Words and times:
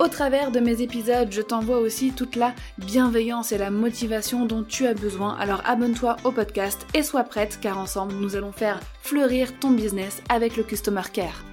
Au 0.00 0.08
travers 0.08 0.50
de 0.50 0.58
mes 0.58 0.82
épisodes, 0.82 1.30
je 1.30 1.40
t'envoie 1.40 1.78
aussi 1.78 2.10
toute 2.10 2.34
la 2.34 2.52
bienveillance 2.78 3.52
et 3.52 3.58
la 3.58 3.70
motivation 3.70 4.44
dont 4.44 4.64
tu 4.64 4.86
as 4.86 4.94
besoin. 4.94 5.36
Alors 5.36 5.62
abonne-toi 5.64 6.16
au 6.24 6.32
podcast 6.32 6.84
et 6.94 7.04
sois 7.04 7.22
prête 7.22 7.60
car 7.60 7.78
ensemble 7.78 8.14
nous 8.14 8.34
allons 8.34 8.50
faire 8.50 8.80
fleurir 9.02 9.56
ton 9.60 9.70
business 9.70 10.20
avec 10.28 10.56
le 10.56 10.64
Customer 10.64 11.02
Care. 11.12 11.44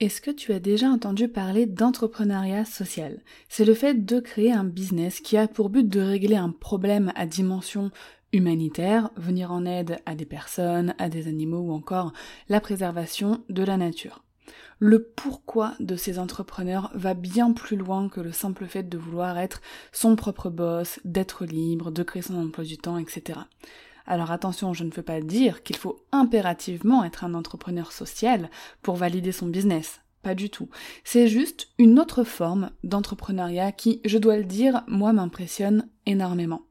Est-ce 0.00 0.20
que 0.20 0.32
tu 0.32 0.52
as 0.52 0.58
déjà 0.58 0.88
entendu 0.88 1.28
parler 1.28 1.66
d'entrepreneuriat 1.66 2.64
social? 2.64 3.20
C'est 3.48 3.64
le 3.64 3.74
fait 3.74 4.04
de 4.04 4.18
créer 4.18 4.50
un 4.52 4.64
business 4.64 5.20
qui 5.20 5.36
a 5.36 5.46
pour 5.46 5.70
but 5.70 5.88
de 5.88 6.00
régler 6.00 6.34
un 6.34 6.50
problème 6.50 7.12
à 7.14 7.24
dimension 7.26 7.92
humanitaire, 8.32 9.10
venir 9.16 9.52
en 9.52 9.64
aide 9.64 9.98
à 10.06 10.14
des 10.14 10.24
personnes, 10.24 10.94
à 10.98 11.08
des 11.08 11.28
animaux 11.28 11.60
ou 11.60 11.72
encore 11.72 12.12
la 12.48 12.60
préservation 12.60 13.44
de 13.48 13.62
la 13.62 13.76
nature. 13.76 14.24
Le 14.78 15.04
pourquoi 15.04 15.74
de 15.78 15.94
ces 15.94 16.18
entrepreneurs 16.18 16.90
va 16.94 17.14
bien 17.14 17.52
plus 17.52 17.76
loin 17.76 18.08
que 18.08 18.20
le 18.20 18.32
simple 18.32 18.66
fait 18.66 18.82
de 18.82 18.98
vouloir 18.98 19.38
être 19.38 19.60
son 19.92 20.16
propre 20.16 20.50
boss, 20.50 20.98
d'être 21.04 21.44
libre, 21.44 21.92
de 21.92 22.02
créer 22.02 22.22
son 22.22 22.36
emploi 22.36 22.64
du 22.64 22.78
temps, 22.78 22.98
etc. 22.98 23.38
Alors 24.06 24.32
attention, 24.32 24.74
je 24.74 24.82
ne 24.82 24.90
veux 24.90 25.02
pas 25.02 25.20
dire 25.20 25.62
qu'il 25.62 25.76
faut 25.76 26.04
impérativement 26.10 27.04
être 27.04 27.24
un 27.24 27.34
entrepreneur 27.34 27.92
social 27.92 28.50
pour 28.82 28.96
valider 28.96 29.30
son 29.30 29.46
business. 29.46 30.00
Pas 30.22 30.34
du 30.34 30.50
tout. 30.50 30.68
C'est 31.04 31.28
juste 31.28 31.68
une 31.78 31.98
autre 31.98 32.22
forme 32.22 32.70
d'entrepreneuriat 32.84 33.72
qui, 33.72 34.00
je 34.04 34.18
dois 34.18 34.36
le 34.36 34.44
dire, 34.44 34.84
moi 34.86 35.12
m'impressionne 35.12 35.88
énormément. 36.06 36.62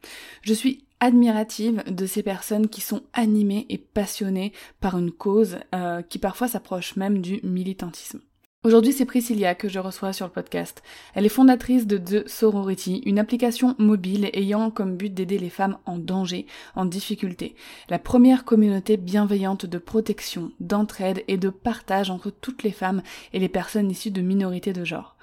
Je 0.42 0.54
suis 0.54 0.86
admirative 1.02 1.84
de 1.88 2.06
ces 2.06 2.24
personnes 2.24 2.70
qui 2.70 2.80
sont 2.80 3.02
animées 3.12 3.66
et 3.68 3.78
passionnées 3.78 4.54
par 4.80 4.98
une 4.98 5.12
cause 5.12 5.58
euh, 5.76 6.02
qui 6.02 6.20
parfois 6.20 6.48
s'approche 6.48 6.96
même 6.96 7.20
du 7.20 7.42
militantisme. 7.44 8.22
Aujourd'hui, 8.64 8.94
c'est 8.94 9.06
Priscilla 9.06 9.56
que 9.56 9.68
je 9.68 9.80
reçois 9.80 10.14
sur 10.14 10.28
le 10.28 10.32
podcast. 10.32 10.84
Elle 11.16 11.26
est 11.26 11.30
fondatrice 11.30 11.88
de 11.88 11.98
The 11.98 12.28
Sorority, 12.30 13.02
une 13.08 13.18
application 13.18 13.74
mobile 13.80 14.30
ayant 14.34 14.70
comme 14.70 14.98
but 14.98 15.12
d'aider 15.12 15.40
les 15.40 15.50
femmes 15.50 15.80
en 15.88 15.98
danger, 15.98 16.46
en 16.76 16.86
difficulté. 16.86 17.56
La 17.90 17.98
première 17.98 18.46
communauté 18.46 18.98
bienveillante 18.98 19.66
de 19.66 19.80
protection, 19.80 20.52
d'entraide 20.60 21.24
et 21.28 21.38
de 21.38 21.50
partage 21.50 22.12
entre 22.12 22.30
toutes 22.30 22.62
les 22.62 22.72
femmes 22.72 23.02
et 23.34 23.40
les 23.40 23.50
personnes 23.50 23.90
issues 23.90 24.12
de 24.12 24.22
minorités 24.22 24.74
de 24.74 24.86
genre. 24.86 25.18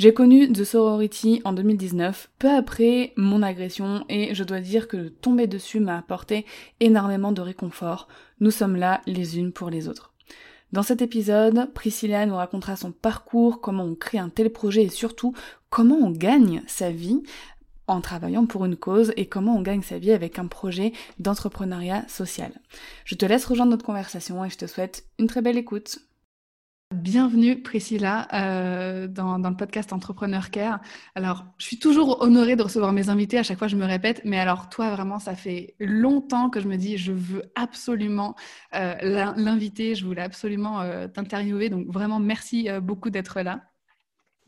J'ai 0.00 0.14
connu 0.14 0.50
The 0.50 0.64
Sorority 0.64 1.42
en 1.44 1.52
2019, 1.52 2.30
peu 2.38 2.48
après 2.48 3.12
mon 3.18 3.42
agression, 3.42 4.06
et 4.08 4.34
je 4.34 4.44
dois 4.44 4.60
dire 4.60 4.88
que 4.88 5.08
tomber 5.08 5.46
dessus 5.46 5.78
m'a 5.78 5.98
apporté 5.98 6.46
énormément 6.80 7.32
de 7.32 7.42
réconfort. 7.42 8.08
Nous 8.40 8.50
sommes 8.50 8.76
là 8.76 9.02
les 9.04 9.38
unes 9.38 9.52
pour 9.52 9.68
les 9.68 9.88
autres. 9.88 10.14
Dans 10.72 10.82
cet 10.82 11.02
épisode, 11.02 11.70
Priscilla 11.74 12.24
nous 12.24 12.36
racontera 12.36 12.76
son 12.76 12.92
parcours, 12.92 13.60
comment 13.60 13.84
on 13.84 13.94
crée 13.94 14.16
un 14.16 14.30
tel 14.30 14.48
projet 14.48 14.84
et 14.84 14.88
surtout 14.88 15.34
comment 15.68 15.98
on 15.98 16.12
gagne 16.12 16.62
sa 16.66 16.90
vie 16.90 17.22
en 17.86 18.00
travaillant 18.00 18.46
pour 18.46 18.64
une 18.64 18.76
cause 18.76 19.12
et 19.18 19.26
comment 19.26 19.54
on 19.54 19.60
gagne 19.60 19.82
sa 19.82 19.98
vie 19.98 20.12
avec 20.12 20.38
un 20.38 20.46
projet 20.46 20.94
d'entrepreneuriat 21.18 22.08
social. 22.08 22.52
Je 23.04 23.16
te 23.16 23.26
laisse 23.26 23.44
rejoindre 23.44 23.72
notre 23.72 23.84
conversation 23.84 24.42
et 24.46 24.48
je 24.48 24.56
te 24.56 24.66
souhaite 24.66 25.04
une 25.18 25.26
très 25.26 25.42
belle 25.42 25.58
écoute. 25.58 25.98
Bienvenue 26.92 27.62
Priscilla 27.62 28.26
euh, 28.34 29.06
dans, 29.06 29.38
le 29.38 29.56
podcast 29.56 29.92
Entrepreneur 29.92 30.50
Care. 30.50 30.80
Alors, 31.14 31.44
je 31.56 31.66
suis 31.66 31.78
toujours 31.78 32.20
honorée 32.20 32.56
de 32.56 32.64
recevoir 32.64 32.92
mes 32.92 33.10
invités, 33.10 33.38
à 33.38 33.44
chaque 33.44 33.58
fois 33.58 33.68
je 33.68 33.76
me 33.76 33.84
répète, 33.84 34.22
mais 34.24 34.40
alors 34.40 34.68
toi 34.68 34.90
vraiment, 34.90 35.20
ça 35.20 35.36
fait 35.36 35.76
longtemps 35.78 36.50
que 36.50 36.58
je 36.58 36.66
me 36.66 36.74
dis, 36.74 36.98
je 36.98 37.12
veux 37.12 37.44
absolument 37.54 38.34
euh, 38.74 38.96
l'inviter, 39.36 39.94
je 39.94 40.04
voulais 40.04 40.22
absolument 40.22 40.80
euh, 40.80 41.06
t'interviewer, 41.06 41.68
donc 41.68 41.86
vraiment 41.86 42.18
merci 42.18 42.68
beaucoup 42.82 43.10
d'être 43.10 43.40
là. 43.40 43.60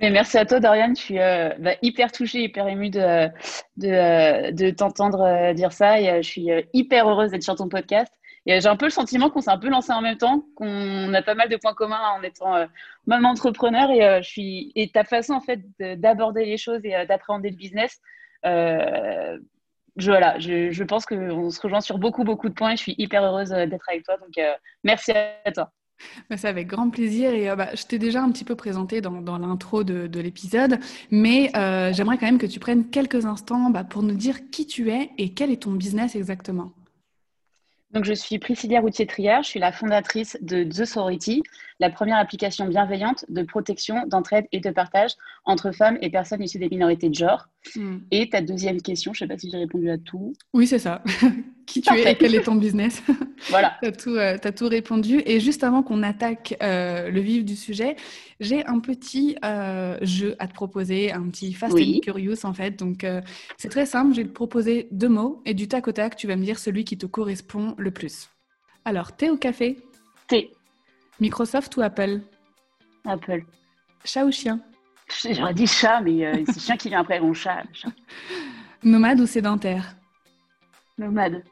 merci 0.00 0.36
à 0.36 0.44
toi 0.44 0.59
Dorian, 0.59 0.94
je 0.97 1.00
suis 1.00 1.19
bah, 1.19 1.76
hyper 1.80 2.10
touchée, 2.10 2.42
hyper 2.42 2.66
émue 2.66 2.91
de, 2.91 3.28
de, 3.76 4.50
de 4.50 4.70
t'entendre 4.70 5.53
dire 5.54 5.72
ça 5.72 6.00
et 6.00 6.20
je 6.24 6.28
suis 6.28 6.48
hyper 6.72 7.09
heureuse 7.09 7.30
d'être 7.30 7.44
sur 7.44 7.54
ton 7.54 7.69
podcast. 7.69 8.12
Et 8.47 8.60
j'ai 8.60 8.69
un 8.69 8.76
peu 8.76 8.86
le 8.86 8.91
sentiment 8.91 9.30
qu'on 9.30 9.41
s'est 9.41 9.50
un 9.50 9.58
peu 9.58 9.69
lancé 9.69 9.92
en 9.92 10.00
même 10.00 10.16
temps, 10.16 10.44
qu'on 10.56 11.14
a 11.14 11.22
pas 11.22 11.34
mal 11.34 11.48
de 11.48 11.56
points 11.56 11.75
communs 11.75 12.00
en 12.16 12.22
étant 12.22 12.56
euh, 12.56 12.66
même 13.06 13.25
entrepreneur. 13.25 13.91
Et, 13.91 14.04
euh, 14.04 14.20
et 14.75 14.91
ta 14.92 15.04
façon 15.04 15.34
en 15.34 15.41
fait 15.41 15.60
d'aborder 15.78 16.44
les 16.44 16.56
choses 16.56 16.80
et 16.84 16.97
euh, 16.97 17.06
d'appréhender 17.06 17.50
le 17.50 17.56
business, 17.56 18.00
je, 18.44 20.10
voilà, 20.10 20.38
je, 20.38 20.82
pense 20.84 21.04
qu'on 21.04 21.50
se 21.50 21.60
rejoint 21.60 21.82
sur 21.82 21.98
beaucoup, 21.98 22.25
beaucoup 22.25 22.48
de 22.48 22.54
points. 22.54 22.72
Et 22.72 22.76
je 22.76 22.82
suis 22.82 22.94
hyper 22.98 23.22
heureuse 23.22 23.50
d'être 23.50 23.88
avec 23.88 24.04
toi. 24.04 24.16
Donc, 24.16 24.34
merci 24.82 25.12
à 25.12 25.53
toi. 25.53 25.70
Bah, 26.28 26.36
c'est 26.36 26.48
avec 26.48 26.66
grand 26.66 26.91
plaisir 26.91 27.32
et 27.32 27.54
bah, 27.54 27.69
je 27.74 27.84
t'ai 27.84 28.00
déjà 28.00 28.22
un 28.22 28.32
petit 28.32 28.42
peu 28.42 28.56
présenté 28.56 29.00
dans, 29.00 29.38
l'intro 29.38 29.84
de, 29.84 30.09
de 30.09 30.20
l'épisode, 30.20 30.80
mais 31.12 31.53
j'aimerais 31.92 32.19
quand 32.19 32.26
même 32.26 32.38
que 32.38 32.47
tu 32.47 32.59
prennes 32.59 32.91
quelques 32.91 33.24
instants 33.26 33.70
bah, 33.70 33.84
pour 33.84 34.03
nous 34.03 34.16
dire 34.16 34.50
qui 34.50 34.66
tu 34.66 34.91
es 34.91 35.10
et 35.19 35.32
quel 35.32 35.53
est 35.53 35.62
ton 35.62 35.72
business 35.72 36.16
exactement. 36.16 36.72
Donc, 37.92 38.04
je 38.04 38.14
suis 38.14 38.38
Priscilla 38.38 38.80
Routier-Trier, 38.80 39.38
je 39.42 39.48
suis 39.48 39.60
la 39.60 39.70
fondatrice 39.70 40.38
de 40.41 40.64
The 40.64 40.84
Sorority, 40.86 41.42
la 41.82 41.91
première 41.91 42.19
application 42.19 42.69
bienveillante 42.69 43.25
de 43.28 43.43
protection, 43.43 44.06
d'entraide 44.06 44.47
et 44.53 44.60
de 44.60 44.70
partage 44.70 45.16
entre 45.44 45.72
femmes 45.72 45.98
et 46.00 46.10
personnes 46.10 46.41
issues 46.41 46.60
des 46.60 46.69
minorités 46.69 47.09
de 47.09 47.15
genre. 47.15 47.48
Hmm. 47.75 47.98
Et 48.12 48.31
ta 48.31 48.41
deuxième 48.41 48.81
question, 48.81 49.12
je 49.12 49.25
ne 49.25 49.28
sais 49.28 49.34
pas 49.34 49.37
si 49.37 49.50
j'ai 49.50 49.59
répondu 49.59 49.91
à 49.91 49.98
tout. 49.98 50.32
Oui, 50.54 50.69
c'est 50.69 50.78
ça. 50.78 51.03
Qui 51.66 51.81
tu 51.81 51.92
es 51.92 52.12
et 52.12 52.15
quel 52.15 52.37
est 52.37 52.42
ton 52.42 52.54
business 52.54 53.03
Voilà. 53.50 53.76
tu 53.82 53.88
as, 53.88 53.92
tout, 53.92 54.15
euh, 54.15 54.38
tout 54.56 54.69
répondu. 54.69 55.22
Et 55.26 55.41
juste 55.41 55.65
avant 55.65 55.82
qu'on 55.82 56.04
attaque 56.04 56.56
euh, 56.62 57.10
le 57.10 57.21
vif 57.21 57.44
du 57.44 57.56
sujet, 57.56 57.97
j'ai 58.38 58.65
un 58.66 58.78
petit 58.78 59.37
euh, 59.44 59.98
jeu 60.03 60.37
à 60.38 60.47
te 60.47 60.54
proposer, 60.54 61.10
un 61.10 61.28
petit 61.31 61.53
Fast 61.53 61.75
and 61.75 61.98
Curious 62.00 62.44
en 62.44 62.54
fait. 62.54 62.78
Donc, 62.78 63.04
c'est 63.56 63.71
très 63.71 63.87
simple. 63.87 64.15
Je 64.15 64.21
vais 64.21 64.28
te 64.28 64.32
proposer 64.32 64.87
deux 64.92 65.09
mots 65.09 65.42
et 65.47 65.54
du 65.54 65.66
tac 65.66 65.88
au 65.88 65.92
tac, 65.92 66.15
tu 66.15 66.28
vas 66.28 66.37
me 66.37 66.44
dire 66.44 66.60
celui 66.60 66.84
qui 66.84 66.97
te 66.97 67.06
correspond 67.06 67.75
le 67.76 67.91
plus. 67.91 68.28
Alors, 68.84 69.16
thé 69.16 69.31
ou 69.31 69.37
café? 69.37 69.78
Thé. 70.28 70.53
Microsoft 71.20 71.76
ou 71.76 71.82
Apple 71.82 72.20
Apple. 73.04 73.44
Chat 74.04 74.24
ou 74.24 74.32
chien 74.32 74.60
J'aurais 75.30 75.54
dit 75.54 75.66
chat, 75.66 76.00
mais 76.00 76.26
euh, 76.26 76.44
c'est 76.47 76.60
chien 76.60 76.76
qui 76.76 76.88
vient 76.88 77.00
après. 77.00 77.20
Mon 77.20 77.34
chat, 77.34 77.64
Nomade 78.82 79.20
ou 79.20 79.26
sédentaire 79.26 79.97
Nomade. 80.98 81.44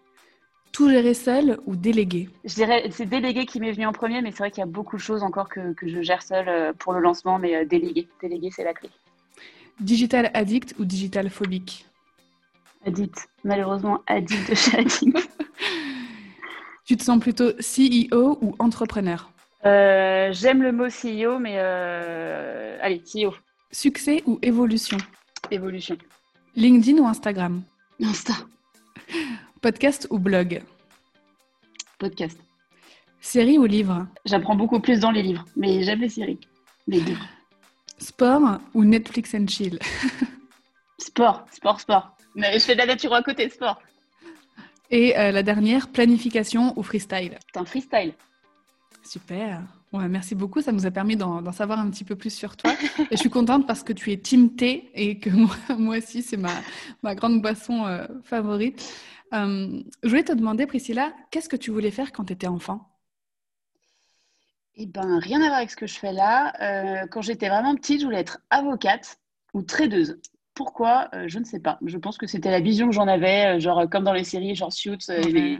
Tout 0.72 0.88
gérer 0.88 1.14
seul 1.14 1.58
ou 1.66 1.74
délégué 1.74 2.28
Je 2.44 2.54
dirais, 2.54 2.88
c'est 2.90 3.06
délégué 3.06 3.44
qui 3.44 3.58
m'est 3.58 3.72
venu 3.72 3.86
en 3.86 3.92
premier, 3.92 4.22
mais 4.22 4.30
c'est 4.30 4.38
vrai 4.38 4.50
qu'il 4.50 4.60
y 4.60 4.62
a 4.62 4.66
beaucoup 4.66 4.96
de 4.96 5.00
choses 5.00 5.22
encore 5.22 5.48
que, 5.48 5.74
je 5.82 6.02
gère 6.02 6.22
seul 6.22 6.48
euh, 6.48 6.72
pour 6.72 6.92
le 6.92 7.00
lancement, 7.00 7.38
mais 7.38 7.56
euh, 7.56 7.64
délégué. 7.64 8.08
Délégué, 8.20 8.50
c'est 8.52 8.64
la 8.64 8.72
clé. 8.72 8.88
Digital 9.80 10.30
addict 10.34 10.74
ou 10.78 10.84
digital 10.84 11.28
phobique 11.30 11.86
Addict. 12.86 13.28
Malheureusement, 13.44 14.00
addict 14.06 14.48
de 14.50 14.54
chez 14.54 14.78
addict. 14.78 15.30
tu 16.84 16.96
te 16.96 17.02
sens 17.02 17.18
plutôt 17.18 17.52
CEO 17.58 18.38
ou 18.40 18.54
entrepreneur 18.58 19.30
euh, 19.66 20.32
j'aime 20.32 20.62
le 20.62 20.72
mot 20.72 20.86
CEO, 20.86 21.38
mais 21.38 21.54
euh, 21.56 22.78
allez, 22.80 23.00
CEO. 23.00 23.34
Succès 23.70 24.22
ou 24.26 24.38
évolution? 24.42 24.96
Évolution. 25.50 25.96
LinkedIn 26.56 26.98
ou 26.98 27.06
Instagram? 27.06 27.62
Insta. 28.02 28.32
Podcast 29.60 30.06
ou 30.10 30.18
blog? 30.18 30.62
Podcast. 31.98 32.38
Série 33.20 33.58
ou 33.58 33.66
livre? 33.66 34.06
J'apprends 34.24 34.56
beaucoup 34.56 34.80
plus 34.80 35.00
dans 35.00 35.10
les 35.10 35.22
livres, 35.22 35.44
mais 35.56 35.82
jamais 35.82 36.08
série. 36.08 36.40
Les 36.86 37.00
livres. 37.00 37.26
Sport 37.98 38.60
ou 38.72 38.84
Netflix 38.84 39.34
and 39.34 39.46
chill? 39.46 39.78
Sport, 40.98 41.44
sport, 41.50 41.80
sport. 41.80 42.16
Mais 42.34 42.54
je 42.54 42.64
fais 42.64 42.74
de 42.74 42.78
la 42.78 42.86
nature 42.86 43.12
à 43.14 43.22
côté, 43.22 43.48
sport. 43.48 43.80
Et 44.90 45.14
la 45.14 45.42
dernière, 45.42 45.88
planification 45.88 46.78
ou 46.78 46.82
freestyle? 46.82 47.38
C'est 47.52 47.60
un 47.60 47.64
freestyle. 47.64 48.12
Super. 49.02 49.62
Ouais, 49.92 50.08
merci 50.08 50.34
beaucoup, 50.36 50.60
ça 50.60 50.70
nous 50.70 50.86
a 50.86 50.90
permis 50.90 51.16
d'en 51.16 51.50
savoir 51.52 51.80
un 51.80 51.90
petit 51.90 52.04
peu 52.04 52.14
plus 52.14 52.32
sur 52.32 52.56
toi. 52.56 52.72
et 52.98 53.06
je 53.12 53.16
suis 53.16 53.30
contente 53.30 53.66
parce 53.66 53.82
que 53.82 53.92
tu 53.92 54.12
es 54.12 54.16
team 54.16 54.54
thé 54.54 54.90
et 54.94 55.18
que 55.18 55.30
moi, 55.34 55.56
moi 55.76 55.98
aussi, 55.98 56.22
c'est 56.22 56.36
ma, 56.36 56.52
ma, 57.02 57.14
grande 57.14 57.42
boisson 57.42 57.86
euh, 57.86 58.06
favorite. 58.22 58.80
Euh, 59.32 59.82
je 60.02 60.08
voulais 60.08 60.22
te 60.22 60.32
demander, 60.32 60.66
Priscilla, 60.66 61.12
qu'est-ce 61.30 61.48
que 61.48 61.56
tu 61.56 61.70
voulais 61.70 61.90
faire 61.90 62.12
quand 62.12 62.24
tu 62.24 62.32
étais 62.32 62.46
enfant? 62.46 62.86
Eh 64.76 64.86
ben, 64.86 65.18
rien 65.18 65.42
à 65.42 65.46
voir 65.46 65.58
avec 65.58 65.70
ce 65.70 65.76
que 65.76 65.86
je 65.86 65.98
fais 65.98 66.12
là. 66.12 66.52
Euh, 66.62 67.06
quand 67.08 67.22
j'étais 67.22 67.48
vraiment 67.48 67.74
petite, 67.74 68.00
je 68.00 68.06
voulais 68.06 68.20
être 68.20 68.38
avocate 68.50 69.18
ou 69.54 69.62
tradeuse. 69.62 70.20
Pourquoi? 70.54 71.08
Je 71.26 71.38
ne 71.38 71.44
sais 71.44 71.60
pas. 71.60 71.78
Je 71.84 71.98
pense 71.98 72.16
que 72.18 72.26
c'était 72.26 72.50
la 72.50 72.60
vision 72.60 72.88
que 72.88 72.94
j'en 72.94 73.08
avais, 73.08 73.58
genre 73.60 73.88
comme 73.90 74.04
dans 74.04 74.12
les 74.12 74.24
séries, 74.24 74.54
genre 74.54 74.72
Suits, 74.72 74.98
les, 75.08 75.58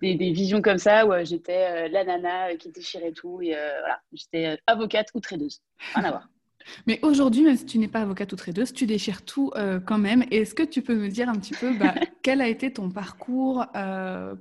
des, 0.00 0.32
visions 0.32 0.62
comme 0.62 0.78
ça 0.78 1.06
où 1.06 1.12
euh, 1.12 1.24
j'étais 1.24 1.86
euh, 1.86 1.88
la 1.88 2.04
nana 2.04 2.48
euh, 2.48 2.56
qui 2.56 2.70
déchirait 2.70 3.12
tout 3.12 3.40
et 3.40 3.50
voilà, 3.50 4.00
j'étais 4.12 4.58
avocate 4.66 5.08
ou 5.14 5.20
tradeuse. 5.20 5.60
Rien 5.94 6.04
à 6.04 6.10
voir. 6.10 6.28
Mais 6.86 6.98
aujourd'hui, 7.02 7.42
même 7.42 7.58
si 7.58 7.66
tu 7.66 7.78
n'es 7.78 7.88
pas 7.88 8.00
avocate 8.00 8.32
ou 8.32 8.36
tradeuse, 8.36 8.72
tu 8.72 8.86
déchires 8.86 9.22
tout 9.22 9.52
quand 9.84 9.98
même. 9.98 10.24
Est-ce 10.30 10.54
que 10.54 10.62
tu 10.62 10.80
peux 10.80 10.94
me 10.94 11.08
dire 11.08 11.28
un 11.28 11.34
petit 11.34 11.52
peu 11.52 11.76
bah, 11.76 11.94
quel 12.22 12.40
a 12.40 12.48
été 12.48 12.72
ton 12.72 12.88
parcours 12.88 13.66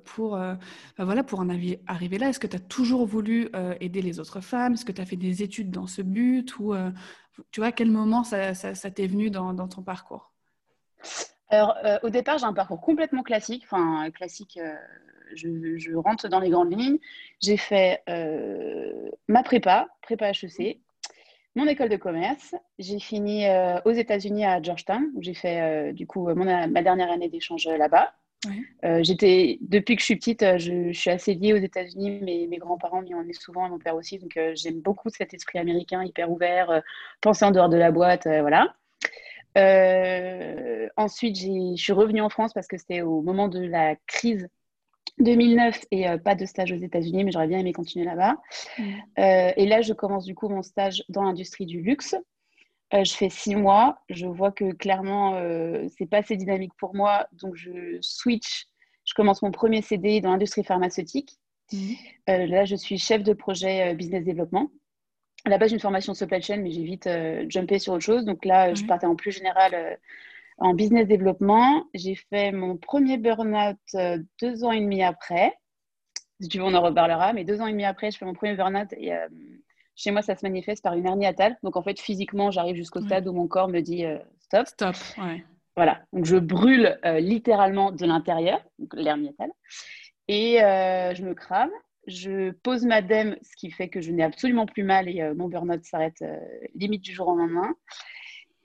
pour, 0.06 0.38
bah, 0.38 0.58
voilà, 1.00 1.26
pour 1.26 1.42
en 1.42 1.50
arriver 1.50 2.18
là? 2.18 2.30
Est-ce 2.30 2.40
que 2.40 2.48
tu 2.48 2.56
as 2.56 2.62
toujours 2.62 3.06
voulu 3.06 3.50
aider 3.82 4.02
les 4.02 4.22
autres 4.22 4.40
femmes? 4.40 4.76
Est-ce 4.76 4.86
que 4.86 4.94
tu 4.94 5.02
as 5.02 5.06
fait 5.06 5.18
des 5.18 5.44
études 5.44 5.70
dans 5.70 5.86
ce 5.86 6.02
but 6.02 6.58
Ou 6.60 6.74
tu 7.52 7.60
vois, 7.60 7.68
à 7.68 7.72
quel 7.74 7.92
moment 7.92 8.24
ça, 8.24 8.54
ça, 8.54 8.90
t'est 8.90 9.08
venu 9.08 9.30
dans, 9.30 9.54
dans, 9.54 9.68
ton 9.68 9.82
parcours? 9.82 10.32
Alors, 11.50 11.76
au 12.04 12.10
départ, 12.10 12.38
j'ai 12.38 12.46
un 12.46 12.54
parcours 12.54 12.80
complètement 12.80 13.24
classique. 13.24 13.64
Enfin, 13.66 14.10
classique 14.12 14.58
je, 15.36 15.96
rentre 15.96 16.28
dans 16.28 16.40
les 16.40 16.50
grandes 16.50 16.78
lignes. 16.78 16.98
J'ai 17.42 17.58
fait 17.58 18.02
euh, 18.10 19.10
ma 19.28 19.44
prépa, 19.44 19.88
prépa 20.02 20.30
HEC, 20.30 20.80
mon 21.56 21.68
école 21.68 21.90
de 21.90 21.98
commerce. 21.98 22.56
J'ai 22.80 23.00
fini 23.00 23.48
euh, 23.48 23.80
aux 23.86 23.92
États-Unis 23.92 24.46
à 24.46 24.62
Georgetown, 24.62 25.12
où 25.16 25.22
j'ai 25.22 25.34
fait 25.34 25.62
euh, 25.62 25.94
du 25.94 26.08
coup 26.08 26.28
ma 26.34 26.82
dernière 26.82 27.12
année 27.12 27.30
d'échange 27.30 27.68
là-bas. 27.68 28.14
j'étais 29.02 29.58
depuis 29.62 29.96
que 29.96 30.02
je 30.02 30.06
suis 30.06 30.16
petite, 30.16 30.58
je, 30.58 30.92
suis 30.92 31.10
assez 31.10 31.34
liée 31.34 31.54
aux 31.54 31.58
États-Unis. 31.58 32.20
Mes, 32.22 32.48
mes 32.48 32.58
grands-parents 32.58 33.02
m'y 33.02 33.14
emmenaient 33.14 33.34
souvent, 33.34 33.66
et 33.68 33.70
mon 33.70 33.80
père 33.80 33.96
aussi. 33.96 34.20
Donc 34.20 34.38
j'aime 34.54 34.82
beaucoup 34.82 35.10
cet 35.10 35.34
esprit 35.34 35.60
américain 35.60 36.04
hyper 36.04 36.32
ouvert, 36.32 36.82
penser 37.22 37.46
en 37.46 37.52
dehors 37.52 37.70
de 37.70 37.78
la 37.78 37.92
boîte, 37.92 38.28
voilà. 38.28 38.74
ensuite, 40.98 41.38
je 41.38 41.76
suis 41.76 41.94
revenue 41.94 42.22
en 42.22 42.30
France 42.30 42.54
parce 42.54 42.68
que 42.68 42.78
c'était 42.78 43.02
au 43.02 43.22
moment 43.22 43.48
de 43.48 43.60
la 43.60 43.96
crise 44.08 44.50
2009 45.20 45.86
et 45.92 46.10
euh, 46.10 46.18
pas 46.18 46.36
de 46.36 46.46
stage 46.46 46.72
aux 46.72 46.78
États-Unis, 46.78 47.24
mais 47.24 47.32
j'aurais 47.32 47.48
bien 47.48 47.60
aimé 47.60 47.74
continuer 47.74 48.06
là-bas. 48.06 48.38
Euh, 49.20 49.52
et 49.56 49.66
là, 49.66 49.82
je 49.82 49.94
commence 49.94 50.26
du 50.26 50.36
coup 50.36 50.50
mon 50.50 50.64
stage 50.64 51.04
dans 51.10 51.24
l'industrie 51.24 51.66
du 51.66 51.82
luxe. 51.82 52.16
Euh, 52.94 53.04
je 53.04 53.14
fais 53.14 53.30
six 53.30 53.56
mois. 53.56 54.00
Je 54.10 54.26
vois 54.26 54.52
que 54.52 54.74
clairement, 54.74 55.40
c'est 55.98 56.08
pas 56.08 56.18
assez 56.18 56.36
dynamique 56.36 56.74
pour 56.78 56.96
moi, 56.96 57.28
donc 57.34 57.56
je 57.56 57.98
switch. 58.02 58.66
Je 59.06 59.14
commence 59.14 59.42
mon 59.42 59.52
premier 59.52 59.82
CD 59.82 60.22
dans 60.22 60.32
l'industrie 60.32 60.64
pharmaceutique. 60.64 61.38
Mm. 61.72 61.94
là, 62.28 62.66
je 62.66 62.76
suis 62.76 62.98
chef 62.98 63.24
de 63.24 63.34
projet 63.34 63.94
business 63.96 64.24
développement. 64.24 64.72
À 65.46 65.50
la 65.50 65.58
base, 65.58 65.70
j'ai 65.70 65.76
une 65.76 65.82
formation 65.82 66.14
supply 66.14 66.42
chain, 66.42 66.58
mais 66.58 66.72
j'ai 66.72 66.84
vite 66.84 67.10
jumpé 67.50 67.80
sur 67.80 67.94
autre 67.94 68.04
chose. 68.04 68.26
Donc 68.26 68.46
là, 68.46 68.74
je 68.74 68.86
partais 68.86 69.08
en 69.08 69.16
plus 69.16 69.32
général 69.32 70.00
en 70.58 70.74
business 70.74 71.08
développement. 71.08 71.86
J'ai 71.94 72.16
fait 72.16 72.52
mon 72.52 72.78
premier 72.78 73.18
burn-out 73.18 73.78
euh, 73.96 74.20
deux 74.42 74.64
ans 74.64 74.72
et 74.72 74.82
demi 74.82 75.04
après. 75.04 75.58
Si 76.40 76.50
tu 76.50 76.58
veux, 76.58 76.64
on 76.64 76.74
en 76.74 76.82
reparlera. 76.82 77.34
Mais 77.34 77.44
deux 77.44 77.62
ans 77.62 77.68
et 77.68 77.72
demi 77.72 77.86
après, 77.86 78.12
je 78.12 78.18
fais 78.18 78.26
mon 78.26 78.34
premier 78.34 78.56
burn-out. 78.56 78.94
Et 78.98 79.14
euh, 79.14 79.28
chez 79.96 80.12
moi, 80.12 80.22
ça 80.22 80.36
se 80.36 80.46
manifeste 80.46 80.84
par 80.84 80.94
une 80.94 81.06
hernie 81.06 81.26
atale. 81.26 81.58
Donc, 81.64 81.76
en 81.76 81.84
fait, 81.84 82.00
physiquement, 82.00 82.52
j'arrive 82.52 82.76
jusqu'au 82.76 83.02
stade 83.02 83.28
où 83.28 83.34
mon 83.34 83.48
corps 83.48 83.68
me 83.68 83.82
dit 83.82 84.06
euh, 84.06 84.20
stop. 84.40 84.68
Stop, 84.68 84.96
ouais. 85.18 85.44
Voilà. 85.76 86.02
Donc, 86.14 86.26
je 86.26 86.38
brûle 86.38 87.00
littéralement 87.20 87.92
de 87.92 88.06
l'intérieur, 88.06 88.64
l'hernie 88.94 89.30
atale. 89.30 89.52
Et 90.28 90.58
je 90.60 91.24
me 91.24 91.34
crame. 91.34 91.72
Je 92.06 92.52
pose 92.52 92.86
ma 92.86 93.02
dème, 93.02 93.38
ce 93.42 93.56
qui 93.56 93.72
fait 93.72 93.88
que 93.88 94.02
je 94.02 94.12
n'ai 94.12 94.24
absolument 94.24 94.66
plus 94.66 94.84
mal 94.84 95.08
et 95.08 95.34
mon 95.34 95.48
burn-out 95.48 95.84
s'arrête 95.84 96.24
limite 96.76 97.02
du 97.02 97.14
jour 97.14 97.28
au 97.30 97.36
lendemain. 97.36 97.74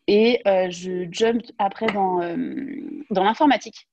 Et 0.08 0.40
euh, 0.46 0.70
je 0.70 1.06
jump 1.12 1.42
après 1.58 1.86
dans, 1.86 2.22
euh, 2.22 2.34
dans 3.10 3.22
l'informatique. 3.22 3.86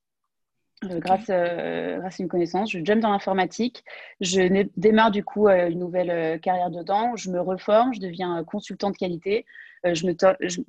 Euh, 0.84 0.98
grâce, 0.98 1.26
grâce 1.26 2.20
à 2.20 2.22
une 2.22 2.28
connaissance, 2.28 2.70
je 2.70 2.80
jump 2.82 3.00
dans 3.00 3.10
l'informatique. 3.10 3.84
Je 4.20 4.66
démarre 4.76 5.10
du 5.10 5.22
coup 5.22 5.48
une 5.48 5.78
nouvelle 5.78 6.40
carrière 6.40 6.70
dedans. 6.70 7.16
Je 7.16 7.30
me 7.30 7.40
reforme, 7.40 7.94
je 7.94 8.00
deviens 8.00 8.42
consultant 8.44 8.90
de 8.90 8.96
qualité. 8.96 9.44
je 9.84 10.06
me 10.06 10.14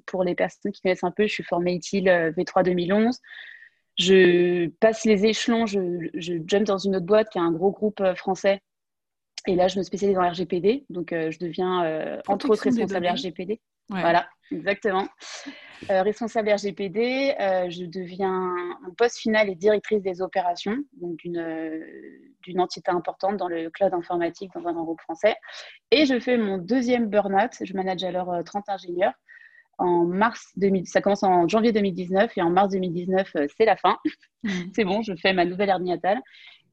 pour 0.06 0.24
les 0.24 0.36
personnes 0.36 0.72
qui 0.72 0.82
connaissent 0.82 1.04
un 1.04 1.12
peu, 1.12 1.28
je 1.28 1.34
suis 1.34 1.44
formée 1.44 1.74
ITIL 1.74 2.06
V3 2.38 2.64
2011. 2.64 3.20
Je 3.98 4.68
passe 4.80 5.06
les 5.06 5.26
échelons, 5.26 5.66
je, 5.66 6.10
je, 6.14 6.36
jump 6.46 6.66
dans 6.66 6.78
une 6.78 6.98
autre 6.98 7.06
boîte 7.06 7.30
qui 7.30 7.38
est 7.38 7.42
un 7.42 7.52
gros 7.52 7.72
groupe 7.72 8.04
français. 8.16 8.62
Et 9.48 9.56
là, 9.56 9.70
je 9.70 9.78
me 9.78 9.84
spécialise 9.84 10.16
dans 10.16 10.30
RGPD. 10.30 10.86
Donc, 10.90 11.10
je 11.12 11.40
deviens 11.40 12.20
entre 12.28 12.50
autres 12.50 12.64
responsable 12.64 13.08
RGPD. 13.08 13.62
Voilà, 13.90 14.28
exactement. 14.52 15.08
Euh, 15.90 16.02
responsable 16.02 16.50
RGPD, 16.50 17.36
euh, 17.40 17.70
je 17.70 17.86
deviens, 17.86 18.54
mon 18.82 18.94
poste 18.96 19.18
final 19.18 19.50
est 19.50 19.56
directrice 19.56 20.02
des 20.02 20.22
opérations, 20.22 20.78
donc 20.94 21.18
d'une 21.18 21.84
d'une 22.48 22.62
entité 22.62 22.90
importante 22.92 23.36
dans 23.38 23.50
le 23.50 23.70
cloud 23.70 23.94
informatique 23.94 24.52
dans 24.56 24.66
un 24.68 24.74
grand 24.74 24.86
groupe 24.86 25.02
français. 25.02 25.36
Et 25.92 26.06
je 26.06 26.18
fais 26.20 26.38
mon 26.38 26.58
deuxième 26.58 27.10
burn-out, 27.10 27.52
je 27.62 27.74
manage 27.74 28.04
alors 28.04 28.34
30 28.44 28.70
euh, 28.70 28.74
ingénieurs. 28.74 29.14
En 29.80 30.06
mars 30.06 30.54
2000, 30.56 30.88
ça 30.88 31.02
commence 31.02 31.22
en 31.22 31.48
janvier 31.48 31.72
2019 31.72 32.36
et 32.36 32.42
en 32.42 32.50
mars 32.50 32.70
2019, 32.70 33.32
c'est 33.56 33.66
la 33.66 33.76
fin. 33.76 33.98
Mmh. 34.44 34.50
c'est 34.76 34.86
bon, 34.86 35.02
je 35.04 35.14
fais 35.16 35.34
ma 35.34 35.46
nouvelle 35.46 35.70
hernie 35.70 35.92
natale. 35.92 36.20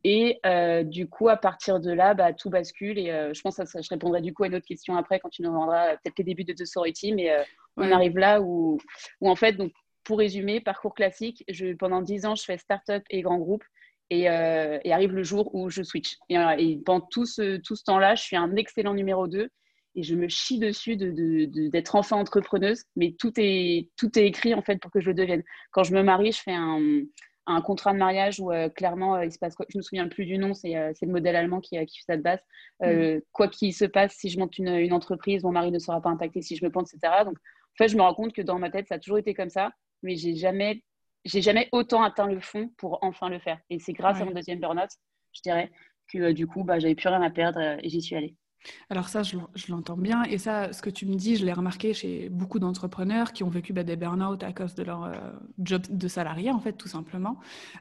Et 0.04 0.38
euh, 0.44 0.82
du 0.84 1.08
coup, 1.08 1.30
à 1.30 1.36
partir 1.38 1.80
de 1.80 1.90
là, 1.90 2.12
bah, 2.12 2.34
tout 2.34 2.50
bascule. 2.50 2.98
Et 2.98 3.10
euh, 3.10 3.32
je 3.32 3.40
pense 3.40 3.56
que 3.56 3.64
je 3.64 3.88
répondrai 3.88 4.20
du 4.20 4.34
coup 4.34 4.44
à 4.44 4.46
une 4.46 4.54
autre 4.54 4.66
question 4.66 4.96
après 4.96 5.18
quand 5.18 5.30
tu 5.30 5.42
nous 5.42 5.50
rendras 5.50 5.92
euh, 5.92 5.96
peut-être 6.02 6.18
les 6.18 6.24
débuts 6.24 6.44
de 6.44 6.52
The 6.52 6.66
Sorority. 6.66 7.14
Mais 7.14 7.32
on 7.76 7.90
arrive 7.90 8.18
là 8.18 8.42
où, 8.42 8.78
où, 9.20 9.30
en 9.30 9.36
fait, 9.36 9.54
donc, 9.54 9.72
pour 10.04 10.18
résumer, 10.18 10.60
parcours 10.60 10.94
classique, 10.94 11.42
je, 11.48 11.74
pendant 11.74 12.02
10 12.02 12.26
ans, 12.26 12.34
je 12.34 12.44
fais 12.44 12.58
start-up 12.58 13.02
et 13.08 13.22
grand 13.22 13.38
groupe. 13.38 13.64
Et, 14.10 14.24
et, 14.24 14.92
arrive 14.92 15.12
le 15.12 15.22
jour 15.22 15.52
où 15.54 15.70
je 15.70 15.82
switch. 15.82 16.18
Et, 16.28 16.36
et 16.58 16.78
pendant 16.84 17.06
tout 17.10 17.24
ce, 17.24 17.56
tout 17.56 17.74
ce 17.74 17.84
temps-là, 17.84 18.14
je 18.14 18.22
suis 18.22 18.36
un 18.36 18.54
excellent 18.54 18.92
numéro 18.92 19.26
2 19.26 19.48
et 19.96 20.02
je 20.02 20.14
me 20.14 20.28
chie 20.28 20.58
dessus 20.58 20.96
d'être 20.96 21.14
de, 21.14 21.46
de, 21.46 21.82
enfin 21.94 22.16
entrepreneuse. 22.16 22.84
Mais 22.96 23.14
tout 23.18 23.32
est, 23.38 23.88
tout 23.96 24.16
est 24.18 24.26
écrit 24.26 24.54
en 24.54 24.62
fait 24.62 24.76
pour 24.76 24.90
que 24.90 25.00
je 25.00 25.06
le 25.06 25.14
devienne. 25.14 25.42
Quand 25.72 25.84
je 25.84 25.94
me 25.94 26.02
marie, 26.02 26.32
je 26.32 26.42
fais 26.42 26.52
un, 26.52 26.80
un 27.46 27.60
contrat 27.60 27.92
de 27.92 27.98
mariage 27.98 28.40
où 28.40 28.50
euh, 28.50 28.68
clairement 28.68 29.16
euh, 29.16 29.24
il 29.24 29.32
se 29.32 29.38
passe 29.38 29.54
quoi 29.54 29.66
Je 29.68 29.78
me 29.78 29.82
souviens 29.82 30.08
plus 30.08 30.24
du 30.24 30.38
nom, 30.38 30.54
c'est 30.54 30.76
euh, 30.76 30.92
le 31.00 31.08
modèle 31.08 31.36
allemand 31.36 31.60
qui, 31.60 31.76
qui 31.86 31.98
fait 31.98 32.04
ça 32.06 32.16
de 32.16 32.22
base. 32.22 32.40
Mm. 32.80 33.20
Quoi 33.32 33.48
qu'il 33.48 33.74
se 33.74 33.84
passe, 33.84 34.14
si 34.14 34.28
je 34.30 34.38
monte 34.38 34.58
une, 34.58 34.68
une, 34.68 34.92
entreprise, 34.92 35.42
mon 35.42 35.52
mari 35.52 35.70
ne 35.70 35.78
sera 35.78 36.00
pas 36.00 36.10
impacté 36.10 36.42
si 36.42 36.56
je 36.56 36.64
me 36.64 36.70
plante, 36.70 36.88
etc. 36.92 37.24
Donc 37.24 37.36
en 37.36 37.76
fait, 37.76 37.88
je 37.88 37.96
me 37.96 38.02
rends 38.02 38.14
compte 38.14 38.32
que 38.32 38.42
dans 38.42 38.58
ma 38.58 38.70
tête, 38.70 38.88
ça 38.88 38.96
a 38.96 38.98
toujours 38.98 39.18
été 39.18 39.34
comme 39.34 39.50
ça, 39.50 39.70
mais 40.02 40.16
j'ai 40.16 40.34
jamais, 40.34 40.82
j'ai 41.24 41.42
jamais 41.42 41.68
autant 41.72 42.02
atteint 42.02 42.26
le 42.26 42.40
fond 42.40 42.70
pour 42.76 42.98
enfin 43.02 43.28
le 43.28 43.38
faire. 43.38 43.58
Et 43.70 43.78
c'est 43.78 43.92
grâce 43.92 44.20
à 44.20 44.24
mon 44.24 44.32
deuxième 44.32 44.60
burn-out, 44.60 44.90
je 45.32 45.40
dirais, 45.42 45.70
que 46.12 46.32
du 46.32 46.46
coup, 46.46 46.64
bah, 46.64 46.78
j'avais 46.78 46.94
plus 46.94 47.08
rien 47.08 47.22
à 47.22 47.30
perdre 47.30 47.60
et 47.60 47.88
j'y 47.88 48.00
suis 48.00 48.16
allée. 48.16 48.36
Alors 48.90 49.08
ça, 49.08 49.22
je, 49.22 49.36
l'entends 49.68 49.96
bien. 49.96 50.22
Et 50.24 50.38
ça, 50.38 50.72
ce 50.72 50.82
que 50.82 50.90
tu 50.90 51.06
me 51.06 51.14
dis, 51.14 51.36
je 51.36 51.44
l'ai 51.44 51.52
remarqué 51.52 51.94
chez 51.94 52.28
beaucoup 52.28 52.58
d'entrepreneurs 52.58 53.32
qui 53.32 53.44
ont 53.44 53.48
vécu 53.48 53.72
bah, 53.72 53.84
des 53.84 53.96
burn-out 53.96 54.42
à 54.42 54.52
cause 54.52 54.74
de 54.74 54.82
leur 54.82 55.04
euh, 55.04 55.12
job 55.58 55.82
de 55.88 56.08
salarié, 56.08 56.50
en 56.50 56.60
fait, 56.60 56.72
tout 56.72 56.88
simplement. 56.88 57.38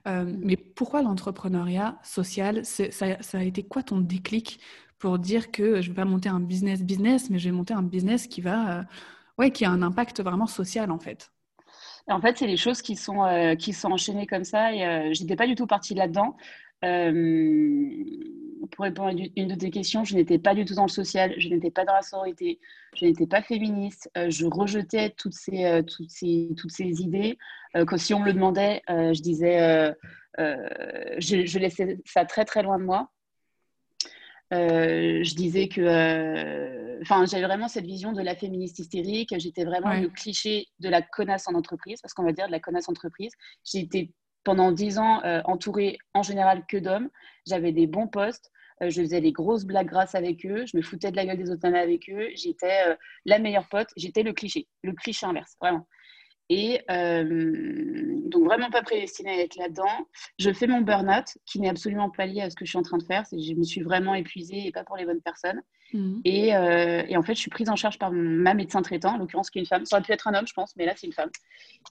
Euh, 0.07 0.31
mais 0.39 0.55
pourquoi 0.57 1.01
l'entrepreneuriat 1.01 1.97
social 2.03 2.65
ça, 2.65 3.05
a 3.33 3.43
été 3.43 3.63
quoi 3.63 3.83
ton 3.83 3.99
déclic 3.99 4.59
pour 4.99 5.19
dire 5.19 5.51
que 5.51 5.81
je 5.81 5.89
ne 5.89 5.93
vais 5.93 6.01
pas 6.01 6.05
monter 6.05 6.29
un 6.29 6.39
business 6.39 6.81
business, 6.81 7.29
mais 7.29 7.37
je 7.37 7.49
vais 7.49 7.55
monter 7.55 7.73
un 7.73 7.83
business 7.83 8.27
qui 8.27 8.41
va, 8.41 8.79
euh, 8.79 8.83
ouais, 9.37 9.51
qui 9.51 9.65
a 9.65 9.69
un 9.69 9.81
impact 9.81 10.21
vraiment 10.21 10.47
social, 10.47 10.91
en 10.91 10.99
fait? 10.99 11.31
En 12.07 12.19
fait, 12.19 12.37
c'est 12.37 12.47
les 12.47 12.57
choses 12.57 12.81
qui 12.81 12.97
sont, 12.97 13.55
qui 13.57 13.71
sont 13.71 13.89
enchaînées 13.89 14.27
comme 14.27 14.43
ça 14.43 14.73
et 14.73 15.13
je 15.13 15.21
n'étais 15.21 15.37
pas 15.37 15.47
du 15.47 15.55
tout 15.55 15.67
partie 15.67 15.93
là-dedans 15.93 16.35
pour 18.71 18.83
répondre 18.83 19.09
à 19.09 19.11
une 19.11 19.47
de 19.47 19.55
tes 19.55 19.69
questions, 19.69 20.03
je 20.03 20.15
n'étais 20.15 20.37
pas 20.37 20.55
du 20.55 20.65
tout 20.65 20.75
dans 20.75 20.85
le 20.85 20.91
social, 20.91 21.33
je 21.37 21.49
n'étais 21.49 21.71
pas 21.71 21.85
dans 21.85 21.93
la 21.93 22.01
sororité, 22.01 22.59
je 22.95 23.05
n'étais 23.05 23.27
pas 23.27 23.41
féministe, 23.41 24.09
euh, 24.17 24.29
je 24.29 24.45
rejetais 24.45 25.11
toutes 25.11 25.33
ces, 25.33 25.65
euh, 25.65 25.81
toutes 25.81 26.09
ces, 26.09 26.49
toutes 26.57 26.71
ces 26.71 27.01
idées. 27.01 27.37
Euh, 27.75 27.85
que 27.85 27.97
si 27.97 28.13
on 28.13 28.19
me 28.19 28.25
le 28.25 28.33
demandait, 28.33 28.81
je 28.87 29.21
disais, 29.21 29.93
je, 30.37 31.45
je, 31.45 31.59
laissais 31.59 31.99
ça 32.05 32.25
très 32.25 32.45
très 32.45 32.61
loin 32.61 32.77
de 32.77 32.83
moi. 32.83 33.09
je 34.51 35.35
disais 35.35 35.67
que, 35.67 37.01
enfin, 37.01 37.25
j'avais 37.25 37.45
vraiment 37.45 37.67
cette 37.67 37.85
vision 37.85 38.13
de 38.13 38.21
la 38.21 38.35
féministe 38.35 38.79
hystérique. 38.79 39.33
J'étais 39.37 39.65
vraiment 39.65 39.93
le 39.93 40.09
cliché 40.09 40.67
de 40.79 40.89
la 40.89 41.01
connasse 41.01 41.47
en 41.47 41.55
entreprise, 41.55 41.99
parce 42.01 42.13
qu'on 42.13 42.23
va 42.23 42.31
dire 42.31 42.45
de 42.45 42.51
la 42.51 42.59
connasse 42.59 42.89
entreprise. 42.89 43.33
J'étais 43.63 44.11
pendant 44.43 44.71
dix 44.71 44.97
ans 44.99 45.21
entourée 45.45 45.97
en 46.13 46.23
général 46.23 46.65
que 46.67 46.77
d'hommes. 46.77 47.09
J'avais 47.47 47.71
des 47.71 47.87
bons 47.87 48.07
postes. 48.07 48.51
je 48.81 49.01
faisais 49.01 49.21
des 49.21 49.31
grosses 49.31 49.65
blagues 49.65 49.87
grasses 49.87 50.15
avec 50.15 50.45
eux. 50.45 50.65
Je 50.65 50.77
me 50.77 50.81
foutais 50.81 51.11
de 51.11 51.15
la 51.15 51.25
gueule 51.25 51.37
des 51.37 51.49
autres 51.49 51.67
avec 51.67 52.09
eux. 52.09 52.27
J'étais 52.35 52.97
la 53.25 53.39
meilleure 53.39 53.67
pote. 53.69 53.89
J'étais 53.97 54.23
le 54.23 54.33
cliché, 54.33 54.67
le 54.83 54.93
cliché 54.93 55.25
inverse, 55.25 55.55
vraiment. 55.59 55.87
Et 56.49 56.81
euh, 56.91 57.23
donc, 58.25 58.45
vraiment 58.45 58.69
pas 58.69 58.81
prédestinée 58.81 59.31
à 59.31 59.43
être 59.43 59.55
là-dedans. 59.55 60.07
Je 60.39 60.51
fais 60.51 60.67
mon 60.67 60.81
burn-out, 60.81 61.25
qui 61.45 61.59
n'est 61.59 61.69
absolument 61.69 62.09
pas 62.09 62.25
lié 62.25 62.41
à 62.41 62.49
ce 62.49 62.55
que 62.55 62.65
je 62.65 62.71
suis 62.71 62.77
en 62.77 62.83
train 62.83 62.97
de 62.97 63.03
faire. 63.03 63.23
Je 63.31 63.53
me 63.53 63.63
suis 63.63 63.81
vraiment 63.81 64.13
épuisée 64.13 64.67
et 64.67 64.71
pas 64.71 64.83
pour 64.83 64.97
les 64.97 65.05
bonnes 65.05 65.21
personnes. 65.21 65.61
Mmh. 65.93 66.19
Et, 66.25 66.55
euh, 66.55 67.03
et, 67.07 67.15
en 67.15 67.23
fait, 67.23 67.35
je 67.35 67.39
suis 67.39 67.49
prise 67.49 67.69
en 67.69 67.75
charge 67.75 67.97
par 67.97 68.11
ma 68.11 68.53
médecin 68.55 68.81
traitant, 68.81 69.15
en 69.15 69.17
l'occurrence 69.17 69.49
qui 69.49 69.59
est 69.59 69.61
une 69.61 69.67
femme. 69.67 69.85
Ça 69.85 69.95
aurait 69.95 70.03
pu 70.03 70.11
être 70.11 70.27
un 70.27 70.33
homme, 70.33 70.47
je 70.47 70.53
pense, 70.53 70.75
mais 70.75 70.85
là, 70.85 70.93
c'est 70.97 71.07
une 71.07 71.13
femme. 71.13 71.29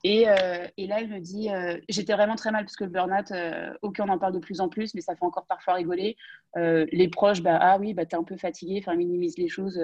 Et, 0.04 0.28
euh, 0.28 0.66
et, 0.76 0.86
là, 0.86 1.00
elle 1.00 1.08
me 1.08 1.20
dit 1.20 1.48
J'étais 1.88 2.12
vraiment 2.12 2.36
très 2.36 2.50
mal 2.50 2.64
parce 2.64 2.76
que 2.76 2.84
le 2.84 2.90
burn-out, 2.90 3.32
aucun 3.80 4.08
en 4.08 4.18
parle 4.18 4.34
de 4.34 4.38
plus 4.38 4.60
en 4.60 4.68
plus, 4.68 4.94
mais 4.94 5.00
ça 5.00 5.14
fait 5.14 5.24
encore 5.24 5.46
parfois 5.46 5.74
rigoler. 5.74 6.16
les 6.56 7.08
proches, 7.08 7.42
bah, 7.42 7.58
ah 7.60 7.78
oui, 7.78 7.94
bah, 7.94 8.04
t'es 8.04 8.16
un 8.16 8.24
peu 8.24 8.36
fatigué, 8.36 8.82
enfin, 8.82 8.96
minimise 8.96 9.38
les 9.38 9.48
choses. 9.48 9.80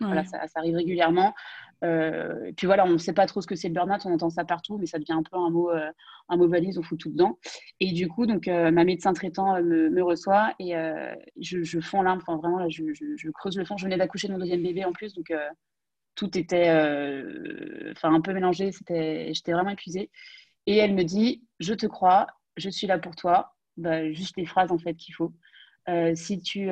Voilà, 0.00 0.24
ça, 0.24 0.46
ça, 0.48 0.58
arrive 0.58 0.74
régulièrement. 0.74 1.32
Euh, 1.82 2.52
puis 2.56 2.66
voilà, 2.66 2.84
on 2.84 2.90
ne 2.90 2.98
sait 2.98 3.12
pas 3.12 3.26
trop 3.26 3.40
ce 3.40 3.46
que 3.46 3.56
c'est 3.56 3.68
le 3.68 3.74
burn-out, 3.74 4.02
on 4.04 4.12
entend 4.12 4.30
ça 4.30 4.44
partout, 4.44 4.78
mais 4.78 4.86
ça 4.86 4.98
devient 4.98 5.12
un 5.12 5.22
peu 5.22 5.36
un 5.36 5.50
mot, 5.50 5.70
euh, 5.70 5.90
un 6.28 6.36
mot 6.36 6.48
valise, 6.48 6.78
on 6.78 6.82
fout 6.82 6.98
tout 6.98 7.10
dedans. 7.10 7.38
Et 7.80 7.92
du 7.92 8.08
coup, 8.08 8.26
donc, 8.26 8.48
euh, 8.48 8.70
ma 8.70 8.84
médecin 8.84 9.12
traitant 9.12 9.60
me, 9.62 10.02
reçoit 10.02 10.54
et 10.58 10.74
je, 11.40 11.62
je 11.62 11.80
fonds 11.80 12.02
l'âme, 12.02 12.18
enfin 12.20 12.36
vraiment, 12.36 12.58
là, 12.58 12.68
je, 12.68 12.92
je, 12.92 13.30
creuse 13.30 13.56
le 13.56 13.64
fond. 13.64 13.76
Je 13.76 13.84
venais 13.84 13.96
d'accoucher 13.96 14.28
de 14.28 14.32
mon 14.32 14.38
deuxième 14.38 14.62
bébé 14.62 14.84
en 14.84 14.92
plus, 14.92 15.14
donc 15.14 15.32
tout 16.14 16.36
était 16.38 16.70
enfin 17.92 18.12
un 18.14 18.20
peu 18.20 18.32
mélangé, 18.32 18.70
j'étais 18.72 19.52
vraiment 19.52 19.70
épuisée. 19.70 20.10
Et 20.66 20.76
elle 20.76 20.94
me 20.94 21.04
dit, 21.04 21.44
je 21.60 21.74
te 21.74 21.86
crois, 21.86 22.26
je 22.56 22.70
suis 22.70 22.86
là 22.86 22.98
pour 22.98 23.16
toi. 23.16 23.54
Bah, 23.78 24.12
juste 24.12 24.36
les 24.36 24.44
phrases 24.44 24.70
en 24.70 24.78
fait 24.78 24.94
qu'il 24.94 25.14
faut. 25.14 25.32
si, 26.14 26.40
tu, 26.40 26.68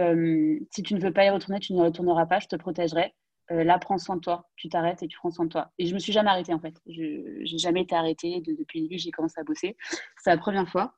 si 0.71 0.83
tu 0.83 0.95
ne 0.95 1.01
veux 1.01 1.13
pas 1.13 1.25
y 1.25 1.31
retourner, 1.31 1.61
tu 1.61 1.73
n'y 1.73 1.81
retourneras 1.81 2.27
pas, 2.27 2.41
je 2.41 2.49
te 2.49 2.57
protégerai. 2.57 3.15
Euh, 3.53 3.65
là, 3.65 3.79
prends 3.79 3.99
soin 3.99 4.17
de 4.17 4.21
toi. 4.21 4.49
Tu 4.57 4.69
t'arrêtes 4.69 5.03
et 5.03 5.09
tu 5.09 5.19
prends 5.19 5.31
soin 5.31 5.45
de 5.45 5.51
toi. 5.51 5.73
Et 5.79 5.87
je 5.87 5.95
me 5.95 5.99
suis 5.99 6.13
jamais 6.13 6.31
arrêtée, 6.31 6.55
en 6.55 6.61
fait. 6.61 6.75
Je 6.87 7.41
n'ai 7.41 7.59
jamais 7.59 7.83
été 7.83 7.95
arrêtée 7.95 8.41
depuis 8.47 8.81
le 8.81 8.89
début, 8.89 8.99
j'ai 8.99 9.11
commencé 9.11 9.41
à 9.41 9.45
bosser. 9.45 9.77
C'est 10.19 10.31
la 10.31 10.39
première 10.39 10.69
fois. 10.69 10.95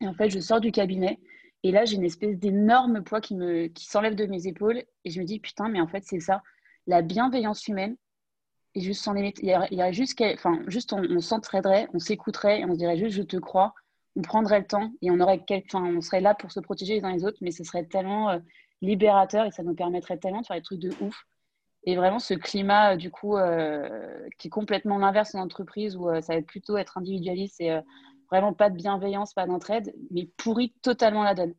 Et 0.00 0.06
en 0.06 0.14
fait, 0.14 0.30
je 0.30 0.38
sors 0.38 0.60
du 0.60 0.70
cabinet. 0.70 1.18
Et 1.64 1.72
là, 1.72 1.84
j'ai 1.84 1.96
une 1.96 2.04
espèce 2.04 2.36
d'énorme 2.38 3.02
poids 3.02 3.20
qui, 3.20 3.34
me, 3.34 3.66
qui 3.66 3.86
s'enlève 3.86 4.14
de 4.14 4.26
mes 4.26 4.46
épaules. 4.46 4.82
Et 5.04 5.10
je 5.10 5.20
me 5.20 5.24
dis, 5.24 5.40
putain, 5.40 5.68
mais 5.68 5.80
en 5.80 5.88
fait, 5.88 6.04
c'est 6.04 6.20
ça. 6.20 6.42
La 6.86 7.02
bienveillance 7.02 7.66
humaine. 7.68 7.96
Et 8.74 8.80
juste 8.80 9.02
sans 9.02 9.14
limite. 9.14 9.38
Il 9.42 9.48
y 9.48 9.54
aurait, 9.54 9.92
juste, 9.92 10.20
enfin, 10.34 10.60
juste 10.66 10.92
on, 10.92 11.02
on 11.02 11.20
s'entraiderait, 11.20 11.88
on 11.94 11.98
s'écouterait 11.98 12.60
et 12.60 12.64
on 12.66 12.74
se 12.74 12.78
dirait 12.78 12.98
juste, 12.98 13.16
je 13.16 13.22
te 13.22 13.38
crois. 13.38 13.74
On 14.14 14.22
prendrait 14.22 14.60
le 14.60 14.66
temps 14.66 14.92
et 15.00 15.10
on, 15.10 15.20
aurait 15.20 15.44
on 15.74 16.00
serait 16.00 16.20
là 16.20 16.34
pour 16.34 16.52
se 16.52 16.60
protéger 16.60 16.94
les 16.94 17.04
uns 17.04 17.12
les 17.12 17.24
autres. 17.24 17.38
Mais 17.40 17.50
ce 17.50 17.64
serait 17.64 17.86
tellement 17.86 18.30
euh, 18.30 18.38
libérateur 18.82 19.46
et 19.46 19.50
ça 19.50 19.62
nous 19.62 19.74
permettrait 19.74 20.18
tellement 20.18 20.42
de 20.42 20.46
faire 20.46 20.56
des 20.56 20.62
trucs 20.62 20.80
de 20.80 20.92
ouf. 21.00 21.24
Et 21.84 21.96
vraiment, 21.96 22.18
ce 22.18 22.34
climat, 22.34 22.92
euh, 22.92 22.96
du 22.96 23.10
coup, 23.10 23.36
euh, 23.36 23.88
qui 24.38 24.48
est 24.48 24.50
complètement 24.50 24.98
l'inverse 24.98 25.34
en 25.34 25.40
entreprise, 25.40 25.96
où 25.96 26.08
euh, 26.08 26.20
ça 26.20 26.34
va 26.34 26.42
plutôt 26.42 26.76
être 26.76 26.98
individualiste 26.98 27.60
et 27.60 27.78
vraiment 28.30 28.52
pas 28.52 28.70
de 28.70 28.76
bienveillance, 28.76 29.32
pas 29.32 29.46
d'entraide, 29.46 29.94
mais 30.10 30.28
pourrit 30.36 30.74
totalement 30.82 31.22
la 31.22 31.34
donne. 31.34 31.54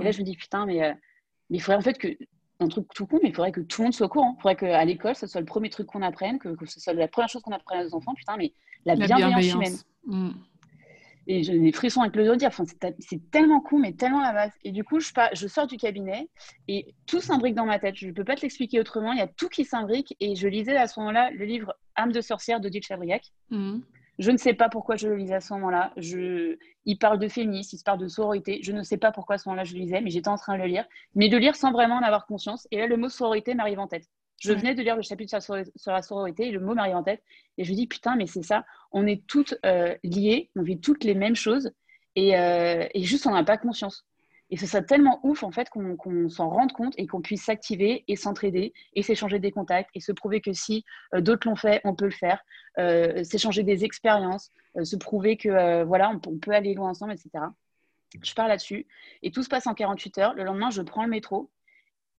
Et 0.00 0.04
là, 0.04 0.10
je 0.10 0.20
me 0.20 0.24
dis, 0.24 0.36
putain, 0.36 0.66
mais, 0.66 0.94
mais 1.48 1.56
il 1.56 1.60
faudrait 1.60 1.78
en 1.78 1.82
fait 1.82 1.98
que, 1.98 2.08
un 2.60 2.68
truc 2.68 2.86
tout 2.94 3.06
con, 3.06 3.18
mais 3.22 3.30
il 3.30 3.34
faudrait 3.34 3.52
que 3.52 3.62
tout 3.62 3.80
le 3.80 3.86
monde 3.86 3.94
soit 3.94 4.06
au 4.06 4.10
courant. 4.10 4.34
Il 4.38 4.42
faudrait 4.42 4.56
qu'à 4.56 4.84
l'école, 4.84 5.16
ce 5.16 5.26
soit 5.26 5.40
le 5.40 5.46
premier 5.46 5.70
truc 5.70 5.86
qu'on 5.86 6.02
apprenne, 6.02 6.38
que, 6.38 6.54
ce 6.66 6.78
soit 6.78 6.92
la 6.92 7.08
première 7.08 7.28
chose 7.28 7.42
qu'on 7.42 7.52
apprenne 7.52 7.80
à 7.80 7.84
nos 7.84 7.94
enfants, 7.94 8.14
putain, 8.14 8.36
mais 8.36 8.52
la, 8.84 8.96
bienveillance, 8.96 9.54
humaine. 9.54 9.76
Mm. 10.04 10.30
Et 11.32 11.44
j'ai 11.44 11.56
des 11.56 11.70
frissons 11.70 12.00
avec 12.00 12.16
le 12.16 12.26
dos 12.26 12.34
dire. 12.34 12.48
Enfin, 12.48 12.64
c'est 12.98 13.30
tellement 13.30 13.60
con, 13.60 13.78
mais 13.78 13.92
tellement 13.92 14.20
la 14.20 14.32
base. 14.32 14.50
Et 14.64 14.72
du 14.72 14.82
coup, 14.82 14.98
je, 14.98 15.12
je 15.32 15.46
sors 15.46 15.68
du 15.68 15.76
cabinet 15.76 16.28
et 16.66 16.92
tout 17.06 17.20
s'imbrique 17.20 17.54
dans 17.54 17.66
ma 17.66 17.78
tête. 17.78 17.94
Je 17.94 18.08
ne 18.08 18.12
peux 18.12 18.24
pas 18.24 18.34
te 18.34 18.40
l'expliquer 18.40 18.80
autrement. 18.80 19.12
Il 19.12 19.18
y 19.18 19.22
a 19.22 19.28
tout 19.28 19.48
qui 19.48 19.64
s'imbrique. 19.64 20.16
Et 20.18 20.34
je 20.34 20.48
lisais 20.48 20.76
à 20.76 20.88
ce 20.88 20.98
moment-là 20.98 21.30
le 21.30 21.44
livre 21.44 21.72
Âme 21.94 22.10
de 22.10 22.20
sorcière 22.20 22.58
de 22.58 22.68
Dick 22.68 22.84
Chabriac. 22.84 23.22
Mhm. 23.50 23.80
Je 24.18 24.30
ne 24.32 24.38
sais 24.38 24.54
pas 24.54 24.68
pourquoi 24.68 24.96
je 24.96 25.06
le 25.06 25.14
lisais 25.14 25.34
à 25.34 25.40
ce 25.40 25.54
moment-là. 25.54 25.92
Je... 25.96 26.58
Il 26.84 26.98
parle 26.98 27.20
de 27.20 27.28
féminisme, 27.28 27.76
il 27.76 27.84
parle 27.84 28.00
de 28.00 28.08
sororité. 28.08 28.58
Je 28.64 28.72
ne 28.72 28.82
sais 28.82 28.98
pas 28.98 29.12
pourquoi 29.12 29.36
à 29.36 29.38
ce 29.38 29.48
moment-là 29.48 29.62
je 29.62 29.74
le 29.74 29.78
lisais, 29.82 30.00
mais 30.00 30.10
j'étais 30.10 30.28
en 30.28 30.36
train 30.36 30.58
de 30.58 30.62
le 30.62 30.66
lire. 30.66 30.84
Mais 31.14 31.28
de 31.28 31.36
lire 31.36 31.54
sans 31.54 31.70
vraiment 31.70 31.94
en 31.94 32.02
avoir 32.02 32.26
conscience. 32.26 32.66
Et 32.72 32.78
là, 32.78 32.88
le 32.88 32.96
mot 32.96 33.08
sororité 33.08 33.54
m'arrive 33.54 33.78
en 33.78 33.86
tête. 33.86 34.08
Je 34.40 34.54
venais 34.54 34.74
de 34.74 34.82
lire 34.82 34.96
le 34.96 35.02
chapitre 35.02 35.40
sur 35.40 35.92
la, 35.92 36.02
sororité 36.02 36.48
et 36.48 36.50
le 36.50 36.60
mot 36.60 36.74
m'arrive 36.74 36.96
en 36.96 37.02
tête. 37.02 37.22
Et 37.58 37.64
je 37.64 37.70
me 37.70 37.76
dis, 37.76 37.86
putain, 37.86 38.16
mais 38.16 38.26
c'est 38.26 38.42
ça. 38.42 38.64
On 38.90 39.06
est 39.06 39.26
toutes 39.26 39.54
euh, 39.66 39.94
liées, 40.02 40.50
on 40.56 40.62
vit 40.62 40.80
toutes 40.80 41.04
les 41.04 41.14
mêmes 41.14 41.36
choses. 41.36 41.70
Et, 42.16 42.38
euh, 42.38 42.86
juste, 42.94 43.26
on 43.26 43.32
n'a 43.32 43.44
pas 43.44 43.58
conscience. 43.58 44.06
Et 44.48 44.56
c'est 44.56 44.66
ça 44.66 44.80
tellement 44.80 45.20
ouf, 45.24 45.42
en 45.42 45.50
fait, 45.50 45.68
qu'on 45.68 46.28
s'en 46.30 46.48
rende 46.48 46.72
compte 46.72 46.94
et 46.96 47.06
qu'on 47.06 47.20
puisse 47.20 47.44
s'activer 47.44 48.02
et 48.08 48.16
s'entraider 48.16 48.72
et 48.94 49.02
s'échanger 49.02 49.38
des 49.38 49.52
contacts 49.52 49.90
et 49.94 50.00
se 50.00 50.10
prouver 50.10 50.40
que 50.40 50.54
si 50.54 50.84
euh, 51.14 51.20
d'autres 51.20 51.46
l'ont 51.46 51.54
fait, 51.54 51.82
on 51.84 51.94
peut 51.94 52.06
le 52.06 52.10
faire. 52.10 52.42
s'échanger 53.22 53.62
des 53.62 53.84
expériences, 53.84 54.50
se 54.82 54.96
prouver 54.96 55.36
que, 55.36 55.84
voilà, 55.84 56.10
on, 56.10 56.30
on, 56.30 56.38
peut 56.38 56.52
aller 56.52 56.72
loin 56.72 56.88
ensemble, 56.88 57.12
etc. 57.12 57.44
Je 58.22 58.34
pars 58.34 58.48
là-dessus. 58.48 58.86
Et 59.22 59.30
tout 59.30 59.42
se 59.42 59.48
passe 59.48 59.66
en 59.66 59.74
48 59.74 60.18
heures. 60.18 60.34
Le 60.34 60.44
lendemain, 60.44 60.70
je 60.70 60.80
prends 60.80 61.04
le 61.04 61.10
métro. 61.10 61.50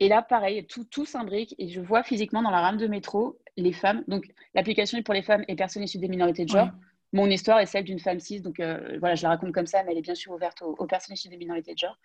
Et 0.01 0.09
là, 0.09 0.23
pareil, 0.23 0.65
tout, 0.65 0.83
tout 0.83 1.05
s'imbrique 1.05 1.53
et 1.59 1.69
je 1.69 1.79
vois 1.79 2.01
physiquement 2.01 2.41
dans 2.41 2.49
la 2.49 2.59
rame 2.59 2.77
de 2.77 2.87
métro 2.87 3.39
les 3.55 3.71
femmes. 3.71 4.03
Donc, 4.07 4.25
l'application 4.55 4.97
est 4.97 5.03
pour 5.03 5.13
les 5.13 5.21
femmes 5.21 5.45
et 5.47 5.55
personnes 5.55 5.83
issues 5.83 5.99
des 5.99 6.07
minorités 6.07 6.43
de 6.43 6.49
genre. 6.49 6.69
Mon 7.13 7.27
histoire 7.27 7.59
est 7.59 7.67
celle 7.67 7.83
d'une 7.83 7.99
femme 7.99 8.19
cis, 8.19 8.41
donc 8.41 8.59
euh, 8.59 8.97
voilà, 8.99 9.13
je 9.13 9.21
la 9.21 9.29
raconte 9.29 9.51
comme 9.51 9.67
ça, 9.67 9.83
mais 9.83 9.91
elle 9.91 9.99
est 9.99 10.01
bien 10.01 10.15
sûr 10.15 10.31
ouverte 10.31 10.63
aux, 10.63 10.87
personnes 10.87 11.13
issues 11.13 11.27
des 11.27 11.37
minorités 11.37 11.73
de 11.73 11.77
genre. 11.77 11.99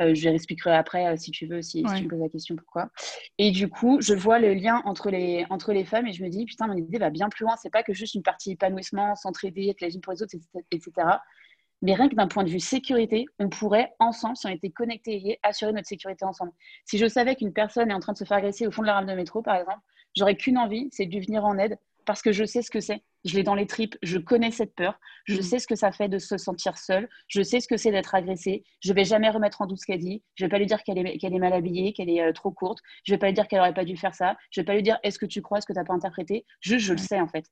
Euh, 0.00 0.14
je 0.14 0.28
l'expliquerai 0.28 0.74
après 0.74 1.06
euh, 1.06 1.16
si 1.16 1.30
tu 1.30 1.46
veux, 1.46 1.62
si, 1.62 1.84
tu 1.84 2.04
me 2.04 2.08
poses 2.08 2.20
la 2.20 2.28
question 2.28 2.56
pourquoi. 2.56 2.90
Et 3.36 3.52
du 3.52 3.68
coup, 3.68 4.00
je 4.00 4.14
vois 4.14 4.40
le 4.40 4.54
lien 4.54 4.82
entre 4.84 5.10
les, 5.10 5.46
entre 5.48 5.72
les 5.72 5.84
femmes 5.84 6.08
et 6.08 6.12
je 6.12 6.24
me 6.24 6.30
dis, 6.30 6.44
putain, 6.44 6.66
mon 6.66 6.76
idée 6.76 6.98
va 6.98 7.10
bien 7.10 7.28
plus 7.28 7.44
loin. 7.44 7.54
C'est 7.62 7.70
pas 7.70 7.84
que 7.84 7.92
juste 7.92 8.14
une 8.14 8.22
partie 8.24 8.52
épanouissement, 8.52 9.14
s'entraider, 9.14 9.68
être 9.68 9.80
les 9.80 9.94
unes 9.94 10.00
pour 10.00 10.12
les 10.12 10.22
autres, 10.22 10.34
etc. 10.72 11.06
Mais 11.82 11.94
rien 11.94 12.08
que 12.08 12.14
d'un 12.14 12.26
point 12.26 12.44
de 12.44 12.50
vue 12.50 12.60
sécurité, 12.60 13.26
on 13.38 13.48
pourrait 13.48 13.94
ensemble, 13.98 14.36
si 14.36 14.46
on 14.46 14.50
était 14.50 14.70
connectés 14.70 15.16
et 15.16 15.20
liés, 15.20 15.38
assurer 15.42 15.72
notre 15.72 15.86
sécurité 15.86 16.24
ensemble. 16.24 16.52
Si 16.84 16.98
je 16.98 17.06
savais 17.06 17.36
qu'une 17.36 17.52
personne 17.52 17.90
est 17.90 17.94
en 17.94 18.00
train 18.00 18.12
de 18.12 18.18
se 18.18 18.24
faire 18.24 18.38
agresser 18.38 18.66
au 18.66 18.70
fond 18.70 18.82
de 18.82 18.88
la 18.88 18.94
rame 18.94 19.06
de 19.06 19.14
métro, 19.14 19.42
par 19.42 19.56
exemple, 19.56 19.80
j'aurais 20.16 20.36
qu'une 20.36 20.58
envie, 20.58 20.88
c'est 20.90 21.06
de 21.06 21.14
lui 21.14 21.24
venir 21.24 21.44
en 21.44 21.56
aide 21.58 21.78
parce 22.08 22.22
que 22.22 22.32
je 22.32 22.44
sais 22.44 22.62
ce 22.62 22.70
que 22.70 22.80
c'est. 22.80 23.02
Je 23.26 23.36
l'ai 23.36 23.42
dans 23.42 23.54
les 23.54 23.66
tripes, 23.66 23.96
je 24.02 24.16
connais 24.16 24.50
cette 24.50 24.74
peur, 24.74 24.98
je 25.26 25.36
mm. 25.36 25.42
sais 25.42 25.58
ce 25.58 25.66
que 25.66 25.74
ça 25.74 25.92
fait 25.92 26.08
de 26.08 26.18
se 26.18 26.38
sentir 26.38 26.78
seule, 26.78 27.06
je 27.26 27.42
sais 27.42 27.60
ce 27.60 27.68
que 27.68 27.76
c'est 27.76 27.90
d'être 27.90 28.14
agressée. 28.14 28.64
Je 28.80 28.94
vais 28.94 29.04
jamais 29.04 29.28
remettre 29.28 29.60
en 29.60 29.66
doute 29.66 29.78
ce 29.78 29.84
qu'elle 29.84 29.98
dit. 29.98 30.22
Je 30.34 30.46
vais 30.46 30.48
pas 30.48 30.58
lui 30.58 30.64
dire 30.64 30.82
qu'elle 30.84 30.96
est, 30.98 31.38
mal 31.38 31.52
habillée, 31.52 31.92
qu'elle 31.92 32.08
est 32.08 32.22
euh, 32.22 32.32
trop 32.32 32.50
courte. 32.50 32.78
Je 33.04 33.12
vais 33.12 33.18
pas 33.18 33.26
lui 33.26 33.34
dire 33.34 33.46
qu'elle 33.46 33.60
aurait 33.60 33.74
pas 33.74 33.84
dû 33.84 33.96
faire 33.96 34.14
ça. 34.14 34.38
Je 34.50 34.62
vais 34.62 34.64
pas 34.64 34.74
lui 34.74 34.82
dire 34.82 34.98
est-ce 35.02 35.18
que 35.18 35.26
tu 35.26 35.42
crois, 35.42 35.58
est-ce 35.58 35.66
que 35.66 35.74
tu 35.74 35.78
n'as 35.78 35.84
pas 35.84 35.92
interprété? 35.92 36.46
Juste, 36.62 36.86
je 36.86 36.92
le 36.92 36.98
sais 36.98 37.20
en 37.20 37.28
fait 37.28 37.44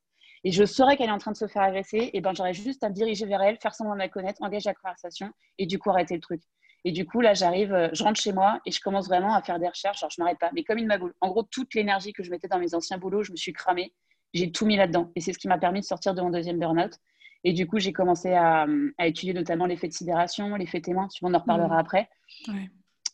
et 0.47 0.51
je 0.51 0.63
saurais 0.63 0.95
qu'elle 0.95 1.09
est 1.09 1.11
en 1.11 1.17
train 1.17 1.33
de 1.33 1.35
se 1.35 1.45
faire 1.45 1.61
agresser, 1.61 2.09
et 2.13 2.21
ben 2.21 2.33
j'aurais 2.33 2.53
juste 2.53 2.81
à 2.81 2.87
me 2.87 2.93
diriger 2.93 3.25
vers 3.25 3.41
elle, 3.41 3.57
faire 3.57 3.75
semblant 3.75 3.95
de 3.95 3.99
la 3.99 4.07
connaître, 4.07 4.41
engager 4.41 4.69
la 4.69 4.75
conversation 4.75 5.29
et 5.57 5.65
du 5.65 5.77
coup 5.77 5.89
arrêter 5.89 6.15
le 6.15 6.21
truc. 6.21 6.41
Et 6.85 6.93
du 6.93 7.05
coup, 7.05 7.19
là, 7.19 7.33
j'arrive, 7.33 7.73
euh, 7.73 7.89
je 7.91 8.01
rentre 8.01 8.21
chez 8.21 8.31
moi 8.31 8.61
et 8.65 8.71
je 8.71 8.79
commence 8.79 9.09
vraiment 9.09 9.35
à 9.35 9.41
faire 9.41 9.59
des 9.59 9.67
recherches. 9.67 10.01
Alors, 10.03 10.09
je 10.09 10.21
m'arrête 10.21 10.39
pas, 10.39 10.49
mais 10.53 10.63
comme 10.63 10.77
une 10.77 10.87
magoule. 10.87 11.13
En 11.19 11.27
gros, 11.31 11.43
toute 11.43 11.75
l'énergie 11.75 12.13
que 12.13 12.23
je 12.23 12.31
mettais 12.31 12.47
dans 12.47 12.59
mes 12.59 12.73
anciens 12.75 12.97
boulots, 12.97 13.23
je 13.23 13.33
me 13.33 13.35
suis 13.35 13.51
cramée. 13.51 13.93
J'ai 14.33 14.49
tout 14.49 14.65
mis 14.65 14.77
là-dedans. 14.77 15.11
Et 15.17 15.19
c'est 15.19 15.33
ce 15.33 15.37
qui 15.37 15.49
m'a 15.49 15.57
permis 15.57 15.81
de 15.81 15.85
sortir 15.85 16.13
de 16.13 16.21
mon 16.21 16.29
deuxième 16.29 16.59
burn-out. 16.59 16.93
Et 17.43 17.51
du 17.51 17.67
coup, 17.67 17.79
j'ai 17.79 17.91
commencé 17.91 18.31
à, 18.33 18.67
étudier 18.99 19.33
notamment 19.33 19.65
l'effet 19.65 19.89
de 19.89 19.93
sidération, 19.93 20.55
l'effet 20.55 20.79
témoin. 20.79 21.09
On 21.23 21.33
en 21.33 21.39
reparlera 21.39 21.75
mmh. 21.75 21.79
après. 21.79 22.09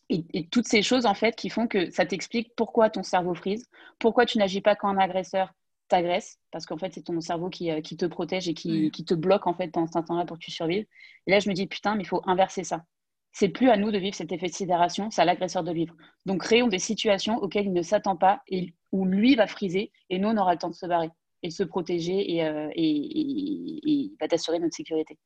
Et, 0.08 0.24
et, 0.34 0.46
toutes 0.46 0.68
ces 0.68 0.82
choses, 0.82 1.04
en 1.04 1.14
fait, 1.14 1.34
qui 1.34 1.50
font 1.50 1.66
que 1.66 1.90
ça 1.90 2.06
t'explique 2.06 2.54
pourquoi 2.54 2.90
ton 2.90 3.02
cerveau 3.02 3.34
frise, 3.34 3.68
pourquoi 3.98 4.24
tu 4.24 4.38
n'agis 4.38 4.60
pas 4.60 4.76
quand 4.76 4.88
un 4.88 4.98
agresseur 4.98 5.52
t'agresse 5.88 6.38
parce 6.50 6.66
qu'en 6.66 6.78
fait 6.78 6.92
c'est 6.94 7.02
ton 7.02 7.20
cerveau 7.20 7.50
qui, 7.50 7.70
euh, 7.70 7.80
qui, 7.80 7.96
te 7.96 8.06
protège 8.06 8.48
et 8.48 8.54
qui, 8.54 8.90
qui, 8.90 9.04
te 9.04 9.14
bloque 9.14 9.46
en 9.46 9.54
fait 9.54 9.68
dans 9.68 9.86
cet 9.86 9.96
instant-là 9.96 10.24
pour 10.24 10.38
que 10.38 10.44
tu 10.44 10.50
survives. 10.50 10.86
Et 11.26 11.30
là 11.30 11.40
je 11.40 11.48
me 11.48 11.54
dis 11.54 11.66
putain 11.66 11.94
mais 11.94 12.02
il 12.02 12.06
faut 12.06 12.22
inverser 12.26 12.64
ça. 12.64 12.84
C'est 13.32 13.48
plus 13.48 13.68
à 13.68 13.76
nous 13.76 13.90
de 13.90 13.98
vivre 13.98 14.14
cet 14.14 14.30
effet 14.32 14.46
de 14.46 14.52
sidération, 14.52 15.10
c'est 15.10 15.20
à 15.20 15.24
l'agresseur 15.24 15.64
de 15.64 15.72
vivre. 15.72 15.94
Donc 16.24 16.42
créons 16.42 16.68
des 16.68 16.78
situations 16.78 17.36
auxquelles 17.38 17.66
il 17.66 17.72
ne 17.72 17.82
s'attend 17.82 18.16
pas 18.16 18.42
et 18.48 18.74
où 18.92 19.04
lui 19.04 19.34
va 19.34 19.46
friser 19.46 19.92
et 20.10 20.18
nous 20.18 20.28
on 20.28 20.36
aura 20.36 20.52
le 20.52 20.58
temps 20.58 20.70
de 20.70 20.74
se 20.74 20.86
barrer 20.86 21.10
et 21.42 21.48
de 21.48 21.52
se 21.52 21.64
protéger 21.64 22.34
et, 22.34 22.44
euh, 22.44 22.70
et, 22.74 24.12
va 24.20 24.28
t'assurer 24.28 24.58
notre 24.58 24.76
sécurité. 24.76 25.18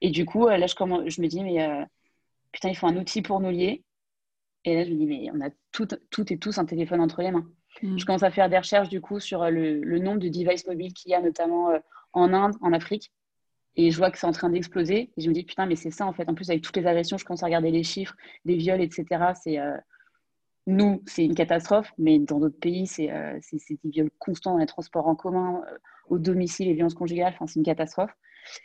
Et 0.00 0.10
du 0.10 0.24
coup 0.26 0.46
euh, 0.46 0.56
là 0.56 0.66
je, 0.66 0.74
je 0.74 1.22
me 1.22 1.26
dis 1.26 1.42
mais 1.42 1.66
putain 2.52 2.68
il 2.68 2.76
faut 2.76 2.86
un 2.86 2.96
outil 2.96 3.22
pour 3.22 3.40
nous 3.40 3.50
lier. 3.50 3.84
Et 4.64 4.74
là 4.74 4.84
je 4.84 4.90
me 4.90 4.96
dis 4.96 5.06
mais 5.06 5.30
on 5.34 5.40
a 5.40 5.50
tout, 5.72 5.88
tout 6.10 6.32
et 6.32 6.38
tous 6.38 6.58
un 6.58 6.64
téléphone 6.66 7.00
entre 7.00 7.22
les 7.22 7.30
mains. 7.30 7.46
Mm. 7.82 7.98
Je 7.98 8.04
commence 8.06 8.22
à 8.22 8.30
faire 8.30 8.48
des 8.48 8.58
recherches 8.58 8.88
du 8.88 9.00
coup 9.00 9.20
sur 9.20 9.42
euh, 9.42 9.50
le, 9.50 9.98
nombre 9.98 10.18
de 10.18 10.28
devices 10.28 10.66
mobiles 10.66 10.92
qu'il 10.92 11.10
y 11.10 11.14
a 11.14 11.20
notamment 11.20 11.70
euh, 11.70 11.78
en 12.12 12.32
Inde, 12.32 12.54
en 12.60 12.72
Afrique. 12.72 13.12
Et 13.76 13.90
je 13.90 13.96
vois 13.96 14.10
que 14.10 14.18
c'est 14.18 14.26
en 14.26 14.32
train 14.32 14.50
d'exploser. 14.50 15.10
Et 15.16 15.20
je 15.20 15.28
me 15.28 15.34
dis, 15.34 15.42
putain, 15.44 15.66
mais 15.66 15.76
c'est 15.76 15.90
ça 15.90 16.06
en 16.06 16.12
fait. 16.12 16.28
En 16.28 16.34
plus, 16.34 16.50
avec 16.50 16.62
toutes 16.62 16.76
les 16.76 16.86
agressions, 16.86 17.18
je 17.18 17.24
commence 17.24 17.42
à 17.42 17.46
regarder 17.46 17.70
les 17.70 17.82
chiffres, 17.82 18.14
des 18.44 18.56
viols, 18.56 18.80
etc. 18.80 19.32
C'est, 19.34 19.58
euh, 19.58 19.76
nous, 20.66 21.02
c'est 21.06 21.24
une 21.24 21.34
catastrophe. 21.34 21.92
Mais 21.98 22.20
dans 22.20 22.38
d'autres 22.38 22.58
pays, 22.58 22.86
c'est, 22.86 23.08
des 23.08 23.90
viols 23.90 24.10
constants 24.18 24.52
dans 24.52 24.58
les 24.58 24.66
transports 24.66 25.08
en 25.08 25.16
commun, 25.16 25.62
au 26.08 26.18
domicile, 26.18 26.68
les 26.68 26.74
violences 26.74 26.94
conjugales. 26.94 27.32
Enfin, 27.34 27.48
c'est 27.48 27.58
une 27.58 27.64
catastrophe. 27.64 28.12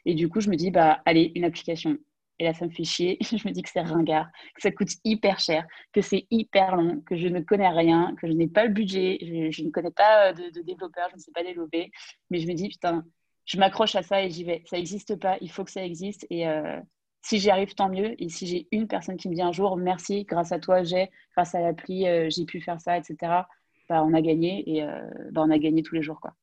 Et 0.05 0.13
du 0.13 0.29
coup, 0.29 0.41
je 0.41 0.49
me 0.49 0.55
dis, 0.55 0.69
bah, 0.69 1.01
allez, 1.05 1.31
une 1.35 1.43
application. 1.43 1.97
Et 2.39 2.45
là, 2.45 2.53
ça 2.53 2.65
me 2.65 2.71
fait 2.71 2.83
chier. 2.83 3.17
Je 3.21 3.47
me 3.47 3.51
dis 3.51 3.61
que 3.61 3.69
c'est 3.69 3.81
ringard, 3.81 4.27
que 4.55 4.61
ça 4.61 4.71
coûte 4.71 4.89
hyper 5.03 5.39
cher, 5.39 5.65
que 5.93 6.01
c'est 6.01 6.25
hyper 6.31 6.75
long, 6.75 7.01
que 7.01 7.17
je 7.17 7.27
ne 7.27 7.41
connais 7.41 7.69
rien, 7.69 8.15
que 8.19 8.27
je 8.27 8.33
n'ai 8.33 8.47
pas 8.47 8.65
le 8.65 8.71
budget, 8.71 9.17
je, 9.51 9.63
ne 9.63 9.69
connais 9.69 9.91
pas 9.91 10.33
de, 10.33 10.49
de 10.49 10.61
développeur, 10.61 11.09
je 11.09 11.15
ne 11.15 11.19
sais 11.19 11.31
pas 11.31 11.43
développer. 11.43 11.91
Mais 12.29 12.39
je 12.39 12.47
me 12.47 12.53
dis, 12.53 12.69
putain, 12.69 13.03
je 13.49 13.57
m'accroche 13.57 13.95
à 13.95 14.03
ça 14.03 14.23
et 14.23 14.29
j'y 14.29 14.43
vais. 14.43 14.61
Ça 14.65 14.77
n'existe 14.77 15.15
pas, 15.15 15.37
il 15.41 15.49
faut 15.49 15.63
que 15.63 15.71
ça 15.71 15.83
existe. 15.83 16.25
Et 16.29 16.47
euh, 16.47 16.79
si 17.23 17.39
j'y 17.39 17.49
arrive, 17.49 17.73
tant 17.73 17.89
mieux. 17.89 18.21
Et 18.21 18.29
si 18.29 18.45
j'ai 18.45 18.67
une 18.71 18.87
personne 18.87 19.17
qui 19.17 19.27
me 19.27 19.33
dit 19.33 19.41
un 19.41 19.51
jour, 19.51 19.75
merci, 19.75 20.23
grâce 20.23 20.51
à 20.51 20.59
toi, 20.59 20.83
j'ai, 20.83 21.09
grâce 21.35 21.55
à 21.55 21.61
l'appli, 21.61 22.07
euh, 22.07 22.29
j'ai 22.29 22.45
pu 22.45 22.61
faire 22.61 22.79
ça, 22.79 22.97
etc., 22.97 23.17
bah, 23.89 24.03
on 24.03 24.13
a 24.13 24.21
gagné 24.21 24.63
et 24.69 24.83
euh, 24.83 25.01
bah, 25.31 25.41
on 25.43 25.49
a 25.49 25.57
gagné 25.57 25.81
tous 25.81 25.95
les 25.95 26.03
jours. 26.03 26.21
Quoi. 26.21 26.35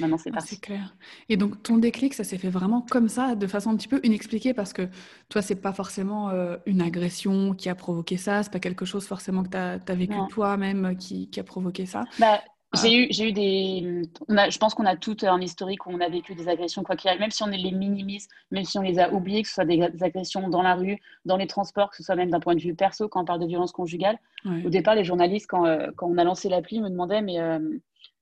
Maintenant, 0.00 0.18
c'est 0.18 0.30
ah, 0.30 0.34
parti. 0.34 0.54
c'est 0.54 0.60
clair. 0.60 0.94
Et 1.28 1.36
donc, 1.36 1.62
ton 1.62 1.78
déclic, 1.78 2.14
ça 2.14 2.24
s'est 2.24 2.38
fait 2.38 2.50
vraiment 2.50 2.82
comme 2.82 3.08
ça, 3.08 3.34
de 3.34 3.46
façon 3.46 3.70
un 3.70 3.76
petit 3.76 3.88
peu 3.88 4.00
inexpliquée, 4.04 4.54
parce 4.54 4.72
que 4.72 4.88
toi, 5.28 5.42
c'est 5.42 5.56
pas 5.56 5.72
forcément 5.72 6.30
une 6.66 6.82
agression 6.82 7.54
qui 7.54 7.68
a 7.68 7.74
provoqué 7.74 8.16
ça, 8.16 8.42
c'est 8.42 8.52
pas 8.52 8.60
quelque 8.60 8.84
chose 8.84 9.06
forcément 9.06 9.42
que 9.42 9.48
tu 9.50 9.56
as, 9.56 9.94
vécu 9.94 10.14
toi-même 10.30 10.96
qui, 10.96 11.28
qui, 11.30 11.40
a 11.40 11.44
provoqué 11.44 11.86
ça? 11.86 12.04
Bah, 12.18 12.40
ah. 12.72 12.78
J'ai 12.82 12.94
eu, 12.94 13.06
j'ai 13.10 13.30
eu 13.30 13.32
des. 13.32 14.02
je 14.28 14.58
pense 14.58 14.74
qu'on 14.74 14.84
a 14.84 14.94
tout 14.94 15.16
un 15.22 15.40
historique 15.40 15.86
où 15.86 15.90
on 15.90 16.00
a 16.00 16.08
vécu 16.10 16.34
des 16.34 16.48
agressions, 16.48 16.82
quoi 16.82 16.96
qu'il 16.96 17.08
arrive, 17.08 17.20
même 17.20 17.30
si 17.30 17.42
on 17.42 17.46
les 17.46 17.72
minimise, 17.72 18.28
même 18.50 18.64
si 18.64 18.76
on 18.78 18.82
les 18.82 18.98
a 18.98 19.10
oubliées, 19.10 19.42
que 19.42 19.48
ce 19.48 19.54
soit 19.54 19.64
des, 19.64 19.80
agressions 20.02 20.48
dans 20.50 20.60
la 20.60 20.74
rue, 20.74 21.00
dans 21.24 21.38
les 21.38 21.46
transports, 21.46 21.90
que 21.90 21.96
ce 21.96 22.02
soit 22.02 22.14
même 22.14 22.28
d'un 22.28 22.40
point 22.40 22.54
de 22.54 22.60
vue 22.60 22.74
perso, 22.74 23.08
quand 23.08 23.22
on 23.22 23.24
parle 23.24 23.40
de 23.40 23.46
violence 23.46 23.72
conjugale. 23.72 24.18
Au 24.44 24.68
départ, 24.68 24.94
les 24.94 25.04
journalistes, 25.04 25.46
quand, 25.48 25.64
euh, 25.64 25.88
quand 25.96 26.06
on 26.08 26.18
a 26.18 26.24
lancé 26.24 26.50
l'appli, 26.50 26.80
me 26.80 26.90
demandaient 26.90 27.22
Mais, 27.22 27.40
euh, 27.40 27.58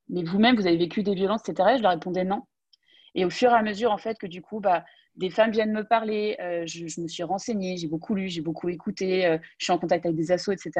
mais 0.09 0.23
vous-même, 0.23 0.55
vous 0.55 0.67
avez 0.67 0.77
vécu 0.77 1.03
des 1.03 1.15
violences, 1.15 1.47
etc. 1.47 1.75
je 1.77 1.81
leur 1.81 1.91
répondais 1.91 2.23
non. 2.23 2.43
Et 3.15 3.25
au 3.25 3.29
fur 3.29 3.51
et 3.51 3.55
à 3.55 3.63
mesure, 3.63 3.91
en 3.91 3.97
fait, 3.97 4.17
que 4.17 4.27
du 4.27 4.41
coup, 4.41 4.59
bah, 4.59 4.85
des 5.15 5.29
femmes 5.29 5.51
viennent 5.51 5.73
me 5.73 5.83
parler, 5.83 6.37
euh, 6.39 6.63
je, 6.67 6.83
me 7.01 7.07
suis 7.07 7.23
renseignée, 7.23 7.77
j'ai 7.77 7.87
beaucoup 7.87 8.13
lu, 8.13 8.29
j'ai 8.29 8.41
beaucoup 8.41 8.69
écouté, 8.69 9.39
je 9.57 9.65
suis 9.65 9.73
en 9.73 9.79
contact 9.79 10.05
avec 10.05 10.15
des 10.15 10.31
assos, 10.31 10.51
etc. 10.51 10.71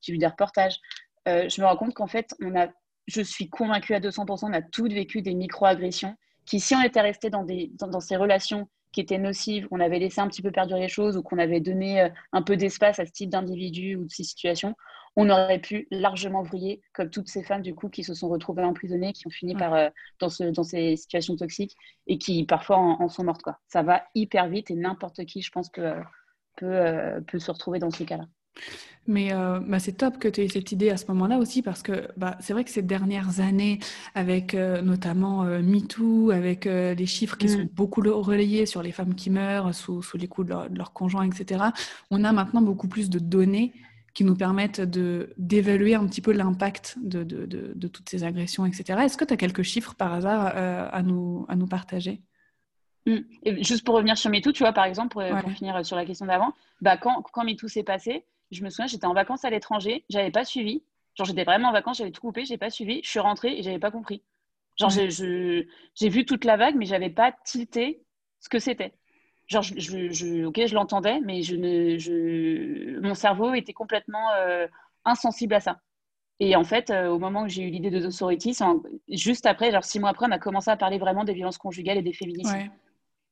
J'ai 0.00 0.12
vu 0.12 0.18
des 0.18 0.26
reportages. 0.26 0.78
je 1.26 1.60
me 1.60 1.66
rends 1.66 1.76
compte 1.76 1.94
qu'en 1.94 2.06
fait, 2.06 2.34
on 2.40 2.56
a 2.56 2.68
je 3.06 3.22
suis 3.22 3.48
convaincue 3.48 3.94
à 3.94 4.00
200%, 4.00 4.46
on 4.46 4.52
a 4.52 4.62
toutes 4.62 4.92
vécu 4.92 5.22
des 5.22 5.34
micro-agressions 5.34 6.16
qui, 6.46 6.60
si 6.60 6.74
on 6.74 6.82
était 6.82 7.00
resté 7.00 7.30
dans, 7.30 7.44
dans, 7.44 8.00
ces 8.00 8.16
relations 8.16 8.68
qui 8.92 9.00
étaient 9.00 9.18
nocives, 9.18 9.68
qu'on 9.68 9.80
avait 9.80 9.98
laissé 9.98 10.20
un 10.20 10.28
petit 10.28 10.42
peu 10.42 10.50
perdurer 10.50 10.80
les 10.80 10.88
choses 10.88 11.16
ou 11.16 11.22
qu'on 11.22 11.38
avait 11.38 11.60
donné 11.60 12.02
euh, 12.02 12.08
un 12.32 12.42
peu 12.42 12.56
d'espace 12.56 12.98
à 12.98 13.06
ce 13.06 13.12
type 13.12 13.30
d'individu 13.30 13.96
ou 13.96 14.04
de 14.04 14.10
ces 14.10 14.24
situations, 14.24 14.76
on 15.16 15.28
aurait 15.28 15.58
pu 15.58 15.86
largement 15.90 16.42
vriller 16.42 16.80
comme 16.92 17.10
toutes 17.10 17.28
ces 17.28 17.42
femmes 17.42 17.62
du 17.62 17.74
coup 17.74 17.88
qui 17.88 18.04
se 18.04 18.14
sont 18.14 18.28
retrouvées 18.28 18.62
emprisonnées, 18.62 19.12
qui 19.12 19.26
ont 19.26 19.30
fini 19.30 19.54
par 19.54 19.74
euh, 19.74 19.88
dans, 20.20 20.28
ce, 20.28 20.44
dans 20.44 20.64
ces 20.64 20.96
situations 20.96 21.36
toxiques 21.36 21.76
et 22.06 22.18
qui 22.18 22.44
parfois 22.44 22.78
en, 22.78 23.08
sont 23.08 23.24
mortes 23.24 23.42
quoi. 23.42 23.58
Ça 23.68 23.82
va 23.82 24.04
hyper 24.14 24.48
vite 24.48 24.70
et 24.70 24.74
n'importe 24.74 25.24
qui, 25.24 25.42
je 25.42 25.50
pense, 25.50 25.70
peut, 25.70 25.94
peut, 26.56 26.66
euh, 26.66 27.20
peut 27.20 27.38
se 27.38 27.50
retrouver 27.50 27.78
dans 27.78 27.90
ce 27.90 28.04
cas-là. 28.04 28.26
Mais 29.08 29.32
euh, 29.32 29.58
bah, 29.58 29.80
c'est 29.80 29.92
top 29.92 30.18
que 30.18 30.28
tu 30.28 30.42
aies 30.42 30.48
cette 30.48 30.70
idée 30.70 30.90
à 30.90 30.96
ce 30.96 31.06
moment-là 31.08 31.38
aussi 31.38 31.60
parce 31.60 31.82
que 31.82 32.08
bah, 32.16 32.36
c'est 32.40 32.52
vrai 32.52 32.62
que 32.62 32.70
ces 32.70 32.82
dernières 32.82 33.40
années, 33.40 33.80
avec 34.14 34.54
euh, 34.54 34.80
notamment 34.80 35.44
euh, 35.44 35.60
MeToo, 35.60 36.30
avec 36.30 36.66
les 36.66 37.06
chiffres 37.06 37.36
qui 37.36 37.48
sont 37.48 37.64
mm. 37.64 37.68
beaucoup 37.74 38.00
relayés 38.00 38.64
sur 38.66 38.82
les 38.82 38.92
femmes 38.92 39.14
qui 39.14 39.30
meurent 39.30 39.74
sous, 39.74 40.02
sous 40.02 40.16
les 40.16 40.28
coups 40.28 40.48
de 40.48 40.76
leur, 40.76 40.92
conjoint, 40.92 41.24
etc., 41.24 41.64
on 42.10 42.22
a 42.22 42.32
maintenant 42.32 42.62
beaucoup 42.62 42.88
plus 42.88 43.10
de 43.10 43.18
données 43.18 43.72
qui 44.14 44.24
nous 44.24 44.36
permettent 44.36 44.80
d'évaluer 44.80 45.94
un 45.94 46.06
petit 46.06 46.20
peu 46.20 46.32
l'impact 46.32 46.98
de, 47.02 47.24
de, 47.24 47.46
de, 47.46 47.88
toutes 47.88 48.10
ces 48.10 48.24
agressions, 48.24 48.66
etc. 48.66 49.00
Est-ce 49.04 49.16
que 49.16 49.24
tu 49.24 49.32
as 49.32 49.38
quelques 49.38 49.62
chiffres 49.62 49.94
par 49.94 50.12
hasard 50.12 50.52
à, 50.54 51.02
nous, 51.02 51.46
à 51.48 51.56
nous 51.56 51.66
partager? 51.66 52.20
Mm. 53.06 53.20
juste 53.62 53.84
pour 53.84 53.94
revenir 53.94 54.18
sur 54.18 54.30
MeToo, 54.30 54.52
tu 54.52 54.62
vois, 54.62 54.72
par 54.72 54.84
exemple, 54.84 55.08
pour, 55.08 55.22
finir 55.52 55.84
sur 55.84 55.96
la 55.96 56.04
question 56.04 56.26
d'avant, 56.26 56.52
bah, 56.82 56.98
quand, 56.98 57.22
quand 57.32 57.42
MeToo 57.42 57.68
s'est 57.68 57.82
passé, 57.82 58.26
je 58.52 58.62
me 58.62 58.70
souviens, 58.70 58.86
j'étais 58.86 59.06
en 59.06 59.14
vacances 59.14 59.44
à 59.44 59.50
l'étranger, 59.50 60.04
j'avais 60.08 60.30
pas 60.30 60.44
suivi. 60.44 60.82
Genre, 61.14 61.26
j'étais 61.26 61.44
vraiment 61.44 61.68
en 61.68 61.72
vacances, 61.72 61.98
j'avais 61.98 62.10
tout 62.10 62.20
coupé, 62.20 62.44
j'ai 62.44 62.56
pas 62.58 62.70
suivi. 62.70 63.00
Je 63.02 63.10
suis 63.10 63.20
rentrée 63.20 63.58
et 63.58 63.62
j'avais 63.62 63.78
pas 63.78 63.90
compris. 63.90 64.22
Genre, 64.78 64.90
j'ai 64.90 66.08
vu 66.08 66.24
toute 66.24 66.44
la 66.44 66.56
vague, 66.56 66.76
mais 66.76 66.86
j'avais 66.86 67.10
pas 67.10 67.32
tilté 67.44 68.02
ce 68.40 68.48
que 68.48 68.58
c'était. 68.58 68.92
Genre, 69.48 69.62
je, 69.62 70.10
je, 70.10 70.44
ok, 70.44 70.66
je 70.66 70.74
l'entendais, 70.74 71.20
mais 71.20 71.42
je 71.42 71.56
ne, 71.56 71.98
je, 71.98 73.00
mon 73.00 73.14
cerveau 73.14 73.52
était 73.54 73.74
complètement 73.74 74.30
euh, 74.36 74.66
insensible 75.04 75.54
à 75.54 75.60
ça. 75.60 75.80
Et 76.40 76.56
en 76.56 76.64
fait, 76.64 76.90
euh, 76.90 77.08
au 77.08 77.18
moment 77.18 77.42
où 77.42 77.48
j'ai 77.48 77.62
eu 77.62 77.70
l'idée 77.70 77.90
de 77.90 78.00
The 78.00 78.10
juste 79.08 79.46
après, 79.46 79.70
genre 79.70 79.84
six 79.84 80.00
mois 80.00 80.10
après, 80.10 80.26
on 80.26 80.32
a 80.32 80.38
commencé 80.38 80.70
à 80.70 80.76
parler 80.76 80.98
vraiment 80.98 81.24
des 81.24 81.34
violences 81.34 81.58
conjugales 81.58 81.98
et 81.98 82.02
des 82.02 82.12
féminicides. 82.12 82.70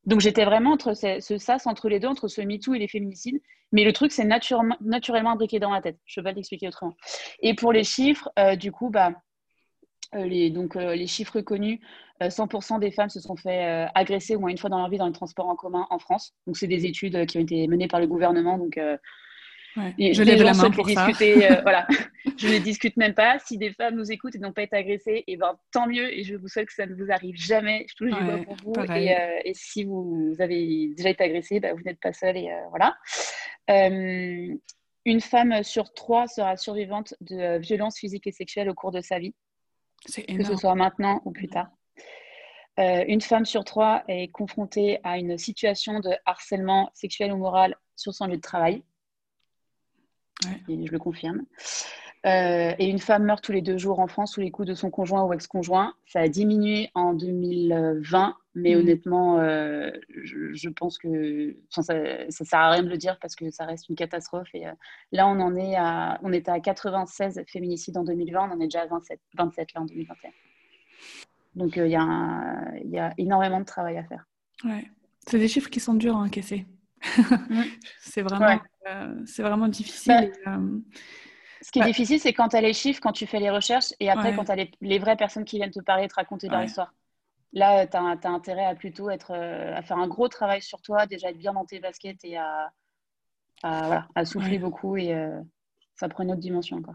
Donc 0.04 0.20
j'étais 0.20 0.44
vraiment 0.44 0.72
entre 0.72 0.94
ce, 0.94 1.38
sas 1.38 1.66
entre 1.66 1.88
les 1.88 2.00
deux, 2.00 2.08
entre 2.08 2.28
ce 2.28 2.40
MeToo 2.40 2.74
et 2.74 2.78
les 2.78 2.88
féminicides. 2.88 3.40
Mais 3.72 3.84
le 3.84 3.92
truc, 3.92 4.10
c'est 4.10 4.24
naturellement, 4.24 4.76
imbriqué 5.30 5.60
dans 5.60 5.70
la 5.70 5.80
tête. 5.80 5.98
Je 6.04 6.18
ne 6.18 6.24
vais 6.24 6.30
pas 6.30 6.34
l'expliquer 6.34 6.68
autrement. 6.68 6.96
Et 7.40 7.54
pour 7.54 7.72
les 7.72 7.84
chiffres, 7.84 8.28
euh, 8.38 8.56
du 8.56 8.72
coup, 8.72 8.90
bah, 8.90 9.12
euh, 10.14 10.24
euh, 10.24 10.94
les 10.94 11.06
chiffres 11.06 11.40
connus, 11.40 11.80
100% 12.20 12.80
des 12.80 12.90
femmes 12.90 13.08
se 13.08 13.20
sont 13.20 13.36
fait 13.36 13.88
agresser 13.94 14.36
au 14.36 14.40
moins 14.40 14.50
une 14.50 14.58
fois 14.58 14.68
dans 14.68 14.78
leur 14.78 14.90
vie 14.90 14.98
dans 14.98 15.06
les 15.06 15.12
transports 15.12 15.48
en 15.48 15.56
commun 15.56 15.86
en 15.88 15.98
France. 15.98 16.34
Donc 16.46 16.56
c'est 16.56 16.66
des 16.66 16.84
études 16.84 17.24
qui 17.26 17.38
ont 17.38 17.40
été 17.40 17.66
menées 17.66 17.88
par 17.88 17.98
le 17.98 18.06
gouvernement. 18.06 18.58
Donc 18.58 18.78
je 19.98 20.22
lève 20.22 20.42
la 20.42 20.54
main 20.54 20.70
pour 20.70 20.86
discuter, 20.86 21.50
euh, 21.50 21.60
voilà. 21.62 21.86
je 22.36 22.48
ne 22.48 22.58
discute 22.58 22.96
même 22.96 23.14
pas. 23.14 23.38
Si 23.38 23.58
des 23.58 23.72
femmes 23.72 23.96
nous 23.96 24.10
écoutent 24.10 24.34
et 24.34 24.38
n'ont 24.38 24.52
pas 24.52 24.62
été 24.62 24.76
agressées, 24.76 25.24
et 25.26 25.32
eh 25.32 25.36
ben, 25.36 25.58
tant 25.72 25.86
mieux. 25.86 26.12
Et 26.16 26.24
je 26.24 26.36
vous 26.36 26.48
souhaite 26.48 26.66
que 26.66 26.74
ça 26.74 26.86
ne 26.86 26.94
vous 26.94 27.10
arrive 27.10 27.36
jamais. 27.36 27.86
Je 27.88 27.94
touche 27.94 28.10
du 28.10 28.44
pour 28.44 28.56
vous. 28.64 28.72
Et, 28.94 29.14
euh, 29.14 29.40
et, 29.44 29.54
si 29.54 29.84
vous 29.84 30.34
avez 30.38 30.88
déjà 30.96 31.10
été 31.10 31.24
agressée, 31.24 31.60
bah, 31.60 31.72
vous 31.74 31.82
n'êtes 31.82 32.00
pas 32.00 32.12
seule. 32.12 32.36
Et 32.36 32.50
euh, 32.50 32.68
voilà. 32.70 32.96
une 33.68 35.20
femme 35.20 35.62
sur 35.62 35.92
trois 35.92 36.26
sera 36.26 36.56
survivante 36.56 37.14
de 37.20 37.58
violences 37.58 37.98
physiques 37.98 38.26
et 38.26 38.32
sexuelles 38.32 38.68
au 38.68 38.74
cours 38.74 38.92
de 38.92 39.00
sa 39.00 39.18
vie. 39.18 39.34
Que 40.06 40.44
ce 40.44 40.56
soit 40.56 40.74
maintenant 40.74 41.20
ou 41.24 41.30
plus 41.30 41.48
tard. 41.48 41.68
une 42.78 43.20
femme 43.20 43.44
sur 43.44 43.64
trois 43.64 44.02
est 44.08 44.28
confrontée 44.28 44.98
à 45.04 45.18
une 45.18 45.36
situation 45.36 46.00
de 46.00 46.10
harcèlement 46.24 46.90
sexuel 46.94 47.32
ou 47.32 47.36
moral 47.36 47.76
sur 47.96 48.14
son 48.14 48.26
lieu 48.26 48.36
de 48.36 48.40
travail 48.40 48.82
je 50.68 50.90
le 50.92 50.98
confirme. 50.98 51.44
Euh, 52.26 52.74
et 52.78 52.86
une 52.86 52.98
femme 52.98 53.24
meurt 53.24 53.42
tous 53.42 53.52
les 53.52 53.62
deux 53.62 53.78
jours 53.78 53.98
en 53.98 54.06
France 54.06 54.34
sous 54.34 54.42
les 54.42 54.50
coups 54.50 54.68
de 54.68 54.74
son 54.74 54.90
conjoint 54.90 55.24
ou 55.24 55.32
ex-conjoint. 55.32 55.94
Ça 56.06 56.20
a 56.20 56.28
diminué 56.28 56.90
en 56.94 57.14
2020, 57.14 58.36
mais 58.54 58.74
mm. 58.74 58.78
honnêtement, 58.78 59.38
euh, 59.38 59.90
je, 60.22 60.68
pense 60.68 60.98
que 60.98 61.56
ça 61.70 61.94
ne 61.94 62.30
sert 62.30 62.58
à 62.58 62.70
rien 62.72 62.82
de 62.82 62.90
le 62.90 62.98
dire 62.98 63.18
parce 63.20 63.34
que 63.36 63.50
ça 63.50 63.64
reste 63.64 63.88
une 63.88 63.96
catastrophe. 63.96 64.48
Et 64.52 64.66
euh, 64.66 64.72
là, 65.12 65.26
on 65.28 65.40
en 65.40 65.56
est 65.56 65.76
à, 65.76 66.20
on 66.22 66.32
était 66.32 66.50
à 66.50 66.60
96 66.60 67.42
féminicides 67.46 67.96
en 67.96 68.04
2020, 68.04 68.50
on 68.50 68.52
en 68.52 68.60
est 68.60 68.64
déjà 68.64 68.82
à 68.82 68.86
27, 68.86 69.18
27 69.38 69.74
là 69.74 69.80
en 69.80 69.86
2021. 69.86 70.30
Donc 71.56 71.76
il 71.76 71.86
y, 71.86 71.90
y, 71.90 72.98
a 72.98 73.14
énormément 73.16 73.60
de 73.60 73.64
travail 73.64 73.96
à 73.96 74.04
faire. 74.04 74.24
Ouais. 74.64 74.84
C'est 75.26 75.38
des 75.38 75.48
chiffres 75.48 75.70
qui 75.70 75.80
sont 75.80 75.94
durs 75.94 76.16
à 76.16 76.20
encaisser. 76.20 76.66
Mm. 77.02 77.62
c'est 78.00 78.22
vraiment, 78.22 78.60
euh, 78.88 79.22
c'est 79.26 79.42
vraiment 79.42 79.68
difficile. 79.68 80.32
Bah, 80.44 80.56
euh, 80.56 80.80
ce 81.62 81.70
qui 81.70 81.80
est 81.80 81.84
difficile, 81.84 82.20
c'est 82.20 82.32
quand 82.32 82.48
tu 82.48 82.56
as 82.56 82.60
les 82.60 82.72
chiffres, 82.72 83.00
quand 83.02 83.12
tu 83.12 83.26
fais 83.26 83.38
les 83.38 83.50
recherches, 83.50 83.92
et 84.00 84.10
après, 84.10 84.34
quand 84.34 84.44
tu 84.44 84.52
as 84.52 84.66
les, 84.80 84.98
vraies 84.98 85.16
personnes 85.16 85.44
qui 85.44 85.56
viennent 85.56 85.70
te 85.70 85.80
parler, 85.80 86.08
te 86.08 86.14
raconter 86.14 86.48
leur 86.48 86.62
histoire. 86.62 86.94
Là, 87.52 87.86
tu 87.86 87.96
as, 87.96 88.30
intérêt 88.30 88.64
à 88.64 88.74
plutôt 88.74 89.10
être, 89.10 89.32
euh, 89.34 89.76
à 89.76 89.82
faire 89.82 89.98
un 89.98 90.08
gros 90.08 90.28
travail 90.28 90.62
sur 90.62 90.80
toi, 90.80 91.06
déjà 91.06 91.30
être 91.30 91.38
bien 91.38 91.52
dans 91.52 91.64
tes 91.64 91.80
baskets 91.80 92.24
et 92.24 92.38
à, 92.38 92.72
voilà, 93.62 94.08
à 94.14 94.24
souffler 94.24 94.58
beaucoup, 94.58 94.96
et 94.96 95.14
ça 95.96 96.08
prend 96.08 96.22
une 96.22 96.32
autre 96.32 96.40
dimension. 96.40 96.80
Quoi. 96.80 96.94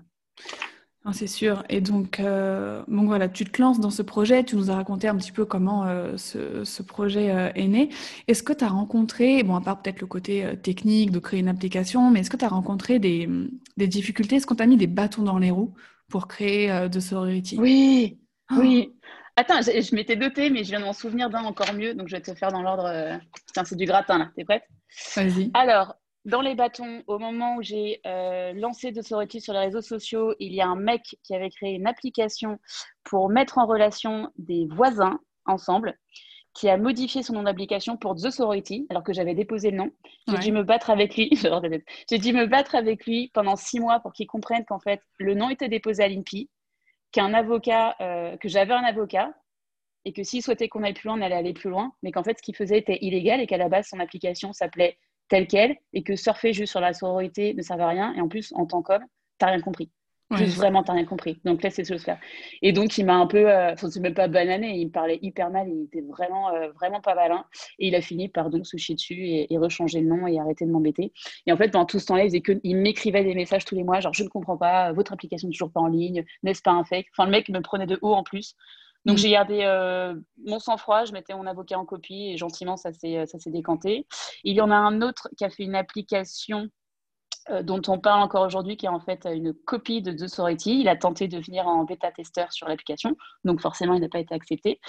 C'est 1.14 1.28
sûr. 1.28 1.64
Et 1.70 1.82
donc, 1.82 2.20
euh, 2.20 2.84
donc 2.88 3.06
voilà, 3.06 3.30
tu 3.30 3.46
te 3.46 3.62
lances 3.62 3.80
dans 3.80 3.92
ce 3.92 4.02
projet, 4.02 4.44
tu 4.44 4.56
nous 4.56 4.72
as 4.72 4.76
raconté 4.76 5.08
un 5.08 5.16
petit 5.16 5.32
peu 5.32 5.46
comment 5.46 5.86
euh, 5.86 6.18
ce, 6.18 6.82
projet 6.82 7.32
euh, 7.32 7.52
est 7.54 7.68
né. 7.68 7.90
Est-ce 8.28 8.42
que 8.42 8.54
tu 8.54 8.64
as 8.64 8.70
rencontré, 8.70 9.44
bon, 9.44 9.56
à 9.56 9.62
part 9.62 9.82
peut-être 9.82 10.02
le 10.02 10.08
côté 10.08 10.58
technique 10.64 11.12
de 11.12 11.20
créer 11.20 11.40
une 11.40 11.48
application, 11.48 12.10
mais 12.10 12.22
est-ce 12.22 12.32
que 12.32 12.38
tu 12.38 12.46
as 12.46 12.50
rencontré 12.50 12.98
des, 12.98 13.30
des 13.78 13.88
difficultés? 13.88 14.38
Est-ce 14.38 14.48
qu'on 14.48 14.56
t'a 14.56 14.66
mis 14.66 14.78
des 14.78 14.88
bâtons 14.88 15.22
dans 15.22 15.38
les 15.38 15.52
roues 15.52 15.76
pour 16.10 16.28
créer 16.28 16.90
de 16.90 17.00
Sorority 17.00 17.58
Oui, 17.60 18.18
oh. 18.52 18.56
oui. 18.60 18.92
Attends, 19.36 19.62
je, 19.62 19.96
m'étais 19.96 20.16
dotée, 20.16 20.50
mais 20.50 20.64
je 20.64 20.70
viens 20.70 20.80
de 20.80 20.86
m'en 20.86 20.94
souvenir 20.94 21.30
d'un 21.30 21.44
encore 21.44 21.74
mieux, 21.74 21.94
donc 21.94 22.08
je 22.08 22.16
vais 22.16 22.22
te 22.22 22.34
faire 22.34 22.52
dans 22.52 22.62
l'ordre. 22.64 23.20
Tiens, 23.54 23.64
c'est 23.64 23.76
du 23.76 23.86
gratin 23.86 24.18
là, 24.18 24.32
t'es 24.36 24.46
prête? 24.46 24.64
Vas-y. 25.16 25.52
Alors, 25.54 25.96
dans 26.26 26.42
les 26.42 26.56
bâtons, 26.56 27.04
au 27.06 27.20
moment 27.20 27.58
où 27.58 27.62
j'ai 27.62 28.02
euh, 28.06 28.52
lancé 28.54 28.92
de 28.92 29.02
Sorority 29.02 29.40
sur 29.40 29.54
les 29.54 29.60
réseaux 29.60 29.82
sociaux, 29.82 30.34
il 30.40 30.54
y 30.54 30.62
a 30.62 30.68
un 30.68 30.76
mec 30.76 31.18
qui 31.24 31.36
avait 31.36 31.52
créé 31.52 31.74
une 31.74 31.86
application 31.86 32.60
pour 33.04 33.30
mettre 33.30 33.60
en 33.60 33.68
relation 33.68 34.32
des 34.38 34.66
voisins 34.66 35.20
ensemble, 35.46 35.98
qui 36.56 36.68
a 36.68 36.78
modifié 36.78 37.22
son 37.22 37.34
nom 37.34 37.44
d'application 37.44 37.96
pour 37.96 38.16
The 38.16 38.32
Sorority, 38.32 38.88
alors 38.90 39.04
que 39.04 39.14
j'avais 39.14 39.36
déposé 39.36 39.70
le 39.70 39.78
nom. 39.78 39.92
J'ai 40.28 40.40
dû 40.40 40.52
me 40.52 40.64
battre 40.64 40.90
avec 40.90 41.16
lui. 41.16 41.30
j'ai 42.10 42.18
dû 42.18 42.34
me 42.34 42.48
battre 42.48 42.74
avec 42.74 43.06
lui 43.06 43.30
pendant 43.34 43.56
six 43.56 43.80
mois 43.80 44.00
pour 44.00 44.12
qu'il 44.12 44.26
comprenne 44.26 44.66
qu'en 44.66 44.80
fait, 44.80 45.02
le 45.20 45.36
nom 45.36 45.50
était 45.50 45.70
déposé 45.70 46.04
à 46.04 46.08
l'INPI, 46.08 46.50
qu'un 47.12 47.36
avocat, 47.36 47.96
euh, 48.02 48.36
que 48.38 48.50
j'avais 48.50 48.74
un 48.74 48.84
avocat, 48.84 49.32
et 50.06 50.14
que 50.14 50.24
s'il 50.24 50.42
souhaitait 50.42 50.70
qu'on 50.70 50.84
aille 50.84 50.94
plus 50.94 51.08
loin, 51.08 51.20
on 51.20 51.22
allait 51.22 51.36
aller 51.36 51.54
plus 51.54 51.70
loin, 51.70 51.94
mais 52.02 52.12
qu'en 52.12 52.24
fait, 52.24 52.38
ce 52.38 52.42
qu'il 52.42 52.56
faisait 52.56 52.78
était 52.80 53.00
illégal 53.02 53.42
et 53.42 53.48
qu'à 53.48 53.58
la 53.58 53.70
base, 53.70 53.88
son 53.90 54.00
application 54.00 54.54
s'appelait 54.54 54.98
telle 55.28 55.48
quelle 55.48 55.76
et 55.94 56.04
que 56.04 56.16
surfer 56.16 56.54
juste 56.54 56.72
sur 56.72 56.82
la 56.82 56.94
sororité 56.94 57.54
ne 57.54 57.62
servait 57.62 57.84
à 57.84 57.90
rien. 57.90 58.14
Et 58.16 58.22
en 58.22 58.28
plus, 58.28 58.54
en 58.56 58.66
tant 58.66 58.82
qu'homme, 58.82 59.06
t'as 59.38 59.48
rien 59.48 59.62
compris. 59.62 59.92
Juste 60.32 60.58
vraiment, 60.58 60.82
t'as 60.82 60.94
rien 60.94 61.06
compris. 61.06 61.40
Donc 61.46 61.62
laisse 61.62 61.78
les 61.78 61.86
choses 61.86 62.04
faire. 62.04 62.20
Et 62.64 62.74
donc, 62.74 62.98
il 62.98 63.06
m'a 63.06 63.14
un 63.16 63.28
peu, 63.28 63.48
euh, 63.48 63.74
enfin, 63.74 63.92
c'est 63.92 64.00
même 64.00 64.16
pas 64.16 64.28
banané, 64.28 64.76
il 64.76 64.88
me 64.88 64.92
parlait 64.92 65.20
hyper 65.22 65.52
mal, 65.52 65.70
il 65.70 65.84
était 65.84 66.02
vraiment, 66.02 66.50
euh, 66.50 66.72
vraiment 66.72 67.00
pas 67.00 67.14
malin. 67.14 67.46
Et 67.78 67.90
il 67.90 67.96
a 67.96 68.02
fini 68.02 68.28
par 68.28 68.50
donc 68.50 68.66
se 68.66 68.76
chier 68.76 68.96
dessus 68.96 69.28
et, 69.28 69.54
et 69.54 69.58
rechanger 69.60 70.02
le 70.02 70.08
nom 70.08 70.26
et 70.26 70.40
arrêter 70.40 70.66
de 70.66 70.72
m'embêter. 70.72 71.14
Et 71.46 71.52
en 71.52 71.58
fait, 71.58 71.70
pendant 71.70 71.86
tout 71.86 72.00
ce 72.00 72.08
temps-là, 72.08 72.26
il, 72.26 72.42
que, 72.42 72.60
il 72.64 72.78
m'écrivait 72.78 73.24
des 73.24 73.36
messages 73.36 73.66
tous 73.66 73.76
les 73.76 73.84
mois, 73.84 74.00
genre, 74.00 74.16
je 74.16 74.24
ne 74.24 74.30
comprends 74.30 74.58
pas, 74.58 74.92
votre 74.94 75.14
application 75.14 75.48
n'est 75.48 75.54
toujours 75.54 75.72
pas 75.72 75.82
en 75.82 75.88
ligne, 75.88 76.26
n'est-ce 76.42 76.64
pas 76.64 76.72
un 76.72 76.84
fake? 76.84 77.06
Enfin, 77.12 77.26
le 77.26 77.32
mec 77.32 77.48
me 77.50 77.62
prenait 77.62 77.86
de 77.86 78.00
haut 78.02 78.14
en 78.14 78.24
plus. 78.24 78.56
Donc, 79.06 79.18
mm. 79.18 79.20
j'ai 79.20 79.30
gardé 79.30 79.60
euh, 79.64 80.16
mon 80.46 80.60
sang-froid, 80.60 81.06
je 81.06 81.14
mettais 81.14 81.34
mon 81.34 81.48
avocat 81.48 81.78
en 81.78 81.86
copie 81.86 82.32
et 82.32 82.38
gentiment, 82.38 82.78
ça 82.78 82.92
s'est 82.94 83.28
décanté. 83.48 84.08
Il 84.44 84.56
y 84.56 84.62
en 84.62 84.72
a 84.72 84.76
un 84.76 85.02
autre 85.02 85.30
qui 85.38 85.46
a 85.46 85.50
fait 85.50 85.64
une 85.64 85.76
application 85.76 86.70
euh, 87.52 87.62
dont 87.62 87.82
on 87.88 88.00
parle 88.00 88.24
encore 88.24 88.44
aujourd'hui, 88.44 88.76
qui 88.76 88.88
est 88.88 88.90
en 88.90 89.00
fait 89.00 89.28
une 89.32 89.54
copie 89.54 90.02
de 90.02 90.12
The 90.12 90.28
Sorority. 90.28 90.80
Il 90.80 90.88
a 90.88 90.96
tenté 90.96 91.28
de 91.28 91.38
venir 91.38 91.68
en 91.68 91.84
bêta-testeur 91.84 92.52
sur 92.52 92.68
l'application, 92.68 93.16
donc 93.44 93.62
forcément, 93.62 93.94
il 93.94 94.02
n'a 94.02 94.10
pas 94.10 94.18
été 94.18 94.34
accepté. 94.34 94.80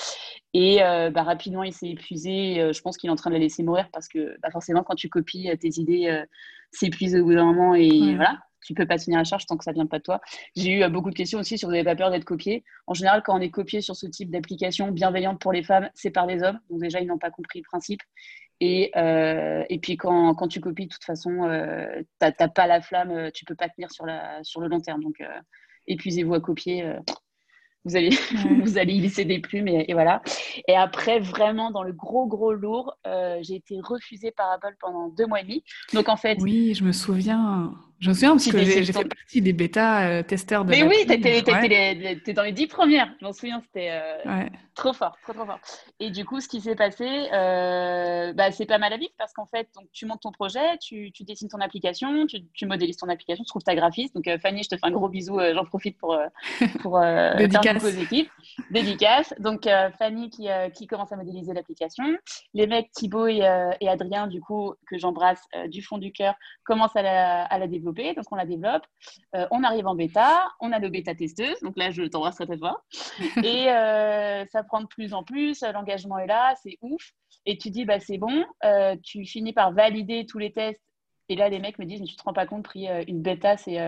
Et 0.55 0.83
euh, 0.83 1.11
bah, 1.11 1.22
rapidement, 1.22 1.64
il 1.64 1.74
s'est 1.74 1.90
épuisé. 1.90 2.59
Euh, 2.61 2.72
je 2.72 2.81
pense 2.81 2.96
qu'il 2.96 3.11
est 3.11 3.12
en 3.12 3.16
train 3.16 3.29
de 3.29 3.35
la 3.35 3.40
laisser 3.40 3.62
mourir 3.62 3.88
parce 3.92 4.09
que 4.09 4.38
bah, 4.40 4.50
forcément, 4.50 4.83
quand 4.83 4.94
tu 4.94 5.11
copies, 5.11 5.50
tes 5.61 5.79
idées 5.79 6.24
s'épuisent 6.70 7.16
au 7.16 7.24
bout 7.24 7.35
d'un 7.35 7.44
moment 7.44 7.74
et 7.74 8.14
voilà. 8.14 8.38
Tu 8.66 8.74
peux 8.74 8.87
pas 8.87 8.98
tenir 8.98 9.18
la 9.18 9.24
charge 9.24 9.46
tant 9.46 9.57
que 9.57 9.64
ça 9.64 9.72
vient 9.72 9.87
pas 9.87 9.98
de 9.98 10.02
toi. 10.02 10.20
J'ai 10.57 10.72
eu 10.72 10.88
beaucoup 10.88 11.11
de 11.11 11.14
questions 11.14 11.38
aussi 11.38 11.57
sur 11.57 11.68
vous 11.68 11.72
n'avez 11.72 11.85
pas 11.85 11.96
peur 11.96 12.11
d'être 12.11 12.24
copié. 12.24 12.64
En 12.87 12.94
général, 12.94 13.22
quand 13.24 13.37
on 13.37 13.40
est 13.40 13.50
copié 13.50 13.81
sur 13.81 13.94
ce 13.94 14.07
type 14.07 14.31
d'application 14.31 14.90
bienveillante 14.90 15.40
pour 15.40 15.52
les 15.52 15.62
femmes, 15.62 15.88
c'est 15.94 16.11
par 16.11 16.26
des 16.26 16.42
hommes. 16.42 16.59
Donc 16.68 16.81
déjà, 16.81 17.00
ils 17.00 17.07
n'ont 17.07 17.18
pas 17.18 17.31
compris 17.31 17.61
le 17.61 17.64
principe. 17.64 18.00
Et, 18.61 18.90
euh, 18.96 19.64
et 19.68 19.79
puis 19.79 19.96
quand, 19.96 20.35
quand, 20.35 20.48
tu 20.48 20.61
copies, 20.61 20.87
de 20.87 20.92
toute 20.92 21.05
façon, 21.05 21.44
euh, 21.44 22.02
tu 22.20 22.29
n'as 22.40 22.48
pas 22.48 22.66
la 22.66 22.81
flamme, 22.81 23.11
euh, 23.11 23.31
tu 23.33 23.44
peux 23.44 23.55
pas 23.55 23.68
tenir 23.68 23.90
sur, 23.90 24.07
la, 24.07 24.42
sur 24.42 24.61
le 24.61 24.68
long 24.68 24.81
terme. 24.81 25.02
Donc, 25.02 25.22
épuisez-vous 25.87 26.35
à 26.35 26.40
copier. 26.40 26.90
vous 27.85 27.96
allez, 27.96 28.11
vous 28.62 28.79
allez 28.79 28.94
y 28.94 29.00
laisser 29.00 29.24
des 29.24 29.40
plumes 29.40 29.68
et, 29.68 29.85
et, 29.88 29.92
voilà. 29.92 30.22
Et 30.68 30.76
après, 30.76 31.20
vraiment, 31.20 31.70
dans 31.70 31.83
le 31.83 31.92
gros, 31.92 32.26
gros 32.26 32.52
lourd, 32.55 32.96
j'ai 33.42 33.57
été 33.57 33.79
refusée 33.81 34.31
par 34.31 34.50
Apple 34.52 34.76
pendant 34.81 35.09
deux 35.09 35.26
mois 35.26 35.40
et 35.40 35.44
demi. 35.44 35.62
Donc, 35.92 36.09
en 36.09 36.16
fait. 36.16 36.38
Oui, 36.40 36.74
je 36.74 36.85
me 36.85 36.92
souviens. 36.92 37.74
Je 37.98 38.11
me 38.11 38.14
souviens 38.14 38.32
parce 38.32 38.50
que 38.50 38.59
j'ai 38.59 38.85
fait 38.85 39.09
partie 39.09 39.40
des 39.40 39.54
bêta-testeurs 39.54 40.66
de 40.66 40.70
Mais 40.70 40.82
oui, 40.82 40.96
tu 41.06 41.14
étais, 41.14 42.32
dans 42.35 42.42
les 42.42 42.52
dix 42.52 42.66
premières. 42.66 43.09
Je 43.20 43.24
m'en 43.24 43.32
souviens, 43.32 43.62
c'était 43.62 43.88
euh, 43.90 44.44
trop 44.74 44.92
fort, 44.92 45.16
trop, 45.22 45.32
trop 45.32 45.46
fort. 45.46 45.59
Et 45.98 46.11
du 46.11 46.26
coup, 46.26 46.40
ce 46.40 46.48
qui 46.48 46.61
s'est 46.61 46.74
passé, 46.74 47.06
euh, 47.32 48.35
bah, 48.35 48.52
c'est 48.52 48.66
pas 48.66 48.76
mal 48.76 48.92
à 48.92 48.98
vivre 48.98 49.12
parce 49.16 49.32
qu'en 49.32 49.46
fait, 49.46 49.68
donc, 49.74 49.87
tu 49.92 50.04
montes 50.04 50.20
ton 50.20 50.30
projet, 50.30 50.76
tu, 50.78 51.11
tu 51.12 51.24
dessines 51.24 51.48
ton 51.48 51.61
application, 51.61 52.26
tu, 52.26 52.44
tu, 52.52 52.66
modélises 52.66 52.98
ton 52.98 53.09
application, 53.09 53.44
tu 53.44 53.48
trouves 53.48 53.62
ta 53.62 53.74
graphiste. 53.74 54.14
Donc, 54.14 54.28
euh, 54.28 54.37
Fanny, 54.38 54.62
je 54.62 54.68
te 54.68 54.74
fais 54.74 54.87
un 54.87 54.90
gros 54.90 55.09
bisou. 55.09 55.40
J'en 55.54 55.64
profite 55.64 55.96
pour, 55.96 56.18
pour 56.82 57.00
faire 57.00 57.78
vos 57.78 57.88
équipes. 57.88 58.30
Dédicace. 58.70 59.32
Donc, 59.38 59.66
Fanny 59.98 60.28
qui, 60.28 60.48
qui 60.74 60.87
commence 60.87 61.12
à 61.12 61.16
modéliser 61.16 61.54
l'application. 61.54 62.04
Les 62.52 62.66
mecs, 62.66 62.90
Thibaut 62.90 63.26
et, 63.26 63.40
et, 63.80 63.88
Adrien, 63.88 64.26
du 64.26 64.42
coup, 64.42 64.74
que 64.87 64.98
j'embrasse 64.98 65.42
du 65.68 65.80
fond 65.80 65.96
du 65.96 66.12
cœur, 66.12 66.35
commencent 66.64 66.96
à 66.96 67.02
la, 67.02 67.44
à 67.44 67.59
la 67.59 67.66
développer 67.66 67.86
donc 67.92 68.25
on 68.31 68.37
la 68.37 68.46
développe. 68.46 68.85
Euh, 69.35 69.46
on 69.51 69.62
arrive 69.62 69.87
en 69.87 69.94
bêta, 69.94 70.49
on 70.61 70.72
a 70.72 70.79
nos 70.79 70.90
bêta-testeuses, 70.90 71.61
donc 71.62 71.77
là 71.77 71.90
je 71.90 72.03
t'embrasse 72.03 72.37
très 72.37 72.59
fois. 72.59 72.83
Et 73.44 73.70
euh, 73.70 74.44
ça 74.46 74.62
prend 74.62 74.81
de 74.81 74.87
plus 74.87 75.14
en 75.14 75.22
plus, 75.22 75.62
l'engagement 75.62 76.18
est 76.18 76.27
là, 76.27 76.55
c'est 76.62 76.79
ouf. 76.81 77.12
Et 77.44 77.59
tu 77.59 77.70
dis, 77.70 77.85
bah, 77.85 78.01
c'est 78.01 78.18
bon, 78.18 78.44
euh, 78.64 78.96
tu 79.03 79.25
finis 79.25 79.53
par 79.53 79.72
valider 79.72 80.27
tous 80.27 80.38
les 80.38 80.53
tests. 80.53 80.81
Et 81.29 81.37
là, 81.37 81.49
les 81.49 81.59
mecs 81.59 81.79
me 81.79 81.85
disent, 81.85 82.01
mais 82.01 82.07
tu 82.07 82.16
te 82.16 82.22
rends 82.22 82.33
pas 82.33 82.46
compte, 82.46 82.64
pris 82.64 82.87
une 83.07 83.22
bêta, 83.22 83.57
c'est 83.57 83.79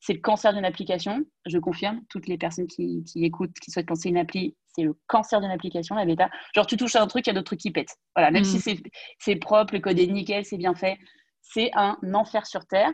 c'est 0.00 0.14
le 0.14 0.20
cancer 0.20 0.52
d'une 0.54 0.64
application. 0.64 1.24
Je 1.46 1.58
confirme, 1.58 2.00
toutes 2.08 2.26
les 2.26 2.38
personnes 2.38 2.66
qui, 2.66 3.04
qui 3.04 3.24
écoutent, 3.24 3.52
qui 3.60 3.70
souhaitent 3.70 3.90
lancer 3.90 4.08
une 4.08 4.16
appli, 4.16 4.56
c'est 4.74 4.82
le 4.82 4.96
cancer 5.06 5.40
d'une 5.40 5.50
application, 5.50 5.94
la 5.94 6.06
bêta. 6.06 6.30
Genre, 6.54 6.66
tu 6.66 6.76
touches 6.76 6.96
à 6.96 7.02
un 7.02 7.06
truc, 7.06 7.26
il 7.26 7.30
y 7.30 7.32
a 7.32 7.34
d'autres 7.34 7.46
trucs 7.46 7.60
qui 7.60 7.70
pètent. 7.70 7.96
Voilà, 8.16 8.30
même 8.30 8.44
si 8.44 8.56
mm. 8.58 8.80
c'est 9.18 9.36
propre, 9.36 9.74
le 9.74 9.80
code 9.80 9.98
est 9.98 10.06
nickel, 10.06 10.44
c'est 10.44 10.56
bien 10.56 10.74
fait, 10.74 10.98
c'est 11.42 11.70
un 11.74 11.96
enfer 12.14 12.46
sur 12.46 12.66
Terre. 12.66 12.92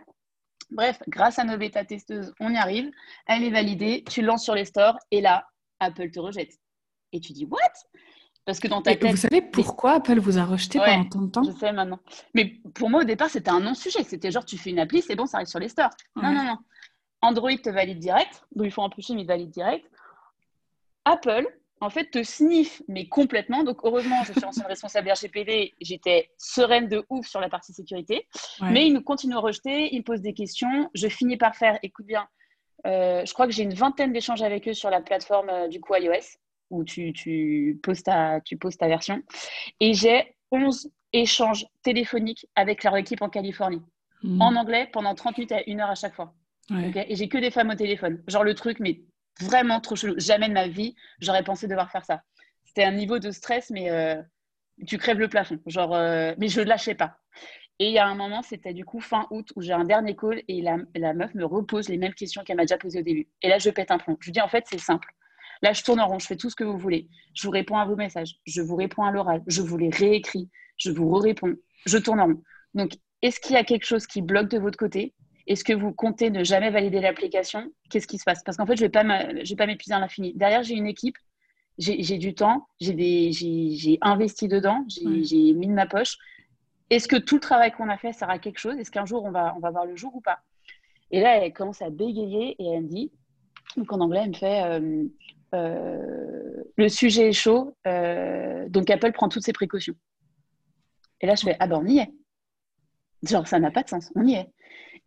Bref, 0.71 1.01
grâce 1.09 1.39
à 1.39 1.45
nos 1.45 1.57
bêta-testeuses, 1.57 2.35
on 2.41 2.53
y 2.53 2.57
arrive. 2.57 2.91
Elle 3.27 3.45
est 3.45 3.51
validée, 3.51 4.05
tu 4.11 4.23
lances 4.23 4.45
sur 4.45 4.55
les 4.55 4.65
stores 4.65 4.99
et 5.11 5.21
là, 5.21 5.47
Apple 5.81 6.11
te 6.11 6.19
rejette. 6.19 6.53
Et 7.13 7.21
tu 7.21 7.33
dis, 7.33 7.45
what? 7.45 7.59
Parce 8.45 8.61
que 8.61 8.69
dans 8.69 8.81
ta 8.81 8.95
tête. 8.95 9.11
Vous 9.11 9.17
savez 9.17 9.43
pourquoi 9.43 9.95
Apple 9.95 10.19
vous 10.21 10.39
a 10.39 10.45
rejeté 10.45 10.79
pendant 10.79 11.09
tant 11.09 11.23
de 11.23 11.31
temps 11.31 11.43
Je 11.43 11.51
sais 11.51 11.73
maintenant. 11.73 11.99
Mais 12.35 12.61
pour 12.75 12.91
moi, 12.91 13.01
au 13.01 13.05
départ, 13.05 13.29
c'était 13.29 13.51
un 13.51 13.61
non-sujet. 13.61 14.05
C'était 14.05 14.31
genre, 14.31 14.45
tu 14.45 14.57
fais 14.57 14.71
une 14.71 14.79
appli, 14.79 15.03
c'est 15.03 15.17
bon, 15.17 15.27
ça 15.27 15.39
arrive 15.39 15.49
sur 15.49 15.59
les 15.59 15.69
stores. 15.69 15.91
Non, 16.15 16.33
non, 16.33 16.45
non. 16.45 16.59
Android 17.23 17.57
te 17.57 17.71
valide 17.71 17.99
direct. 17.99 18.45
Donc, 18.55 18.67
il 18.67 18.71
faut 18.71 18.83
en 18.83 18.91
plus, 18.91 19.09
mais 19.11 19.23
il 19.23 19.27
valide 19.27 19.51
direct. 19.51 19.85
Apple, 21.05 21.47
en 21.87 21.91
fait, 21.91 22.11
te 22.11 22.25
sniffe, 22.25 22.83
mais 22.89 23.07
complètement. 23.07 23.63
Donc, 23.63 23.79
heureusement, 23.85 24.25
je 24.25 24.33
suis 24.33 24.45
ancienne 24.45 24.67
responsable 24.67 25.09
RGPD, 25.09 25.75
j'étais 25.81 26.31
sereine 26.37 26.89
de 26.89 27.05
ouf 27.11 27.27
sur 27.29 27.41
la 27.41 27.49
partie 27.49 27.73
sécurité. 27.73 28.27
Mais 28.61 28.89
il 28.89 28.93
nous 28.93 29.03
continue 29.03 29.35
à 29.35 29.39
rejeter, 29.39 29.95
il 29.95 29.99
me 29.99 30.03
pose 30.03 30.21
des 30.21 30.35
questions. 30.35 30.91
Je 30.95 31.07
finis 31.07 31.37
par 31.37 31.55
faire, 31.55 31.79
écoute 31.85 32.07
bien, 32.07 32.27
euh, 32.87 33.25
je 33.25 33.33
crois 33.33 33.47
que 33.47 33.53
j'ai 33.53 33.63
une 33.63 33.75
vingtaine 33.75 34.13
d'échanges 34.13 34.43
avec 34.43 34.67
eux 34.67 34.75
sur 34.75 34.91
la 34.91 35.01
plateforme 35.01 35.49
euh, 35.49 35.69
du 35.69 35.81
coup 35.81 35.95
iOS, 35.95 36.39
où 36.71 36.83
tu, 36.83 37.13
tu, 37.13 37.79
poses 37.85 38.03
ta, 38.03 38.41
tu 38.41 38.57
poses 38.57 38.77
ta 38.77 38.89
version. 38.89 39.23
Et 39.79 39.95
j'ai 39.95 40.35
11 40.51 40.91
échanges 41.13 41.67
téléphoniques 41.85 42.49
avec 42.57 42.83
leur 42.83 42.97
équipe 42.97 43.23
en 43.23 43.29
Californie, 43.29 43.83
mmh. 44.25 44.43
en 44.43 44.57
anglais, 44.57 44.89
pendant 44.93 45.15
30 45.15 45.39
minutes 45.39 45.53
à 45.53 45.63
une 45.69 45.81
heure 45.81 45.91
à 45.91 45.95
chaque 45.95 46.15
fois. 46.15 46.35
et 46.71 47.15
j'ai 47.15 47.29
que 47.29 47.39
des 47.39 47.53
femmes 47.53 47.71
au 47.71 47.77
téléphone. 47.77 48.23
Genre 48.27 48.43
le 48.43 48.55
truc, 48.55 48.81
mais 48.81 49.03
vraiment 49.41 49.81
trop 49.81 49.97
chelou. 49.97 50.15
Jamais 50.19 50.49
de 50.49 50.55
ma 50.55 50.69
vie, 50.69 50.95
j'aurais 51.21 51.45
pensé 51.45 51.67
devoir 51.67 51.91
faire 51.91 52.05
ça. 52.05 52.23
C'était 52.65 52.85
un 52.85 52.93
niveau 52.93 53.19
de 53.19 53.31
stress, 53.31 53.71
mais 53.71 53.91
euh, 53.91 54.21
tu 54.87 54.99
crèves 54.99 55.19
le 55.19 55.29
plafond. 55.29 55.59
Genre, 55.67 55.95
euh, 55.95 56.35
mais 56.39 56.49
je 56.49 56.61
ne 56.61 56.67
lâchais 56.67 56.95
pas. 56.95 57.19
Et 57.79 57.89
il 57.89 57.93
y 57.93 57.99
a 57.99 58.07
un 58.07 58.15
moment, 58.15 58.43
c'était 58.43 58.73
du 58.73 58.85
coup 58.85 59.01
fin 59.01 59.27
août, 59.31 59.53
où 59.55 59.61
j'ai 59.61 59.73
un 59.73 59.85
dernier 59.85 60.17
call 60.17 60.43
et 60.49 60.63
la, 60.63 61.13
meuf 61.13 61.35
me 61.35 61.45
repose 61.45 61.89
les 61.89 61.99
mêmes 61.99 62.15
questions 62.15 62.43
qu'elle 62.43 62.57
m'a 62.57 62.65
déjà 62.65 62.79
posées 62.79 63.01
au 63.01 63.03
début. 63.03 63.29
Et 63.43 63.49
là, 63.49 63.59
je 63.59 63.69
pète 63.69 63.91
un 63.91 63.99
plomb. 63.99 64.17
Je 64.21 64.27
lui 64.27 64.33
dis, 64.33 64.41
en 64.41 64.49
fait, 64.49 64.65
c'est 64.69 64.79
simple. 64.79 65.13
Là, 65.63 65.73
je 65.73 65.83
tourne 65.83 66.01
en 66.01 66.07
rond, 66.07 66.19
je 66.19 66.27
fais 66.27 66.37
tout 66.37 66.51
ce 66.51 66.57
que 66.57 66.65
vous 66.65 66.79
voulez. 66.79 67.09
Je 67.35 67.47
vous 67.47 67.51
réponds 67.51 67.77
à 67.77 67.85
vos 67.85 67.97
messages, 67.97 68.37
je 68.47 68.63
vous 68.63 68.77
réponds 68.77 69.05
à 69.05 69.11
l'oral, 69.11 69.43
je 69.47 69.63
vous 69.63 69.77
les 69.77 69.91
réécris, 69.91 70.51
je 70.77 70.91
vous 70.91 71.11
réponds. 71.15 71.55
Je 71.87 71.99
tourne 71.99 72.21
en 72.21 72.27
rond. 72.27 72.43
Donc, 72.75 72.93
est-ce 73.23 73.41
qu'il 73.41 73.53
y 73.53 73.59
a 73.59 73.65
quelque 73.65 73.87
chose 73.87 74.07
qui 74.07 74.23
bloque 74.23 74.49
de 74.49 74.59
votre 74.59 74.79
côté? 74.79 75.15
Est-ce 75.47 75.65
que 75.65 75.73
vous 75.73 75.93
comptez 75.93 76.31
ne 76.31 76.43
jamais 76.45 76.71
valider 76.71 77.01
l'application? 77.01 77.71
Qu'est-ce 77.91 78.07
qui 78.07 78.19
se 78.19 78.25
passe? 78.25 78.43
Parce 78.43 78.57
qu'en 78.57 78.67
fait, 78.67 78.77
je 78.77 78.85
ne 78.85 78.89
vais 78.89 79.57
pas 79.57 79.67
m'épuiser 79.67 79.95
à 79.95 80.01
l'infini. 80.01 80.33
Derrière, 80.35 80.63
j'ai 80.63 80.75
une 80.75 80.87
équipe, 80.87 81.17
j'ai 81.79 82.19
du 82.19 82.35
temps, 82.35 82.67
j'ai 82.81 83.99
investi 84.01 84.49
dedans, 84.49 84.85
j'ai 84.89 85.53
mis 85.53 85.67
de 85.67 85.73
ma 85.73 85.87
poche. 85.87 86.17
Est-ce 86.91 87.09
que 87.09 87.17
tout 87.17 87.37
le 87.37 87.41
travail 87.41 87.73
qu'on 87.73 87.89
a 87.89 87.99
fait 87.99 88.13
sert 88.13 88.31
à 88.31 88.39
quelque 88.39 88.59
chose? 88.59 88.77
Est-ce 88.79 88.91
qu'un 88.91 89.07
jour, 89.07 89.25
on 89.25 89.31
va, 89.31 89.55
on 89.57 89.61
va 89.61 89.71
voir 89.71 89.87
le 89.87 89.97
jour 89.97 90.15
ou 90.15 90.21
pas? 90.21 90.39
Et 91.11 91.21
là, 91.21 91.37
elle 91.37 91.53
commence 91.53 91.83
à 91.83 91.91
bégayer 91.91 92.57
et 92.59 92.67
elle 92.67 92.83
me 92.83 92.89
dit, 92.89 93.13
donc 93.77 93.93
en 93.93 94.01
anglais, 94.01 94.23
elle 94.25 94.31
me 94.31 94.35
fait 94.35 94.63
euh, 94.65 95.05
euh, 95.55 96.65
le 96.77 96.89
sujet 96.89 97.29
est 97.29 97.33
chaud, 97.33 97.77
euh, 97.87 98.69
donc 98.69 98.91
Apple 98.91 99.13
prend 99.13 99.29
toutes 99.29 99.45
ses 99.45 99.53
précautions. 99.53 99.95
Et 101.21 101.27
là, 101.27 101.35
je 101.35 101.43
fais 101.43 101.57
ah 101.61 101.67
ben 101.67 101.79
on 101.83 101.87
y 101.87 101.99
est. 101.99 102.13
Genre, 103.23 103.47
ça 103.47 103.59
n'a 103.59 103.71
pas 103.71 103.83
de 103.83 103.89
sens, 103.89 104.13
on 104.15 104.27
y 104.27 104.35
est. 104.35 104.49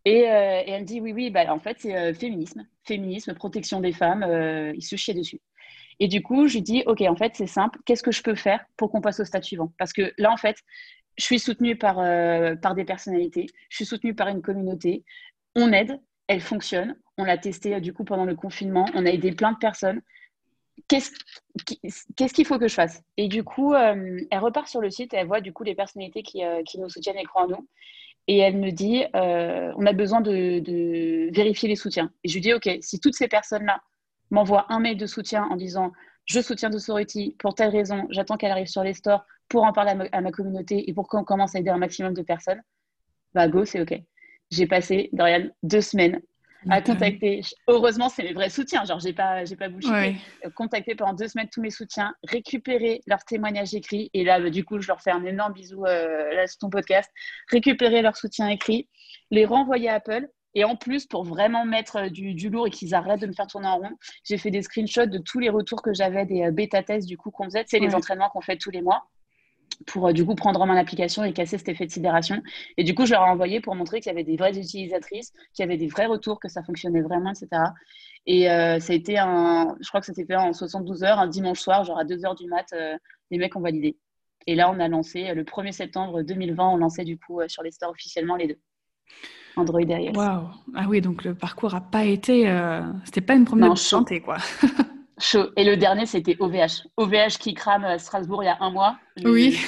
Euh, 0.08 0.12
et, 0.12 0.72
elle 0.72 0.82
me 0.82 0.86
dit 0.86 1.02
oui, 1.02 1.14
oui, 1.14 1.30
bah, 1.30 1.54
en 1.54 1.60
fait, 1.60 1.78
c'est 1.80 1.96
euh, 1.96 2.14
féminisme, 2.14 2.66
féminisme, 2.84 3.34
protection 3.34 3.80
des 3.80 3.92
femmes, 3.92 4.24
euh, 4.24 4.74
il 4.76 4.82
se 4.82 4.96
chie 4.96 5.14
dessus. 5.14 5.42
Et 6.00 6.08
du 6.08 6.22
coup, 6.22 6.48
je 6.48 6.56
lui 6.56 6.62
dis, 6.62 6.84
OK, 6.86 7.02
en 7.02 7.16
fait, 7.16 7.34
c'est 7.36 7.48
simple, 7.48 7.80
qu'est-ce 7.86 8.04
que 8.04 8.12
je 8.12 8.24
peux 8.24 8.36
faire 8.36 8.64
pour 8.78 8.92
qu'on 8.92 9.02
passe 9.02 9.20
au 9.20 9.26
stade 9.26 9.44
suivant? 9.44 9.74
Parce 9.78 9.92
que 9.92 10.14
là, 10.18 10.32
en 10.32 10.38
fait, 10.38 10.58
je 11.18 11.26
suis 11.26 11.40
soutenue 11.40 11.76
par, 11.76 11.96
par 12.62 12.76
des 12.76 12.86
personnalités, 12.86 13.48
je 13.68 13.76
suis 13.76 13.86
soutenue 13.86 14.16
par 14.16 14.30
une 14.30 14.42
communauté, 14.42 15.04
on 15.56 15.74
aide, 15.74 16.00
elle 16.28 16.40
fonctionne, 16.40 16.96
on 17.18 17.26
l'a 17.26 17.38
testé 17.38 17.82
du 17.82 17.92
coup 17.92 18.06
pendant 18.06 18.24
le 18.24 18.36
confinement, 18.36 18.86
on 18.94 19.06
a 19.06 19.10
aidé 19.10 19.34
plein 19.34 19.52
de 19.52 19.58
personnes. 19.58 20.02
Qu'est-ce 20.88 22.34
qu'il 22.34 22.46
faut 22.46 22.58
que 22.58 22.70
je 22.70 22.74
fasse? 22.74 23.04
Et 23.18 23.28
du 23.28 23.44
coup, 23.44 23.76
elle 23.76 24.40
repart 24.40 24.70
sur 24.70 24.80
le 24.80 24.90
site. 24.90 25.14
Elle 25.14 25.28
voit 25.28 25.42
du 25.42 25.52
coup 25.52 25.64
les 25.64 25.76
personnalités 25.76 26.24
qui, 26.24 26.42
qui 26.66 26.80
nous 26.80 26.88
soutiennent 26.88 27.18
et 27.18 27.26
croient 27.26 27.44
en 27.44 27.50
nous 27.50 27.68
et 28.30 28.38
elle 28.38 28.58
me 28.58 28.70
dit 28.70 29.04
euh, 29.16 29.74
on 29.76 29.88
a 29.88 29.92
besoin 29.92 30.22
de, 30.22 31.32
vérifier 31.34 31.68
les 31.68 31.76
soutiens. 31.76 32.12
Et 32.24 32.30
je 32.30 32.36
lui 32.36 32.42
dis 32.42 32.54
ok, 32.54 32.70
si 32.80 33.00
toutes 33.00 33.16
ces 33.16 33.28
personnes-là 33.28 33.82
m'envoient 34.30 34.68
un 34.70 34.80
mail 34.80 34.98
de 34.98 35.08
soutien 35.08 35.46
en 35.46 35.56
disant 35.56 35.92
je 36.26 36.40
soutiens 36.40 36.70
de 36.70 36.78
Sorority 36.78 37.36
pour 37.40 37.56
telle 37.56 37.72
raison, 37.72 38.06
j'attends 38.12 38.38
qu'elle 38.38 38.52
arrive 38.52 38.68
sur 38.68 38.84
les 38.84 38.94
stores 38.94 39.26
pour 39.48 39.64
en 39.64 39.74
parler 39.74 39.94
à 40.12 40.22
ma, 40.22 40.32
communauté 40.32 40.88
et 40.88 40.94
pour 40.94 41.08
qu'on 41.08 41.24
commence 41.24 41.56
à 41.56 41.60
aider 41.60 41.72
un 41.72 41.80
maximum 41.80 42.14
de 42.14 42.22
personnes, 42.22 42.62
bah 43.34 43.48
go, 43.48 43.66
c'est 43.66 43.82
ok. 43.82 44.00
J'ai 44.52 44.68
passé, 44.68 45.10
Dorian, 45.12 45.50
deux 45.64 45.82
semaines 45.82 46.22
à 46.70 46.82
contacter. 46.82 47.42
Heureusement, 47.68 48.10
c'est 48.10 48.24
mes 48.24 48.34
vrais 48.34 48.50
soutiens. 48.50 48.84
Genre, 48.84 49.00
j'ai 49.00 49.14
pas, 49.14 49.46
j'ai 49.46 49.56
pas 49.56 49.70
bouché. 49.70 50.18
Contacter 50.56 50.96
pendant 50.96 51.14
deux 51.14 51.28
semaines 51.28 51.50
tous 51.52 51.62
mes 51.62 51.70
soutiens, 51.70 52.14
récupérer 52.24 53.02
leurs 53.08 53.24
témoignages 53.24 53.74
écrits. 53.74 54.10
Et 54.14 54.24
là, 54.24 54.40
bah, 54.40 54.50
du 54.50 54.66
coup, 54.66 54.80
je 54.80 54.88
leur 54.88 55.02
fais 55.02 55.12
un 55.12 55.24
énorme 55.24 55.54
bisou 55.54 55.86
euh, 55.86 56.34
là 56.34 56.48
sur 56.48 56.60
ton 56.60 56.70
podcast. 56.70 57.10
Récupérer 57.50 58.02
leurs 58.02 58.18
soutiens 58.18 58.50
écrits, 58.50 58.90
les 59.32 59.46
renvoyer 59.46 59.90
à 59.90 59.96
Apple. 59.96 60.28
Et 60.56 60.64
en 60.64 60.76
plus, 60.76 61.06
pour 61.06 61.24
vraiment 61.24 61.64
mettre 61.64 61.98
euh, 61.98 62.10
du, 62.10 62.34
du 62.34 62.50
lourd 62.50 62.68
et 62.68 62.72
qu'ils 62.72 62.96
arrêtent 62.96 63.22
de 63.22 63.28
me 63.28 63.34
faire 63.34 63.48
tourner 63.48 63.68
en 63.68 63.78
rond, 63.78 63.92
j'ai 64.24 64.38
fait 64.38 64.50
des 64.50 64.64
screenshots 64.64 65.06
de 65.06 65.20
tous 65.20 65.40
les 65.40 65.50
retours 65.50 65.82
que 65.82 65.94
j'avais 65.94 66.26
des 66.26 66.44
euh, 66.44 66.52
bêta-tests 66.52 67.08
du 67.08 67.18
coup 67.18 67.30
qu'on 67.30 67.46
faisait. 67.46 67.64
C'est 67.68 67.80
les 67.80 67.94
entraînements 67.94 68.30
qu'on 68.30 68.42
fait 68.42 68.58
tous 68.58 68.72
les 68.72 68.82
mois 68.82 69.08
pour 69.86 70.08
euh, 70.08 70.14
du 70.14 70.26
coup 70.26 70.36
prendre 70.36 70.62
en 70.62 70.66
main 70.66 70.76
l'application 70.76 71.24
et 71.24 71.34
casser 71.34 71.58
cet 71.58 71.70
effet 71.70 71.86
de 71.86 71.92
sidération. 71.92 72.42
Et 72.78 72.84
du 72.84 72.96
coup, 72.96 73.06
je 73.06 73.14
leur 73.14 73.24
ai 73.24 73.30
envoyé 73.30 73.62
pour 73.62 73.76
montrer 73.76 74.00
qu'il 74.00 74.12
y 74.12 74.14
avait 74.14 74.24
des 74.24 74.36
vraies 74.36 74.58
utilisatrices, 74.58 75.32
qu'il 75.54 75.64
y 75.64 75.68
avait 75.68 75.78
des 75.78 75.88
vrais 75.88 76.06
retours, 76.06 76.40
que 76.40 76.50
ça 76.50 76.64
fonctionnait 76.64 77.02
vraiment, 77.02 77.32
etc. 77.32 77.64
Et 78.26 78.50
euh, 78.50 78.80
ça 78.80 78.94
a 78.94 78.96
été 78.96 79.18
un, 79.18 79.76
je 79.80 79.88
crois 79.88 80.02
que 80.02 80.06
c'était 80.06 80.26
fait 80.26 80.36
en 80.36 80.54
72 80.54 81.04
heures, 81.04 81.20
un 81.20 81.28
dimanche 81.28 81.60
soir, 81.60 81.84
genre 81.84 82.00
à 82.00 82.04
2 82.04 82.26
heures 82.26 82.36
du 82.36 82.48
mat, 82.48 82.66
euh, 82.74 82.98
les 83.32 83.38
mecs 83.38 83.56
ont 83.56 83.62
validé. 83.62 83.98
Et 84.48 84.56
là, 84.56 84.72
on 84.72 84.80
a 84.80 84.88
lancé 84.88 85.34
le 85.34 85.44
1er 85.44 85.72
septembre 85.72 86.22
2020, 86.24 86.70
on 86.70 86.78
lançait 86.78 87.04
du 87.04 87.18
coup 87.18 87.40
sur 87.48 87.62
les 87.62 87.72
stores 87.72 87.92
officiellement 87.92 88.36
les 88.36 88.48
deux. 88.48 88.60
Android 89.56 89.82
et 89.82 90.06
iOS. 90.06 90.14
Waouh 90.14 90.48
Ah 90.76 90.86
oui, 90.88 91.02
donc 91.02 91.24
le 91.24 91.36
parcours 91.36 91.76
a 91.76 91.82
pas 91.82 92.06
été, 92.06 92.52
c'était 93.04 93.22
pas 93.22 93.36
une 93.36 93.46
première 93.46 93.78
santé 93.78 94.22
quoi. 94.22 94.38
Chaud. 95.20 95.50
Et 95.56 95.64
le 95.64 95.78
dernier, 95.78 96.06
c'était 96.06 96.38
OVH. 96.40 96.88
OVH 96.98 97.38
qui 97.40 97.54
crame 97.54 97.84
à 97.84 98.00
Strasbourg 98.00 98.44
il 98.44 98.48
y 98.48 98.50
a 98.50 98.58
un 98.62 98.72
mois. 98.72 98.98
Oui. 99.24 99.60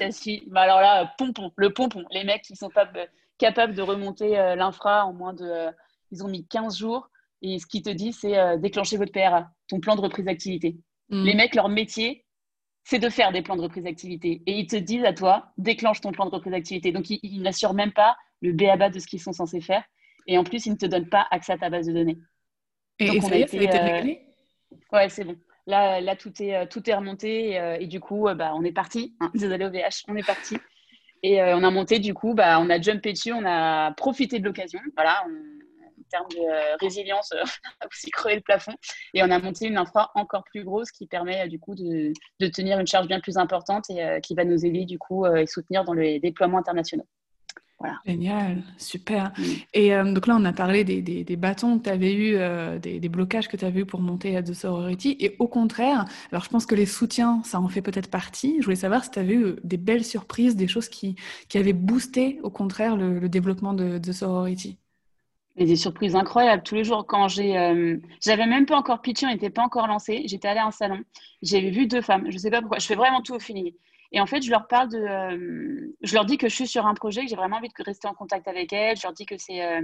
Mais 0.00 0.60
alors 0.60 0.80
là, 0.80 1.12
pompon, 1.18 1.52
le 1.56 1.72
pompon. 1.72 2.04
Les 2.10 2.24
mecs 2.24 2.42
qui 2.42 2.56
sont 2.56 2.70
pas 2.70 2.88
capables 3.38 3.74
de 3.74 3.82
remonter 3.82 4.38
euh, 4.38 4.54
l'infra 4.56 5.04
en 5.06 5.12
moins 5.12 5.34
de. 5.34 5.44
Euh, 5.44 5.70
ils 6.10 6.24
ont 6.24 6.28
mis 6.28 6.46
15 6.46 6.78
jours. 6.78 7.08
Et 7.42 7.58
ce 7.58 7.66
qu'ils 7.66 7.82
te 7.82 7.90
disent, 7.90 8.18
c'est 8.20 8.38
euh, 8.38 8.56
déclencher 8.56 8.96
votre 8.96 9.12
PRA, 9.12 9.50
ton 9.68 9.80
plan 9.80 9.96
de 9.96 10.00
reprise 10.00 10.24
d'activité. 10.24 10.76
Mm. 11.10 11.24
Les 11.24 11.34
mecs, 11.34 11.54
leur 11.54 11.68
métier, 11.68 12.24
c'est 12.84 12.98
de 12.98 13.08
faire 13.08 13.32
des 13.32 13.42
plans 13.42 13.56
de 13.56 13.62
reprise 13.62 13.84
d'activité. 13.84 14.42
Et 14.46 14.58
ils 14.58 14.66
te 14.66 14.76
disent 14.76 15.04
à 15.04 15.12
toi, 15.12 15.52
déclenche 15.58 16.00
ton 16.00 16.12
plan 16.12 16.26
de 16.26 16.30
reprise 16.30 16.52
d'activité. 16.52 16.92
Donc, 16.92 17.10
ils, 17.10 17.42
n'assurent 17.42 17.74
même 17.74 17.92
pas 17.92 18.16
le 18.40 18.52
BABA 18.52 18.90
de 18.90 18.98
ce 18.98 19.06
qu'ils 19.06 19.20
sont 19.20 19.32
censés 19.32 19.60
faire. 19.60 19.84
Et 20.26 20.38
en 20.38 20.44
plus, 20.44 20.66
ils 20.66 20.72
ne 20.72 20.76
te 20.76 20.86
donnent 20.86 21.08
pas 21.08 21.26
accès 21.30 21.52
à 21.52 21.58
ta 21.58 21.68
base 21.68 21.86
de 21.86 21.92
données. 21.92 22.18
Et, 22.98 23.08
Donc, 23.08 23.22
ça, 23.22 23.34
a 23.34 23.36
été, 23.36 23.58
réglé? 23.58 24.22
Ouais, 24.92 25.08
c'est 25.08 25.24
bon. 25.24 25.36
Là, 25.66 26.00
là 26.00 26.14
tout, 26.14 26.42
est, 26.42 26.56
euh, 26.56 26.66
tout 26.66 26.88
est 26.88 26.94
remonté 26.94 27.50
et, 27.50 27.60
euh, 27.60 27.86
du 27.86 28.00
coup, 28.00 28.28
euh, 28.28 28.34
bah, 28.34 28.52
on 28.54 28.64
est 28.64 28.72
parti. 28.72 29.14
Hein, 29.20 29.30
désolé 29.34 29.64
OVH, 29.64 30.04
on 30.08 30.16
est 30.16 30.26
parti. 30.26 30.56
Et 31.22 31.42
on 31.42 31.64
a 31.64 31.70
monté, 31.70 32.00
du 32.00 32.12
coup, 32.12 32.34
bah, 32.34 32.60
on 32.60 32.68
a 32.68 32.78
jumpé 32.78 33.14
dessus, 33.14 33.32
on 33.32 33.46
a 33.46 33.92
profité 33.92 34.40
de 34.40 34.44
l'occasion. 34.44 34.78
Voilà, 34.94 35.24
en 35.24 36.02
termes 36.10 36.28
de 36.28 36.78
résilience, 36.82 37.32
on 37.42 37.84
a 37.84 37.88
aussi 37.90 38.10
crevé 38.10 38.36
le 38.36 38.42
plafond. 38.42 38.74
Et 39.14 39.22
on 39.22 39.30
a 39.30 39.38
monté 39.38 39.66
une 39.66 39.78
infra 39.78 40.10
encore 40.16 40.44
plus 40.44 40.64
grosse 40.64 40.90
qui 40.90 41.06
permet, 41.06 41.48
du 41.48 41.58
coup, 41.58 41.74
de, 41.74 42.12
de 42.40 42.46
tenir 42.48 42.78
une 42.78 42.86
charge 42.86 43.06
bien 43.08 43.20
plus 43.20 43.38
importante 43.38 43.88
et 43.88 44.20
qui 44.22 44.34
va 44.34 44.44
nous 44.44 44.66
aider, 44.66 44.84
du 44.84 44.98
coup, 44.98 45.24
et 45.24 45.46
soutenir 45.46 45.84
dans 45.84 45.94
les 45.94 46.20
déploiements 46.20 46.58
internationaux. 46.58 47.06
Génial, 48.06 48.62
super. 48.78 49.32
Mm. 49.36 49.42
Et 49.74 49.94
euh, 49.94 50.12
donc 50.12 50.26
là, 50.26 50.36
on 50.38 50.44
a 50.44 50.52
parlé 50.52 50.84
des, 50.84 51.02
des, 51.02 51.36
bâtons 51.36 51.78
que 51.78 51.84
tu 51.84 51.90
avais 51.90 52.14
eu, 52.14 52.36
euh, 52.36 52.78
des, 52.78 53.00
des, 53.00 53.08
blocages 53.08 53.48
que 53.48 53.56
tu 53.56 53.64
avais 53.64 53.80
eu 53.80 53.86
pour 53.86 54.00
monter 54.00 54.36
à 54.36 54.42
The 54.42 54.54
Sorority. 54.54 55.16
Et 55.20 55.36
au 55.38 55.48
contraire, 55.48 56.04
alors 56.30 56.44
je 56.44 56.48
pense 56.48 56.66
que 56.66 56.74
les 56.74 56.86
soutiens, 56.86 57.42
ça 57.44 57.60
en 57.60 57.68
fait 57.68 57.82
peut-être 57.82 58.10
partie. 58.10 58.56
Je 58.60 58.64
voulais 58.64 58.76
savoir 58.76 59.04
si 59.04 59.10
tu 59.10 59.18
avais 59.18 59.34
eu 59.34 59.56
des 59.64 59.76
belles 59.76 60.04
surprises, 60.04 60.56
des 60.56 60.68
choses 60.68 60.88
qui, 60.88 61.16
qui 61.48 61.58
avaient 61.58 61.72
boosté 61.72 62.40
au 62.42 62.50
contraire 62.50 62.96
le, 62.96 63.28
développement 63.28 63.74
de 63.74 63.98
The 63.98 64.12
Sorority. 64.12 64.78
Et 65.56 65.66
des 65.66 65.76
surprises 65.76 66.16
incroyables 66.16 66.62
tous 66.62 66.74
les 66.74 66.84
jours. 66.84 67.06
Quand 67.06 67.28
j'ai, 67.28 67.56
euh, 67.56 67.96
j'avais 68.20 68.46
même 68.46 68.66
pas 68.66 68.76
encore 68.76 69.00
pitché, 69.00 69.26
on 69.26 69.30
n'était 69.30 69.50
pas 69.50 69.62
encore 69.62 69.86
lancé. 69.86 70.22
J'étais 70.26 70.48
allée 70.48 70.60
à 70.60 70.66
un 70.66 70.72
salon, 70.72 71.00
j'avais 71.42 71.70
vu 71.70 71.86
deux 71.86 72.02
femmes. 72.02 72.30
Je 72.30 72.38
sais 72.38 72.50
pas 72.50 72.60
pourquoi. 72.60 72.78
Je 72.78 72.86
fais 72.86 72.96
vraiment 72.96 73.20
tout 73.22 73.34
au 73.34 73.38
feeling. 73.38 73.72
Et 74.14 74.20
en 74.20 74.26
fait, 74.26 74.42
je 74.42 74.50
leur 74.50 74.68
parle 74.68 74.90
de. 74.90 74.98
Euh, 74.98 75.92
je 76.00 76.14
leur 76.14 76.24
dis 76.24 76.38
que 76.38 76.48
je 76.48 76.54
suis 76.54 76.68
sur 76.68 76.86
un 76.86 76.94
projet, 76.94 77.22
que 77.22 77.28
j'ai 77.28 77.34
vraiment 77.34 77.56
envie 77.56 77.68
de 77.68 77.82
rester 77.82 78.06
en 78.06 78.14
contact 78.14 78.46
avec 78.46 78.72
elles. 78.72 78.96
Je 78.96 79.02
leur 79.02 79.12
dis 79.12 79.26
que 79.26 79.36
c'est 79.36 79.60
euh, 79.64 79.80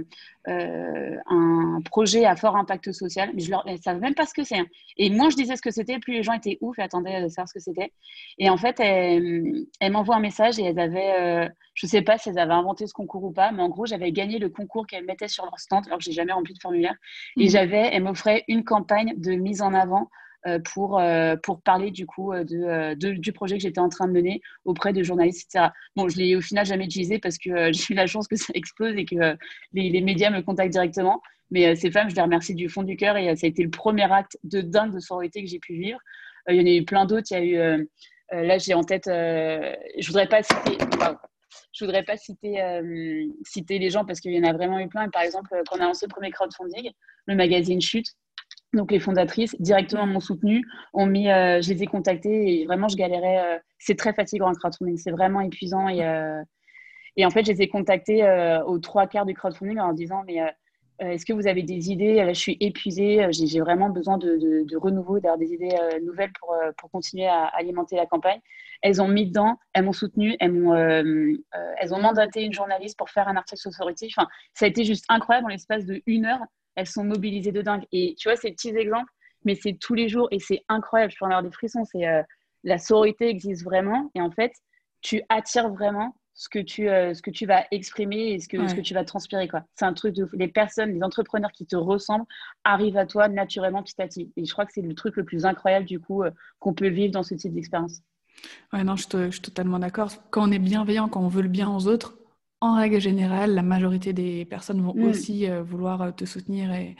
euh, 0.47 1.17
un 1.29 1.79
projet 1.83 2.23
à 2.23 2.37
fort 2.37 2.55
impact 2.55 2.93
social. 2.93 3.31
Mais 3.33 3.41
je 3.41 3.51
leur, 3.51 3.67
elles 3.67 3.75
ne 3.75 3.81
savent 3.81 3.99
même 3.99 4.15
pas 4.15 4.25
ce 4.25 4.33
que 4.33 4.43
c'est. 4.43 4.59
Hein. 4.59 4.67
Et 4.95 5.09
moins 5.09 5.29
je 5.29 5.35
disais 5.35 5.57
ce 5.57 5.61
que 5.61 5.69
c'était, 5.69 5.99
plus 5.99 6.13
les 6.13 6.23
gens 6.23 6.31
étaient 6.31 6.57
ouf 6.61 6.79
et 6.79 6.81
attendaient 6.81 7.21
de 7.21 7.27
savoir 7.27 7.49
ce 7.49 7.55
que 7.55 7.59
c'était. 7.59 7.91
Et 8.37 8.49
en 8.49 8.55
fait, 8.55 8.79
elles, 8.79 9.67
m'envoient 9.91 10.15
un 10.15 10.21
message 10.21 10.57
et 10.59 10.63
elles 10.63 10.79
avaient. 10.79 11.51
je 11.73 11.85
ne 11.85 11.89
sais 11.89 12.01
pas 12.01 12.17
si 12.17 12.29
elles 12.29 12.39
avaient 12.39 12.53
inventé 12.53 12.87
ce 12.87 12.93
concours 12.93 13.25
ou 13.25 13.31
pas, 13.33 13.51
mais 13.51 13.61
en 13.61 13.69
gros, 13.69 13.85
j'avais 13.85 14.13
gagné 14.13 14.39
le 14.39 14.47
concours 14.47 14.87
qu'elles 14.87 15.05
mettaient 15.05 15.27
sur 15.27 15.43
leur 15.43 15.59
stand, 15.59 15.87
alors 15.87 15.97
que 15.97 16.05
j'ai 16.05 16.13
jamais 16.13 16.31
rempli 16.31 16.53
de 16.53 16.59
formulaire. 16.59 16.95
Et 17.35 17.47
mmh. 17.47 17.49
j'avais, 17.49 17.89
elles 17.91 18.03
m'offraient 18.03 18.45
une 18.47 18.63
campagne 18.63 19.13
de 19.17 19.33
mise 19.33 19.61
en 19.61 19.73
avant 19.73 20.09
pour, 20.73 20.99
euh, 20.99 21.35
pour 21.37 21.61
parler 21.61 21.91
du 21.91 22.05
coup 22.05 22.33
euh, 22.33 22.43
de, 22.43 23.13
du 23.13 23.31
projet 23.31 23.57
que 23.57 23.61
j'étais 23.61 23.79
en 23.79 23.89
train 23.89 24.07
de 24.07 24.13
mener 24.13 24.41
auprès 24.65 24.93
de 24.93 25.03
journalistes, 25.03 25.47
etc. 25.49 25.69
Bon, 25.95 26.09
je 26.09 26.17
l'ai 26.17 26.35
au 26.35 26.41
final 26.41 26.65
jamais 26.65 26.85
utilisé 26.85 27.19
parce 27.19 27.37
que 27.37 27.49
j'ai 27.73 27.93
eu 27.93 27.95
la 27.95 28.07
chance 28.07 28.27
que 28.27 28.35
ça 28.35 28.51
explose 28.55 28.95
et 28.95 29.05
que 29.05 29.15
les, 29.73 29.89
les, 29.89 30.01
médias 30.01 30.29
me 30.29 30.41
contactent 30.41 30.71
directement. 30.71 31.21
Mais 31.51 31.75
ces 31.75 31.91
femmes, 31.91 32.09
je 32.09 32.15
les 32.15 32.21
remercie 32.21 32.55
du 32.55 32.69
fond 32.69 32.83
du 32.83 32.95
cœur 32.95 33.17
et 33.17 33.35
ça 33.35 33.45
a 33.45 33.49
été 33.49 33.61
le 33.61 33.69
premier 33.69 34.09
acte 34.11 34.37
de 34.43 34.61
dingue 34.61 34.93
de 34.93 34.99
sororité 34.99 35.43
que 35.43 35.49
j'ai 35.49 35.59
pu 35.59 35.73
vivre. 35.73 35.99
il 36.47 36.55
y 36.55 36.61
en 36.61 36.65
a 36.65 36.69
eu 36.69 36.85
plein 36.85 37.05
d'autres. 37.05 37.27
Il 37.31 37.33
y 37.33 37.57
a 37.57 37.77
eu, 37.77 37.87
là, 38.31 38.57
j'ai 38.57 38.73
en 38.73 38.83
tête, 38.83 39.07
je 39.07 40.07
voudrais 40.07 40.27
pas 40.27 40.41
je 41.73 41.83
voudrais 41.83 42.03
pas 42.03 42.15
citer, 42.15 42.61
citer 43.43 43.79
les 43.79 43.89
gens 43.89 44.05
parce 44.05 44.21
qu'il 44.21 44.31
y 44.31 44.39
en 44.39 44.49
a 44.49 44.53
vraiment 44.53 44.79
eu 44.79 44.87
plein. 44.87 45.09
Par 45.09 45.23
exemple, 45.23 45.49
quand 45.67 45.77
on 45.77 45.81
a 45.81 45.87
lancé 45.87 46.05
le 46.05 46.09
premier 46.09 46.31
crowdfunding, 46.31 46.89
le 47.25 47.35
magazine 47.35 47.81
Chute, 47.81 48.15
donc 48.73 48.91
les 48.91 48.99
fondatrices 48.99 49.55
directement 49.59 50.05
m'ont 50.05 50.19
soutenue, 50.19 50.65
ont 50.93 51.05
mis, 51.05 51.29
euh, 51.29 51.61
je 51.61 51.73
les 51.73 51.83
ai 51.83 51.87
contactées 51.87 52.61
et 52.61 52.65
vraiment 52.65 52.87
je 52.87 52.95
galérais. 52.95 53.39
Euh, 53.39 53.59
c'est 53.79 53.97
très 53.97 54.13
fatigant 54.13 54.47
un 54.47 54.53
crowdfunding, 54.53 54.97
c'est 54.97 55.11
vraiment 55.11 55.41
épuisant 55.41 55.89
et, 55.89 56.05
euh, 56.05 56.41
et 57.17 57.25
en 57.25 57.29
fait 57.29 57.45
je 57.45 57.51
les 57.51 57.63
ai 57.63 57.67
contactées 57.67 58.23
aux 58.65 58.79
trois 58.79 59.07
quarts 59.07 59.25
du 59.25 59.33
crowdfunding 59.33 59.79
en 59.79 59.93
disant 59.93 60.23
mais 60.25 60.39
est-ce 60.99 61.25
que 61.25 61.33
vous 61.33 61.47
avez 61.47 61.63
des 61.63 61.89
idées? 61.89 62.23
Je 62.27 62.39
suis 62.39 62.57
épuisée, 62.59 63.25
j'ai 63.31 63.59
vraiment 63.59 63.89
besoin 63.89 64.19
de, 64.19 64.37
de, 64.37 64.77
renouveau, 64.77 65.19
d'avoir 65.19 65.39
des 65.39 65.51
idées 65.51 65.75
nouvelles 66.03 66.31
pour, 66.39 66.55
pour 66.77 66.91
continuer 66.91 67.25
à 67.25 67.45
alimenter 67.45 67.95
la 67.95 68.05
campagne. 68.05 68.39
Elles 68.83 69.01
ont 69.01 69.07
mis 69.07 69.25
dedans, 69.25 69.57
elles 69.73 69.83
m'ont 69.83 69.93
soutenue, 69.93 70.37
elles 70.39 70.51
m'ont 70.51 70.75
elles 70.75 71.93
ont 71.93 71.99
mandaté 71.99 72.43
une 72.43 72.53
journaliste 72.53 72.99
pour 72.99 73.09
faire 73.09 73.27
un 73.27 73.35
article 73.35 73.59
sur 73.59 73.71
Authority. 73.71 74.13
Enfin, 74.15 74.27
ça 74.53 74.65
a 74.65 74.67
été 74.67 74.83
juste 74.83 75.05
incroyable 75.09 75.47
en 75.47 75.49
l'espace 75.49 75.87
de 75.87 76.03
une 76.05 76.25
heure 76.27 76.41
elles 76.81 76.87
sont 76.87 77.03
mobilisées 77.03 77.51
de 77.51 77.61
dingue. 77.61 77.83
Et 77.91 78.15
tu 78.17 78.27
vois, 78.27 78.35
ces 78.35 78.51
petits 78.51 78.75
exemples, 78.75 79.11
mais 79.45 79.55
c'est 79.55 79.77
tous 79.79 79.93
les 79.93 80.09
jours 80.09 80.27
et 80.31 80.39
c'est 80.39 80.63
incroyable. 80.67 81.11
Je 81.11 81.17
peux 81.19 81.25
en 81.25 81.29
avoir 81.29 81.43
des 81.43 81.51
frissons. 81.51 81.85
C'est 81.85 82.07
euh, 82.07 82.23
la 82.63 82.77
sororité 82.77 83.27
existe 83.27 83.63
vraiment 83.63 84.11
et 84.15 84.21
en 84.21 84.31
fait, 84.31 84.51
tu 85.01 85.21
attires 85.29 85.69
vraiment 85.69 86.15
ce 86.33 86.49
que 86.49 86.59
tu, 86.59 86.89
euh, 86.89 87.13
ce 87.13 87.21
que 87.21 87.29
tu 87.29 87.45
vas 87.45 87.65
exprimer 87.71 88.31
et 88.31 88.39
ce 88.39 88.47
que, 88.47 88.67
ce 88.67 88.73
que 88.73 88.81
tu 88.81 88.93
vas 88.93 89.03
transpirer. 89.03 89.47
Quoi. 89.47 89.63
C'est 89.75 89.85
un 89.85 89.93
truc 89.93 90.15
de 90.15 90.27
les 90.33 90.47
personnes, 90.47 90.91
les 90.93 91.03
entrepreneurs 91.03 91.51
qui 91.51 91.65
te 91.67 91.75
ressemblent 91.75 92.25
arrivent 92.63 92.97
à 92.97 93.05
toi 93.05 93.27
naturellement 93.27 93.83
petit 93.83 94.01
à 94.01 94.07
petit. 94.07 94.31
Et 94.37 94.45
je 94.45 94.51
crois 94.51 94.65
que 94.65 94.71
c'est 94.73 94.81
le 94.81 94.95
truc 94.95 95.17
le 95.17 95.23
plus 95.23 95.45
incroyable 95.45 95.85
du 95.85 95.99
coup 95.99 96.23
euh, 96.23 96.31
qu'on 96.59 96.73
peut 96.73 96.87
vivre 96.87 97.11
dans 97.11 97.23
ce 97.23 97.35
type 97.35 97.53
d'expérience. 97.53 98.01
Ouais, 98.73 98.83
non, 98.83 98.95
je, 98.95 99.05
je 99.11 99.29
suis 99.29 99.41
totalement 99.41 99.77
d'accord. 99.77 100.09
Quand 100.31 100.47
on 100.47 100.51
est 100.51 100.59
bienveillant, 100.59 101.09
quand 101.09 101.21
on 101.21 101.27
veut 101.27 101.43
le 101.43 101.49
bien 101.49 101.69
aux 101.69 101.87
autres, 101.87 102.15
en 102.61 102.75
règle 102.75 103.01
générale, 103.01 103.55
la 103.55 103.63
majorité 103.63 104.13
des 104.13 104.45
personnes 104.45 104.81
vont 104.81 104.93
mm. 104.95 105.03
aussi 105.03 105.49
euh, 105.49 105.63
vouloir 105.63 106.01
euh, 106.03 106.11
te 106.11 106.25
soutenir. 106.25 106.71
Et... 106.71 106.95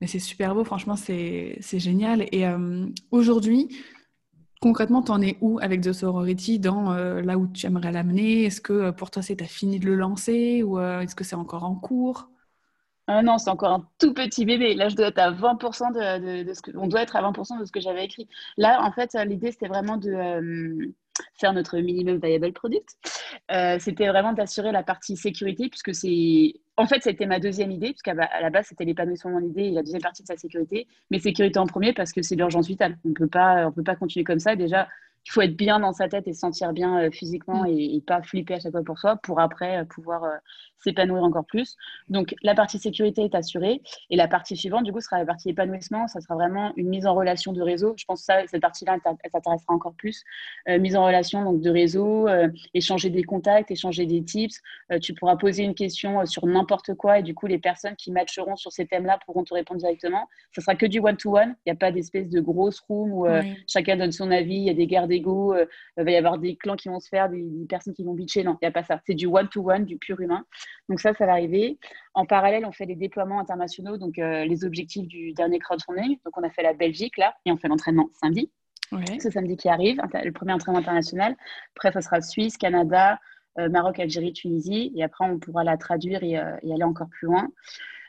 Mais 0.00 0.06
c'est 0.06 0.18
super 0.18 0.54
beau, 0.54 0.62
franchement, 0.64 0.96
c'est 0.96 1.58
génial. 1.72 2.26
Et 2.32 2.46
euh, 2.46 2.86
aujourd'hui, 3.10 3.68
concrètement, 4.60 5.02
tu 5.02 5.10
en 5.10 5.20
es 5.20 5.36
où 5.40 5.58
avec 5.60 5.80
The 5.80 5.92
Sorority 5.92 6.58
dans 6.58 6.94
là 6.94 7.36
où 7.36 7.46
tu 7.48 7.66
aimerais 7.66 7.92
l'amener? 7.92 8.44
Est-ce 8.44 8.62
que 8.62 8.92
pour 8.92 9.10
toi, 9.10 9.22
c'est 9.22 9.42
as 9.42 9.46
fini 9.46 9.78
de 9.78 9.84
le 9.84 9.96
lancer 9.96 10.62
ou 10.62 10.78
est-ce 10.80 11.14
que 11.14 11.22
c'est 11.22 11.36
encore 11.36 11.64
en 11.64 11.74
cours? 11.74 12.30
Ah 13.08 13.22
non, 13.22 13.36
c'est 13.36 13.50
encore 13.50 13.72
un 13.72 13.88
tout 13.98 14.14
petit 14.14 14.46
bébé. 14.46 14.74
Là, 14.74 14.88
je 14.88 14.96
dois 14.96 15.08
être 15.08 15.18
à 15.18 15.32
20% 15.32 15.92
de, 15.92 16.44
de, 16.44 16.54
ce 16.54 16.62
que, 16.62 16.70
on 16.78 16.86
doit 16.86 17.02
être 17.02 17.16
à 17.16 17.22
20% 17.22 17.60
de 17.60 17.66
ce 17.66 17.72
que 17.72 17.80
j'avais 17.80 18.04
écrit. 18.06 18.26
Là, 18.56 18.82
en 18.82 18.92
fait, 18.92 19.14
l'idée, 19.26 19.52
c'était 19.52 19.68
vraiment 19.68 19.98
de, 19.98 20.94
faire 21.38 21.52
notre 21.52 21.78
minimum 21.78 22.18
viable 22.22 22.52
product. 22.52 22.88
Euh, 23.52 23.76
c'était 23.78 24.08
vraiment 24.08 24.32
d'assurer 24.32 24.72
la 24.72 24.82
partie 24.82 25.16
sécurité, 25.16 25.68
puisque 25.68 25.94
c'est. 25.94 26.54
En 26.76 26.86
fait, 26.86 27.02
c'était 27.02 27.26
ma 27.26 27.40
deuxième 27.40 27.70
idée, 27.70 27.88
puisqu'à 27.90 28.14
la 28.14 28.50
base, 28.50 28.66
c'était 28.68 28.84
l'épanouissement 28.84 29.30
de 29.32 29.40
mon 29.40 29.46
idée 29.46 29.64
et 29.64 29.70
la 29.70 29.82
deuxième 29.82 30.00
partie 30.00 30.22
de 30.22 30.28
sa 30.28 30.36
sécurité. 30.36 30.86
Mais 31.10 31.18
sécurité 31.18 31.58
en 31.58 31.66
premier, 31.66 31.92
parce 31.92 32.12
que 32.12 32.22
c'est 32.22 32.36
l'urgence 32.36 32.68
vitale. 32.68 32.98
On 33.04 33.10
ne 33.10 33.14
peut 33.14 33.28
pas, 33.28 33.96
continuer 33.96 34.24
comme 34.24 34.38
ça. 34.38 34.56
Déjà, 34.56 34.88
il 35.26 35.32
faut 35.32 35.42
être 35.42 35.56
bien 35.56 35.78
dans 35.80 35.92
sa 35.92 36.08
tête 36.08 36.26
et 36.26 36.32
se 36.32 36.40
sentir 36.40 36.72
bien 36.72 36.98
euh, 36.98 37.10
physiquement 37.10 37.64
mm. 37.64 37.68
et, 37.68 38.02
pas 38.06 38.22
flipper 38.22 38.54
à 38.54 38.60
chaque 38.60 38.72
fois 38.72 38.82
pour 38.82 38.98
soi 38.98 39.16
pour 39.16 39.40
après 39.40 39.78
euh, 39.78 39.84
pouvoir 39.84 40.24
s'épanouir 40.82 41.22
encore 41.22 41.44
plus. 41.44 41.76
Donc 42.08 42.34
la 42.42 42.54
partie 42.54 42.78
sécurité 42.78 43.24
est 43.24 43.34
assurée 43.34 43.82
et 44.10 44.16
la 44.16 44.28
partie 44.28 44.56
suivante 44.56 44.84
du 44.84 44.92
coup 44.92 45.00
sera 45.00 45.18
la 45.18 45.26
partie 45.26 45.50
épanouissement. 45.50 46.08
Ça 46.08 46.20
sera 46.20 46.34
vraiment 46.34 46.72
une 46.76 46.88
mise 46.88 47.06
en 47.06 47.14
relation 47.14 47.52
de 47.52 47.62
réseau. 47.62 47.94
Je 47.96 48.04
pense 48.04 48.20
que 48.20 48.24
ça, 48.26 48.46
cette 48.46 48.62
partie-là, 48.62 48.94
elle 48.94 49.30
t'intéressera 49.30 49.74
encore 49.74 49.94
plus. 49.94 50.24
mise 50.68 50.96
en 50.96 51.04
relation 51.04 51.44
donc 51.44 51.60
de 51.60 51.70
réseau, 51.70 52.28
échanger 52.74 53.10
des 53.10 53.22
contacts, 53.24 53.70
échanger 53.70 54.06
des 54.06 54.22
tips. 54.22 54.60
tu 55.00 55.14
pourras 55.14 55.36
poser 55.36 55.64
une 55.64 55.74
question 55.74 56.24
sur 56.26 56.46
n'importe 56.46 56.94
quoi 56.94 57.18
et 57.18 57.22
du 57.22 57.34
coup 57.34 57.46
les 57.46 57.58
personnes 57.58 57.96
qui 57.96 58.10
matcheront 58.10 58.56
sur 58.56 58.72
ces 58.72 58.86
thèmes-là 58.86 59.18
pourront 59.24 59.44
te 59.44 59.54
répondre 59.54 59.80
directement. 59.80 60.28
Ça 60.54 60.62
sera 60.62 60.74
que 60.74 60.86
du 60.86 61.00
one-to-one. 61.00 61.54
Il 61.66 61.70
n'y 61.70 61.72
a 61.72 61.76
pas 61.76 61.92
d'espèce 61.92 62.28
de 62.28 62.40
grosse 62.40 62.80
room 62.80 63.12
où 63.12 63.26
chacun 63.66 63.96
donne 63.96 64.12
son 64.12 64.30
avis. 64.30 64.56
Il 64.56 64.64
y 64.64 64.70
a 64.70 64.74
des 64.74 64.86
guerres 64.86 65.08
d'ego. 65.08 65.54
il 65.54 66.04
va 66.04 66.10
y 66.10 66.16
avoir 66.16 66.38
des 66.38 66.56
clans 66.56 66.76
qui 66.76 66.88
vont 66.88 67.00
se 67.00 67.08
faire, 67.08 67.28
des, 67.28 67.42
des 67.42 67.66
personnes 67.66 67.94
qui 67.94 68.04
vont 68.04 68.14
bitcher. 68.14 68.44
Non, 68.44 68.56
il 68.60 68.64
n'y 68.64 68.68
a 68.68 68.72
pas 68.72 68.82
ça. 68.82 69.00
C'est 69.06 69.14
du 69.14 69.26
one-to-one, 69.26 69.84
du 69.84 69.98
pur 69.98 70.20
humain. 70.20 70.44
Donc 70.88 71.00
ça, 71.00 71.14
ça 71.14 71.26
va 71.26 71.32
arriver. 71.32 71.78
En 72.14 72.26
parallèle, 72.26 72.66
on 72.66 72.72
fait 72.72 72.86
des 72.86 72.96
déploiements 72.96 73.40
internationaux, 73.40 73.96
donc 73.96 74.18
euh, 74.18 74.44
les 74.44 74.64
objectifs 74.64 75.06
du 75.06 75.32
dernier 75.32 75.58
crowdfunding. 75.58 76.18
Donc 76.24 76.36
on 76.36 76.42
a 76.42 76.50
fait 76.50 76.62
la 76.62 76.74
Belgique 76.74 77.16
là, 77.16 77.34
et 77.46 77.52
on 77.52 77.56
fait 77.56 77.68
l'entraînement 77.68 78.08
samedi. 78.20 78.50
Ce 79.20 79.30
samedi 79.30 79.56
qui 79.56 79.68
arrive, 79.68 80.00
le 80.12 80.32
premier 80.32 80.52
entraînement 80.52 80.80
international. 80.80 81.36
Après, 81.76 81.92
ça 81.92 82.00
sera 82.00 82.20
Suisse, 82.20 82.56
Canada, 82.56 83.20
euh, 83.60 83.68
Maroc, 83.68 84.00
Algérie, 84.00 84.32
Tunisie. 84.32 84.92
Et 84.96 85.04
après, 85.04 85.24
on 85.24 85.38
pourra 85.38 85.62
la 85.62 85.76
traduire 85.76 86.24
et, 86.24 86.36
euh, 86.36 86.56
aller 86.64 86.82
encore 86.82 87.08
plus 87.08 87.26
loin. 87.26 87.48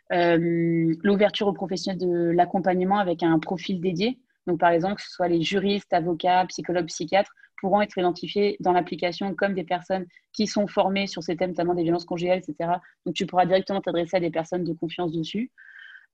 L'ouverture 0.10 1.48
aux 1.48 1.54
professionnels 1.54 2.00
de 2.00 2.32
l'accompagnement 2.32 2.98
avec 2.98 3.22
un 3.22 3.38
profil 3.38 3.80
dédié. 3.80 4.20
Donc, 4.48 4.60
par 4.60 4.72
exemple, 4.72 4.96
que 4.96 5.04
ce 5.04 5.12
soit 5.12 5.28
les 5.28 5.44
juristes, 5.44 5.94
avocats, 5.94 6.46
psychologues, 6.48 6.88
psychiatres, 6.88 7.32
pourront 7.62 7.82
être 7.82 7.98
identifiés 7.98 8.58
dans 8.60 8.74
l'application 8.74 9.36
comme 9.36 9.54
des 9.54 9.64
personnes 9.64 10.08
qui 10.34 10.48
sont 10.48 10.68
formées 10.68 11.06
sur 11.06 11.22
ces 11.22 11.38
thèmes, 11.38 11.52
notamment 11.52 11.76
des 11.76 11.84
violences 11.84 12.06
conjugales, 12.06 12.40
etc. 12.40 12.72
Donc, 13.06 13.16
tu 13.16 13.28
pourras 13.28 13.46
directement 13.46 13.80
t'adresser 13.80 14.18
à 14.18 14.20
des 14.20 14.32
personnes 14.32 14.64
de 14.64 14.74
confiance 14.74 15.12
dessus. 15.12 15.52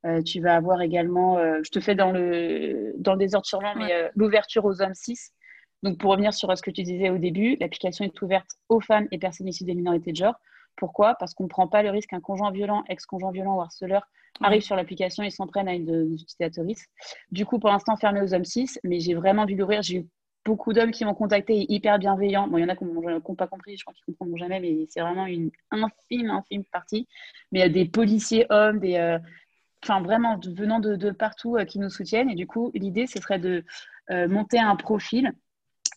Euh, 0.05 0.21
tu 0.21 0.41
vas 0.41 0.55
avoir 0.55 0.81
également, 0.81 1.37
euh, 1.37 1.61
je 1.63 1.71
te 1.71 1.79
fais 1.79 1.95
dans 1.95 2.11
le, 2.11 2.93
dans 2.97 3.13
le 3.13 3.19
désordre 3.19 3.47
sûrement, 3.47 3.73
mais 3.75 3.91
euh, 3.93 4.09
l'ouverture 4.15 4.65
aux 4.65 4.81
hommes 4.81 4.93
6. 4.93 5.31
Donc, 5.83 5.97
pour 5.97 6.11
revenir 6.11 6.33
sur 6.33 6.55
ce 6.55 6.61
que 6.61 6.69
tu 6.69 6.83
disais 6.83 7.09
au 7.09 7.17
début, 7.17 7.55
l'application 7.59 8.03
est 8.03 8.21
ouverte 8.21 8.49
aux 8.67 8.81
femmes 8.81 9.07
et 9.11 9.17
personnes 9.17 9.47
issues 9.47 9.63
des 9.63 9.75
minorités 9.75 10.11
de 10.11 10.17
genre. 10.17 10.35
Pourquoi? 10.75 11.15
Parce 11.15 11.33
qu'on 11.33 11.45
ne 11.45 11.49
prend 11.49 11.67
pas 11.67 11.81
le 11.81 11.89
risque 11.89 12.09
qu'un 12.09 12.19
conjoint 12.19 12.51
violent, 12.51 12.83
ex-conjoint 12.89 13.31
violent 13.31 13.55
ou 13.55 13.61
harceleur 13.61 14.05
arrive 14.41 14.61
sur 14.61 14.75
l'application 14.75 15.23
et 15.23 15.31
s'en 15.31 15.47
prenne 15.47 15.67
à 15.67 15.73
une, 15.73 16.13
utilisatrice. 16.13 16.85
Du 17.31 17.45
coup, 17.45 17.57
pour 17.57 17.69
l'instant, 17.69 17.95
fermé 17.95 18.21
aux 18.21 18.33
hommes 18.33 18.45
6, 18.45 18.79
mais 18.83 18.99
j'ai 18.99 19.15
vraiment 19.15 19.43
envie 19.43 19.55
d'ouvrir. 19.55 19.81
J'ai 19.81 19.97
eu 19.97 20.07
beaucoup 20.47 20.71
d'hommes 20.71 20.91
qui 20.91 21.03
m'ont 21.03 21.13
contacté 21.13 21.65
hyper 21.69 21.99
bienveillants. 21.99 22.47
Bon, 22.47 22.57
il 22.57 22.61
y 22.61 22.63
en 22.63 22.69
a 22.69 22.75
qui 22.77 22.85
n'ont 22.85 23.35
pas 23.35 23.47
compris, 23.47 23.75
je 23.75 23.83
crois 23.83 23.93
qu'ils 23.93 24.05
ne 24.07 24.13
comprendront 24.13 24.37
jamais, 24.37 24.61
mais 24.61 24.87
c'est 24.89 25.01
vraiment 25.01 25.25
une 25.25 25.51
infime, 25.71 26.29
infime 26.29 26.63
partie. 26.63 27.05
Mais 27.51 27.59
il 27.59 27.61
y 27.63 27.65
a 27.65 27.69
des 27.69 27.85
policiers 27.85 28.45
hommes, 28.49 28.79
des, 28.79 28.95
euh, 28.95 29.19
enfin 29.83 30.01
vraiment 30.01 30.39
venant 30.39 30.79
de, 30.79 31.11
partout 31.11 31.57
euh, 31.57 31.65
qui 31.65 31.79
nous 31.79 31.89
soutiennent. 31.89 32.29
Et 32.29 32.35
du 32.35 32.47
coup, 32.47 32.71
l'idée, 32.73 33.07
ce 33.07 33.19
serait 33.19 33.39
de 33.39 33.65
euh, 34.09 34.29
monter 34.29 34.57
un 34.57 34.77
profil 34.77 35.33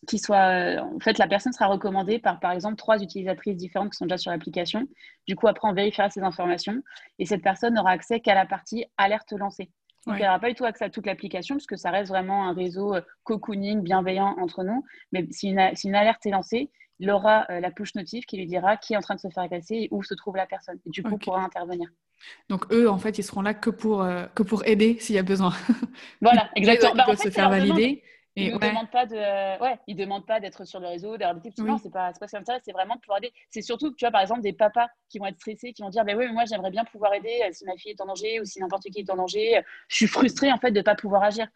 qui 0.09 0.19
soit. 0.19 0.83
en 0.83 0.99
fait, 0.99 1.19
la 1.19 1.29
personne 1.29 1.53
sera 1.53 1.67
recommandée 1.67 2.19
par, 2.19 2.41
par 2.41 2.51
exemple, 2.51 2.75
trois 2.75 3.01
utilisatrices 3.01 3.57
différentes 3.57 3.91
qui 3.93 3.99
sont 3.99 4.07
déjà 4.07 4.19
sur 4.19 4.33
l'application. 4.33 4.89
Du 5.29 5.37
coup, 5.37 5.47
après, 5.47 5.69
on 5.69 5.75
vérifiera 5.75 6.11
ces 6.11 6.23
informations 6.23 6.83
et 7.21 7.25
cette 7.25 7.43
personne 7.43 7.75
n'aura 7.75 7.91
accès 7.91 8.19
qu'à 8.19 8.35
la 8.35 8.47
partie 8.47 8.85
alerte 8.97 9.31
lancée. 9.31 9.71
Donc, 10.07 10.17
elle 10.17 10.25
n'aura 10.25 10.39
pas 10.39 10.49
du 10.49 10.55
tout 10.55 10.65
accès 10.65 10.85
à 10.85 10.91
toute 10.91 11.07
l'application, 11.07 11.57
puisque 11.57 11.77
ça 11.77 11.91
reste 11.91 12.09
vraiment 12.09 12.49
un 12.49 12.55
réseau 12.55 12.95
euh, 12.95 13.01
cocooning 13.25 13.83
bienveillant 13.83 14.35
entre 14.39 14.65
nous. 14.65 14.85
Mais 15.13 15.27
si 15.31 15.51
une, 15.51 15.71
si 15.75 15.89
une 15.89 15.95
alerte 15.95 16.25
est 16.25 16.31
lancée, 16.31 16.71
il 17.01 17.11
aura 17.11 17.47
euh, 17.51 17.61
la 17.61 17.71
push 17.71 17.95
notif 17.95 18.25
qui 18.27 18.37
lui 18.37 18.47
dira 18.47 18.77
qui 18.77 18.95
est 18.95 18.97
en 18.97 19.01
train 19.01 19.15
de 19.15 19.21
se 19.21 19.29
faire 19.29 19.43
agresser 19.43 19.75
et 19.75 19.89
où 19.91 20.03
se 20.03 20.15
trouve 20.15 20.37
la 20.37 20.47
personne. 20.47 20.79
Et 20.87 20.91
du 20.91 21.03
coup, 21.03 21.19
pourra 21.19 21.43
intervenir. 21.43 21.89
Donc, 22.49 22.71
eux, 22.73 22.89
en 22.89 22.99
fait, 22.99 23.19
ils 23.19 23.23
seront 23.23 23.43
là 23.43 23.55
que 23.55 23.71
pour, 23.71 24.03
euh, 24.03 24.27
que 24.35 24.43
pour 24.43 24.67
aider 24.67 24.99
s'il 25.01 25.17
y 25.17 25.19
a 25.19 25.23
besoin. 25.23 25.53
Voilà, 26.21 26.51
exactement. 26.57 26.93
Ils 26.95 27.07
peuvent 27.07 27.17
bah, 27.17 27.23
se 27.23 27.31
faire 27.31 27.51
valider. 27.51 28.03
Ils 28.37 28.55
ne 28.55 28.59
demandent 28.59 28.91
pas 28.91 29.07
de, 29.07 29.61
ouais, 29.61 29.79
ils 29.89 29.97
demandent 29.97 30.27
pas 30.27 30.39
d'être 30.39 30.65
sur 30.65 30.79
le 30.79 30.87
réseau, 30.87 31.17
d'avoir 31.17 31.35
des 31.35 31.51
tips. 31.51 31.59
Non, 31.59 31.79
c'est 31.79 31.91
pas, 31.91 32.13
pas 32.13 32.29
comme 32.29 32.45
ça. 32.45 32.59
C'est 32.65 32.73
vraiment 32.73 32.95
de 32.95 33.01
pouvoir 33.01 33.19
aider. 33.19 33.33
C'est 33.51 33.63
surtout, 33.63 33.93
tu 33.93 34.05
vois, 34.05 34.13
par 34.13 34.21
exemple, 34.21 34.41
des 34.43 34.53
papas 34.53 34.87
qui 35.09 35.19
vont 35.19 35.27
être 35.27 35.37
stressés, 35.37 35.73
qui 35.73 35.83
vont 35.83 35.91
dire, 35.91 36.05
ben 36.05 36.17
oui, 36.17 36.27
mais 36.27 36.33
moi, 36.33 36.45
j'aimerais 36.45 36.71
bien 36.71 36.85
pouvoir 36.85 37.13
aider 37.15 37.41
euh, 37.45 37.49
si 37.53 37.65
ma 37.65 37.77
fille 37.77 37.91
est 37.91 38.01
en 38.01 38.07
danger 38.07 38.41
ou 38.41 38.45
si 38.45 38.61
n'importe 38.61 38.85
qui 38.85 39.01
est 39.01 39.11
en 39.11 39.17
danger. 39.17 39.61
Je 39.89 39.97
suis 39.97 40.07
frustrée 40.07 40.53
en 40.53 40.59
fait 40.59 40.71
de 40.71 40.81
pas 40.81 40.95
pouvoir 40.95 41.25
agir. 41.25 41.49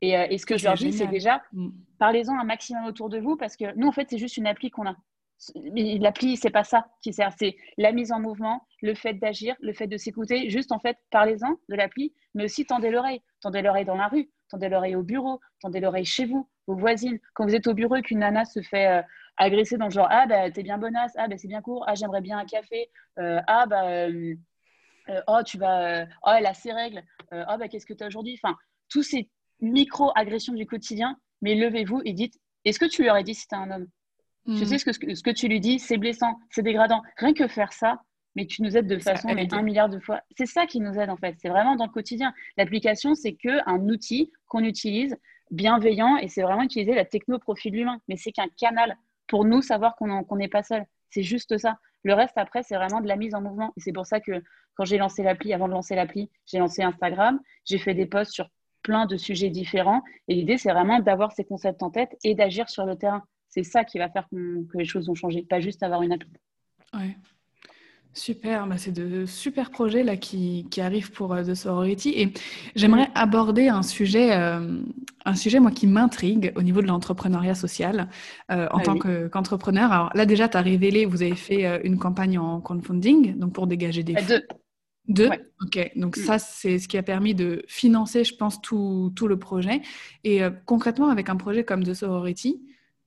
Et, 0.00 0.16
euh, 0.16 0.26
et, 0.30 0.38
ce 0.38 0.46
que 0.46 0.56
je 0.56 0.64
leur 0.64 0.74
dis, 0.74 0.92
c'est 0.92 1.06
déjà, 1.06 1.42
mm. 1.52 1.68
parlez-en 1.98 2.38
un 2.38 2.44
maximum 2.44 2.86
autour 2.86 3.10
de 3.10 3.18
vous 3.18 3.36
parce 3.36 3.56
que 3.56 3.74
nous, 3.76 3.88
en 3.88 3.92
fait, 3.92 4.08
c'est 4.08 4.18
juste 4.18 4.36
une 4.36 4.46
appli 4.46 4.70
qu'on 4.70 4.86
a. 4.86 4.96
L'appli, 5.74 6.36
c'est 6.36 6.50
pas 6.50 6.62
ça 6.62 6.86
qui 7.02 7.12
sert, 7.12 7.32
c'est 7.36 7.56
la 7.76 7.90
mise 7.90 8.12
en 8.12 8.20
mouvement, 8.20 8.64
le 8.80 8.94
fait 8.94 9.14
d'agir, 9.14 9.56
le 9.60 9.72
fait 9.72 9.88
de 9.88 9.96
s'écouter. 9.96 10.50
Juste 10.50 10.70
en 10.70 10.78
fait, 10.78 10.96
parlez-en 11.10 11.56
de 11.68 11.74
l'appli, 11.74 12.14
mais 12.34 12.44
aussi 12.44 12.64
tendez 12.64 12.90
l'oreille. 12.90 13.20
Tendez 13.40 13.60
l'oreille 13.60 13.84
dans 13.84 13.96
la 13.96 14.06
rue, 14.06 14.30
tendez 14.52 14.68
l'oreille 14.68 14.96
au 14.96 15.02
bureau, 15.02 15.40
tendez 15.60 15.80
l'oreille 15.80 16.04
chez 16.04 16.26
vous, 16.26 16.48
vos 16.66 16.76
voisines. 16.76 17.18
Quand 17.34 17.44
vous 17.44 17.54
êtes 17.54 17.66
au 17.66 17.74
bureau 17.74 17.96
et 17.96 18.02
qu'une 18.02 18.20
nana 18.20 18.44
se 18.44 18.60
fait 18.60 18.86
euh, 18.86 19.02
agresser 19.38 19.78
dans 19.78 19.86
le 19.86 19.90
genre 19.90 20.08
Ah, 20.10 20.26
bah, 20.26 20.50
t'es 20.50 20.62
bien 20.62 20.78
bonasse, 20.78 21.12
ah, 21.16 21.26
bah, 21.26 21.36
c'est 21.38 21.48
bien 21.48 21.62
court, 21.62 21.84
ah, 21.88 21.94
j'aimerais 21.94 22.20
bien 22.20 22.38
un 22.38 22.44
café, 22.44 22.90
euh, 23.18 23.40
ah, 23.46 23.66
bah, 23.66 23.84
euh, 23.86 24.34
oh, 25.26 25.40
tu 25.44 25.58
vas, 25.58 26.04
oh, 26.24 26.30
elle 26.36 26.46
a 26.46 26.54
ses 26.54 26.72
règles, 26.72 27.02
oh, 27.32 27.56
bah, 27.58 27.68
qu'est-ce 27.68 27.86
que 27.86 27.94
tu 27.94 28.04
as 28.04 28.06
aujourd'hui? 28.06 28.38
Enfin, 28.42 28.56
tous 28.88 29.02
ces 29.02 29.30
micro-agressions 29.60 30.52
du 30.52 30.66
quotidien, 30.66 31.16
mais 31.40 31.54
levez-vous 31.54 32.02
et 32.04 32.12
dites 32.12 32.38
Est-ce 32.64 32.78
que 32.78 32.84
tu 32.84 33.02
lui 33.02 33.10
aurais 33.10 33.24
dit 33.24 33.34
si 33.34 33.42
c'était 33.42 33.56
un 33.56 33.70
homme? 33.70 33.86
Je 34.46 34.52
hmm. 34.52 34.64
sais 34.64 34.78
ce 34.78 34.84
que, 34.84 35.14
ce 35.14 35.22
que 35.22 35.30
tu 35.30 35.48
lui 35.48 35.60
dis, 35.60 35.78
c'est 35.78 35.96
blessant, 35.96 36.38
c'est 36.50 36.62
dégradant. 36.62 37.00
Rien 37.16 37.32
que 37.32 37.46
faire 37.48 37.72
ça, 37.72 38.02
mais 38.34 38.46
tu 38.46 38.62
nous 38.62 38.76
aides 38.76 38.86
de 38.86 38.98
façon 38.98 39.28
un 39.28 39.62
milliard 39.62 39.88
de 39.88 39.98
fois. 39.98 40.20
C'est 40.36 40.46
ça 40.46 40.66
qui 40.66 40.80
nous 40.80 40.98
aide 40.98 41.10
en 41.10 41.16
fait. 41.16 41.36
C'est 41.38 41.48
vraiment 41.48 41.76
dans 41.76 41.86
le 41.86 41.92
quotidien. 41.92 42.32
L'application, 42.56 43.14
c'est 43.14 43.34
que 43.34 43.68
un 43.68 43.88
outil 43.88 44.32
qu'on 44.46 44.64
utilise 44.64 45.16
bienveillant 45.50 46.16
et 46.16 46.28
c'est 46.28 46.42
vraiment 46.42 46.62
utiliser 46.62 46.94
la 46.94 47.04
techno 47.04 47.38
profil 47.38 47.76
humain. 47.76 48.00
Mais 48.08 48.16
c'est 48.16 48.32
qu'un 48.32 48.48
canal 48.56 48.96
pour 49.26 49.44
nous 49.44 49.62
savoir 49.62 49.96
qu'on 49.96 50.36
n'est 50.36 50.48
pas 50.48 50.62
seul. 50.62 50.84
C'est 51.10 51.22
juste 51.22 51.58
ça. 51.58 51.78
Le 52.04 52.14
reste 52.14 52.36
après, 52.36 52.62
c'est 52.62 52.74
vraiment 52.74 53.00
de 53.00 53.08
la 53.08 53.16
mise 53.16 53.34
en 53.34 53.42
mouvement. 53.42 53.72
Et 53.76 53.80
c'est 53.80 53.92
pour 53.92 54.06
ça 54.06 54.20
que 54.20 54.42
quand 54.74 54.84
j'ai 54.84 54.98
lancé 54.98 55.22
l'appli, 55.22 55.52
avant 55.52 55.68
de 55.68 55.72
lancer 55.72 55.94
l'appli, 55.94 56.30
j'ai 56.46 56.58
lancé 56.58 56.82
Instagram, 56.82 57.38
j'ai 57.64 57.78
fait 57.78 57.94
des 57.94 58.06
posts 58.06 58.32
sur 58.32 58.48
plein 58.82 59.06
de 59.06 59.16
sujets 59.16 59.50
différents. 59.50 60.02
Et 60.26 60.34
l'idée, 60.34 60.56
c'est 60.56 60.72
vraiment 60.72 60.98
d'avoir 60.98 61.32
ces 61.32 61.44
concepts 61.44 61.82
en 61.82 61.90
tête 61.90 62.16
et 62.24 62.34
d'agir 62.34 62.68
sur 62.68 62.86
le 62.86 62.96
terrain. 62.96 63.22
C'est 63.48 63.62
ça 63.62 63.84
qui 63.84 63.98
va 63.98 64.08
faire 64.08 64.26
que 64.30 64.78
les 64.78 64.84
choses 64.84 65.06
vont 65.06 65.14
changer, 65.14 65.42
pas 65.42 65.60
juste 65.60 65.82
avoir 65.82 66.02
une 66.02 66.12
appli. 66.12 66.30
Ouais. 66.94 67.16
Super, 68.14 68.66
bah 68.66 68.76
c'est 68.76 68.92
de 68.92 69.24
super 69.24 69.70
projets 69.70 70.02
là 70.02 70.18
qui, 70.18 70.66
qui 70.70 70.82
arrivent 70.82 71.12
pour 71.12 71.32
euh, 71.32 71.42
The 71.42 71.54
Sorority 71.54 72.10
et 72.10 72.32
j'aimerais 72.76 73.08
aborder 73.14 73.68
un 73.68 73.82
sujet, 73.82 74.36
euh, 74.36 74.82
un 75.24 75.34
sujet 75.34 75.60
moi 75.60 75.70
qui 75.70 75.86
m'intrigue 75.86 76.52
au 76.54 76.60
niveau 76.60 76.82
de 76.82 76.88
l'entrepreneuriat 76.88 77.54
social 77.54 78.10
euh, 78.50 78.68
en 78.70 78.80
ah 78.80 78.82
tant 78.82 78.98
qu'entrepreneur. 78.98 79.92
Alors 79.92 80.10
là 80.14 80.26
déjà, 80.26 80.46
tu 80.46 80.58
as 80.58 80.60
révélé, 80.60 81.06
vous 81.06 81.22
avez 81.22 81.34
fait 81.34 81.80
une 81.86 81.98
campagne 81.98 82.38
en 82.38 82.60
crowdfunding 82.60 83.38
donc 83.38 83.54
pour 83.54 83.66
dégager 83.66 84.02
des. 84.02 84.14
Deux. 84.14 84.42
Deux 85.08 85.30
Ok, 85.62 85.92
donc 85.96 86.18
mm. 86.18 86.20
ça 86.20 86.38
c'est 86.38 86.78
ce 86.78 86.88
qui 86.88 86.98
a 86.98 87.02
permis 87.02 87.34
de 87.34 87.64
financer, 87.66 88.24
je 88.24 88.36
pense, 88.36 88.60
tout, 88.60 89.10
tout 89.16 89.26
le 89.26 89.38
projet. 89.38 89.80
Et 90.22 90.42
concrètement, 90.66 91.08
avec 91.08 91.30
un 91.30 91.36
projet 91.36 91.64
comme 91.64 91.82
The 91.82 91.94
Sorority, 91.94 92.60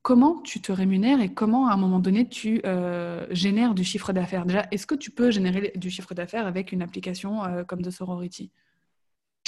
comment 0.06 0.40
tu 0.44 0.62
te 0.62 0.72
rémunères 0.72 1.20
et 1.20 1.34
comment 1.34 1.68
à 1.68 1.74
un 1.74 1.78
moment 1.78 2.00
donné 2.00 2.30
tu 2.30 2.62
euh, 2.64 3.26
génères 3.32 3.74
du 3.74 3.84
chiffre 3.84 4.14
d'affaires? 4.14 4.46
Déjà, 4.46 4.68
est-ce 4.70 4.86
que 4.86 4.94
tu 4.94 5.10
peux 5.10 5.32
générer 5.32 5.72
du 5.76 5.90
chiffre 5.90 6.14
d'affaires 6.14 6.46
avec 6.46 6.72
une 6.72 6.84
application 6.84 7.44
euh, 7.44 7.64
comme 7.64 7.82
The 7.82 7.90
Sorority? 7.90 8.52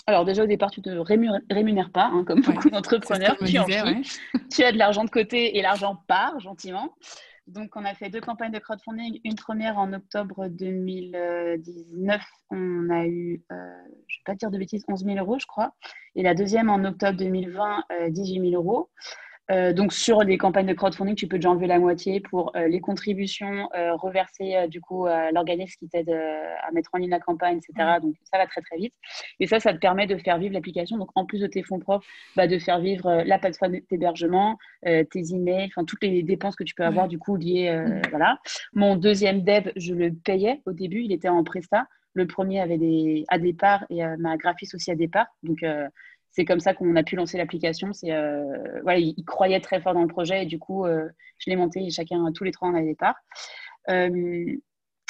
Alors 0.07 0.25
déjà 0.25 0.45
au 0.45 0.47
départ, 0.47 0.71
tu 0.71 0.79
ne 0.79 1.03
te 1.03 1.53
rémunères 1.53 1.91
pas, 1.91 2.05
hein, 2.05 2.23
comme 2.25 2.41
beaucoup 2.41 2.71
d'entrepreneurs. 2.71 3.37
Tu, 3.37 3.45
tu 4.51 4.63
as 4.63 4.71
de 4.71 4.77
l'argent 4.79 5.03
de 5.05 5.11
côté 5.11 5.59
et 5.59 5.61
l'argent 5.61 6.01
part 6.07 6.39
gentiment. 6.39 6.95
Donc 7.45 7.75
on 7.75 7.85
a 7.85 7.93
fait 7.93 8.09
deux 8.09 8.21
campagnes 8.21 8.51
de 8.51 8.57
crowdfunding. 8.57 9.19
Une 9.25 9.35
première 9.35 9.77
en 9.77 9.93
octobre 9.93 10.47
2019, 10.47 12.21
on 12.49 12.89
a 12.89 13.05
eu, 13.05 13.43
euh, 13.51 13.55
je 14.07 14.15
ne 14.15 14.19
vais 14.19 14.23
pas 14.25 14.33
dire 14.33 14.49
de 14.49 14.57
bêtises, 14.57 14.83
11 14.87 15.05
000 15.05 15.17
euros 15.19 15.37
je 15.37 15.45
crois. 15.45 15.75
Et 16.15 16.23
la 16.23 16.33
deuxième 16.33 16.71
en 16.71 16.83
octobre 16.83 17.15
2020, 17.15 17.83
18 18.09 18.49
000 18.49 18.59
euros. 18.59 18.89
Euh, 19.49 19.71
donc 19.73 19.93
sur 19.93 20.23
les 20.23 20.37
campagnes 20.37 20.67
de 20.67 20.73
crowdfunding, 20.73 21.15
tu 21.15 21.27
peux 21.27 21.37
déjà 21.37 21.49
enlever 21.49 21.67
la 21.67 21.79
moitié 21.79 22.19
pour 22.19 22.55
euh, 22.55 22.67
les 22.67 22.81
contributions 22.81 23.69
euh, 23.75 23.95
reversées 23.95 24.67
du 24.67 24.81
coup 24.81 25.05
à 25.05 25.31
l'organisme 25.31 25.75
qui 25.79 25.87
t'aide 25.87 26.09
à 26.09 26.71
mettre 26.71 26.89
en 26.93 26.97
ligne 26.97 27.09
la 27.09 27.19
campagne, 27.19 27.57
etc. 27.57 27.99
Donc 28.01 28.15
ça 28.23 28.37
va 28.37 28.47
très 28.47 28.61
très 28.61 28.77
vite. 28.77 28.93
Et 29.39 29.47
ça, 29.47 29.59
ça 29.59 29.73
te 29.73 29.79
permet 29.79 30.07
de 30.07 30.17
faire 30.17 30.37
vivre 30.37 30.53
l'application. 30.53 30.97
Donc 30.97 31.09
en 31.15 31.25
plus 31.25 31.39
de 31.39 31.47
tes 31.47 31.63
fonds 31.63 31.79
propres, 31.79 32.05
bah, 32.35 32.47
de 32.47 32.59
faire 32.59 32.79
vivre 32.79 33.23
la 33.25 33.39
plateforme 33.39 33.77
d'hébergement, 33.89 34.57
tes 34.83 35.33
emails, 35.33 35.69
enfin 35.73 35.85
toutes 35.85 36.03
les 36.03 36.23
dépenses 36.23 36.55
que 36.55 36.63
tu 36.63 36.75
peux 36.75 36.85
avoir 36.85 37.07
du 37.07 37.17
coup 37.17 37.35
liées. 37.35 38.01
Voilà. 38.09 38.39
Mon 38.73 38.95
deuxième 38.95 39.43
dev, 39.43 39.71
je 39.75 39.93
le 39.93 40.13
payais 40.13 40.61
au 40.65 40.73
début, 40.73 41.01
il 41.01 41.11
était 41.11 41.29
en 41.29 41.43
presta. 41.43 41.87
Le 42.13 42.25
premier 42.25 42.59
avait 42.59 42.77
des 42.77 43.25
à 43.27 43.37
départ 43.37 43.85
et 43.89 44.03
ma 44.17 44.37
graphiste 44.37 44.75
aussi 44.75 44.91
à 44.91 44.95
départ. 44.95 45.27
Donc 45.43 45.63
c'est 46.31 46.45
comme 46.45 46.59
ça 46.59 46.73
qu'on 46.73 46.95
a 46.95 47.03
pu 47.03 47.15
lancer 47.15 47.37
l'application. 47.37 47.93
C'est 47.93 48.11
voilà, 48.83 48.99
ils, 48.99 49.25
croyaient 49.25 49.59
très 49.59 49.81
fort 49.81 49.93
dans 49.93 50.01
le 50.01 50.07
projet 50.07 50.43
et 50.43 50.45
du 50.45 50.59
coup, 50.59 50.85
je 50.85 51.49
l'ai 51.49 51.55
monté 51.55 51.89
chacun, 51.89 52.31
tous 52.33 52.43
les 52.43 52.51
trois, 52.51 52.69
en 52.69 52.75
avait 52.75 52.95
part. 52.95 53.15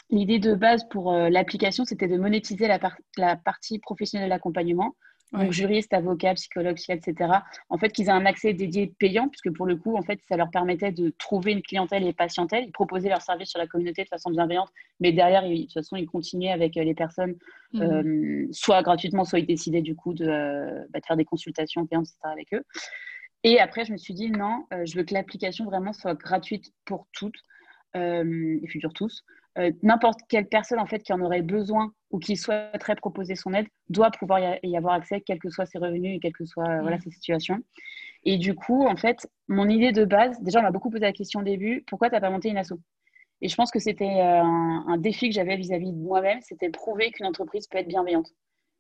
L'idée 0.10 0.40
de 0.40 0.54
base 0.54 0.88
pour 0.90 1.12
l'application, 1.12 1.84
c'était 1.84 2.08
de 2.08 2.18
monétiser 2.18 2.68
la, 2.68 3.36
partie 3.36 3.80
professionnelle 3.80 4.30
d'accompagnement 4.30 4.96
donc 5.34 5.52
juristes, 5.52 5.94
avocats, 5.94 6.34
psychologues, 6.36 6.80
etc. 6.88 7.32
En 7.70 7.78
fait, 7.78 7.90
qu'ils 7.90 8.08
aient 8.08 8.12
un 8.12 8.26
accès 8.26 8.54
dédié 8.54 8.94
payant, 9.00 9.28
puisque 9.28 9.52
pour 9.56 9.66
le 9.66 9.76
coup, 9.76 9.98
en 9.98 10.02
fait, 10.02 10.20
ça 10.28 10.38
leur 10.38 10.50
permettait 10.50 10.92
de 10.92 11.14
trouver 11.18 11.52
une 11.52 11.62
clientèle 11.62 12.08
et 12.08 12.14
patientèle, 12.14 12.64
ils 12.66 12.72
proposaient 12.72 13.10
leurs 13.10 13.22
services 13.22 13.50
sur 13.50 13.60
la 13.60 13.68
communauté 13.68 14.04
de 14.04 14.08
façon 14.08 14.32
bienveillante, 14.32 14.72
mais 15.00 15.12
derrière, 15.12 15.44
de 15.44 15.62
toute 15.64 15.74
façon, 15.74 15.96
ils 15.96 16.08
continuaient 16.08 16.52
avec 16.52 16.78
euh, 16.78 16.84
les 16.84 16.94
personnes, 16.94 17.36
mmh. 17.74 17.82
euh, 17.82 18.48
soit 18.52 18.82
gratuitement, 18.84 19.26
soit 19.26 19.40
ils 19.40 19.46
décidaient 19.46 19.82
du 19.82 19.96
coup 19.96 20.14
de, 20.14 20.28
euh, 20.28 20.86
bah, 20.90 21.00
de 21.00 21.06
faire 21.06 21.18
des 21.18 21.26
consultations 21.26 21.86
payantes, 21.86 22.08
etc. 22.08 22.20
avec 22.24 22.54
eux. 22.54 22.64
Et 23.44 23.60
après, 23.60 23.86
je 23.86 23.92
me 23.92 23.98
suis 23.98 24.14
dit, 24.14 24.32
non, 24.32 24.66
je 24.72 24.98
veux 24.98 25.04
que 25.04 25.14
l'application 25.14 25.66
vraiment 25.66 25.94
soit 25.94 26.16
gratuite 26.16 26.74
pour 26.86 27.08
toutes 27.14 27.38
et 27.94 28.68
futurs 28.68 28.94
tous. 28.94 29.24
Euh, 29.58 29.72
n'importe 29.82 30.20
quelle 30.30 30.48
personne 30.48 30.80
en 30.80 30.86
fait 30.86 31.00
qui 31.00 31.14
en 31.14 31.22
aurait 31.22 31.42
besoin 31.42 31.92
ou 32.12 32.20
qui 32.20 32.36
souhaiterait 32.36 32.96
proposer 32.96 33.36
son 33.36 33.54
aide 33.54 33.68
doit 33.90 34.12
pouvoir 34.12 34.40
y 34.62 34.78
avoir 34.78 34.94
accès, 34.94 35.22
quels 35.22 35.40
que 35.40 35.50
soient 35.50 35.66
ses 35.66 35.80
revenus 35.80 36.18
et 36.18 36.20
quelles 36.20 36.34
que 36.34 36.46
soient 36.46 36.70
euh, 36.70 36.82
voilà, 36.82 37.00
ses 37.00 37.10
situations. 37.10 37.60
Et 38.24 38.38
du 38.38 38.56
coup, 38.56 38.86
en 38.86 38.96
fait, 38.96 39.28
mon 39.48 39.68
idée 39.68 39.92
de 39.92 40.06
base, 40.06 40.40
déjà, 40.42 40.60
on 40.60 40.64
m'a 40.64 40.72
beaucoup 40.72 40.90
posé 40.90 41.06
la 41.06 41.14
question 41.14 41.40
au 41.40 41.44
début, 41.44 41.84
pourquoi 41.88 42.10
tu 42.10 42.16
n'as 42.16 42.22
pas 42.22 42.30
monté 42.30 42.50
une 42.50 42.58
asso? 42.58 42.74
Et 43.42 43.48
je 43.48 43.56
pense 43.56 43.72
que 43.72 43.80
c'était 43.80 44.06
euh, 44.06 44.42
un, 44.42 44.98
défi 44.98 45.30
que 45.30 45.36
j'avais 45.36 45.56
vis-à-vis 45.56 45.92
de 45.92 45.98
moi-même, 45.98 46.40
c'était 46.42 46.70
prouver 46.70 47.12
qu'une 47.12 47.26
entreprise 47.26 47.68
peut 47.68 47.78
être 47.78 47.88
bienveillante. 47.88 48.32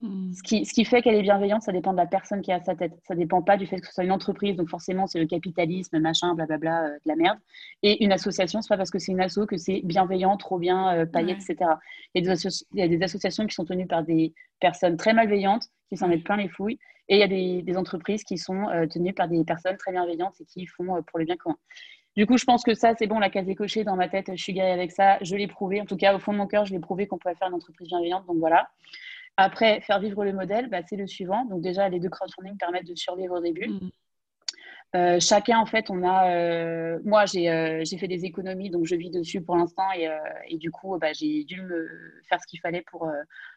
Mm. 0.01 0.33
Ce, 0.33 0.43
qui, 0.43 0.65
ce, 0.65 0.73
qui, 0.73 0.85
fait 0.85 1.01
qu'elle 1.01 1.15
est 1.15 1.23
bienveillante, 1.23 1.63
ça 1.63 1.71
dépend 1.71 1.91
de 1.91 1.97
la 1.97 2.05
personne 2.05 2.41
qui 2.41 2.51
est 2.51 2.53
à 2.53 2.61
sa 2.61 2.75
tête. 2.75 2.93
Ça 3.07 3.15
dépend 3.15 3.41
pas 3.41 3.57
du 3.57 3.65
fait 3.65 3.79
que 3.79 3.87
ce 3.87 3.93
soit 3.93 4.03
une 4.03 4.11
entreprise, 4.11 4.55
donc 4.55 4.69
forcément 4.69 5.07
c'est 5.07 5.19
le 5.19 5.25
capitalisme, 5.25 5.99
machin, 5.99 6.35
blablabla, 6.35 6.83
euh, 6.83 6.89
de 6.89 6.99
la 7.05 7.15
merde. 7.15 7.39
Et 7.81 8.03
une 8.03 8.11
association, 8.11 8.61
c'est 8.61 8.69
pas 8.69 8.77
parce 8.77 8.91
que 8.91 8.99
c'est 8.99 9.11
une 9.11 9.21
asso 9.21 9.45
que 9.47 9.57
c'est 9.57 9.81
bienveillant, 9.83 10.37
trop 10.37 10.59
bien, 10.59 10.95
euh, 10.95 11.05
paillette, 11.05 11.41
etc. 11.41 11.71
Il 12.13 12.23
y, 12.23 12.29
a 12.29 12.35
des 12.35 12.47
il 12.73 12.79
y, 12.79 12.83
a 12.83 12.87
des 12.87 13.01
associations 13.01 13.47
qui 13.47 13.55
sont 13.55 13.65
tenues 13.65 13.87
par 13.87 14.03
des 14.03 14.33
personnes 14.59 14.97
très 14.97 15.13
malveillantes, 15.13 15.67
qui 15.89 15.97
s'en 15.97 16.07
mettent 16.07 16.23
plein 16.23 16.37
les 16.37 16.49
fouilles, 16.49 16.77
et 17.09 17.15
il 17.15 17.19
y 17.19 17.23
a 17.23 17.27
des, 17.27 17.61
des 17.63 17.77
entreprises 17.77 18.23
qui 18.23 18.37
sont 18.37 18.67
euh, 18.69 18.85
tenues 18.85 19.13
par 19.13 19.27
des 19.27 19.43
personnes 19.45 19.77
très 19.77 19.91
bienveillantes 19.91 20.35
et 20.39 20.45
qui 20.45 20.65
font 20.67 20.95
euh, 20.95 21.01
pour 21.01 21.19
le 21.19 21.25
bien 21.25 21.37
commun. 21.37 21.57
Du 22.15 22.25
coup, 22.25 22.37
je 22.37 22.45
pense 22.45 22.63
que 22.63 22.73
ça, 22.73 22.93
c'est 22.97 23.07
bon, 23.07 23.19
la 23.19 23.29
case 23.29 23.47
est 23.47 23.55
cochée 23.55 23.83
dans 23.83 23.95
ma 23.95 24.09
tête, 24.09 24.25
je 24.29 24.41
suis 24.41 24.53
guérie 24.53 24.71
avec 24.71 24.91
ça, 24.91 25.17
je 25.21 25.35
l'ai 25.35 25.47
prouvé, 25.47 25.79
en 25.81 25.85
tout 25.85 25.97
cas 25.97 26.15
au 26.15 26.19
fond 26.19 26.33
de 26.33 26.37
mon 26.37 26.47
cœur, 26.47 26.65
je 26.65 26.73
l'ai 26.73 26.79
prouvé 26.79 27.07
qu'on 27.07 27.17
pouvait 27.17 27.35
faire 27.35 27.47
une 27.47 27.53
entreprise 27.53 27.87
bienveillante, 27.87 28.25
donc 28.25 28.37
voilà. 28.37 28.69
Après, 29.37 29.81
faire 29.81 29.99
vivre 29.99 30.25
le 30.25 30.33
modèle, 30.33 30.67
bah, 30.67 30.81
c'est 30.87 30.95
le 30.95 31.05
suivant. 31.05 31.45
Donc 31.45 31.61
déjà, 31.61 31.87
les 31.89 31.99
deux 31.99 32.09
crowdfunding 32.09 32.57
permettent 32.57 32.87
de 32.87 32.95
survivre 32.95 33.37
au 33.37 33.41
début. 33.41 33.69
Mm. 33.69 33.89
Euh, 34.95 35.19
chacun, 35.19 35.59
en 35.59 35.65
fait, 35.65 35.89
on 35.89 36.01
a. 36.03 36.31
Euh, 36.31 36.99
moi, 37.03 37.25
euh, 37.35 37.81
j'ai 37.83 37.97
fait 37.97 38.07
des 38.07 38.25
économies, 38.25 38.69
donc 38.69 38.85
je 38.85 38.95
vis 38.95 39.11
dessus 39.11 39.41
pour 39.41 39.57
l'instant. 39.57 39.83
Et, 39.95 40.09
et, 40.47 40.57
du 40.57 40.71
coup, 40.71 40.97
bah, 40.97 41.11
j'ai 41.13 41.43
dû 41.43 41.61
me 41.61 41.87
faire 42.29 42.39
ce 42.41 42.47
qu'il 42.47 42.59
fallait 42.61 42.83
pour, 42.89 43.11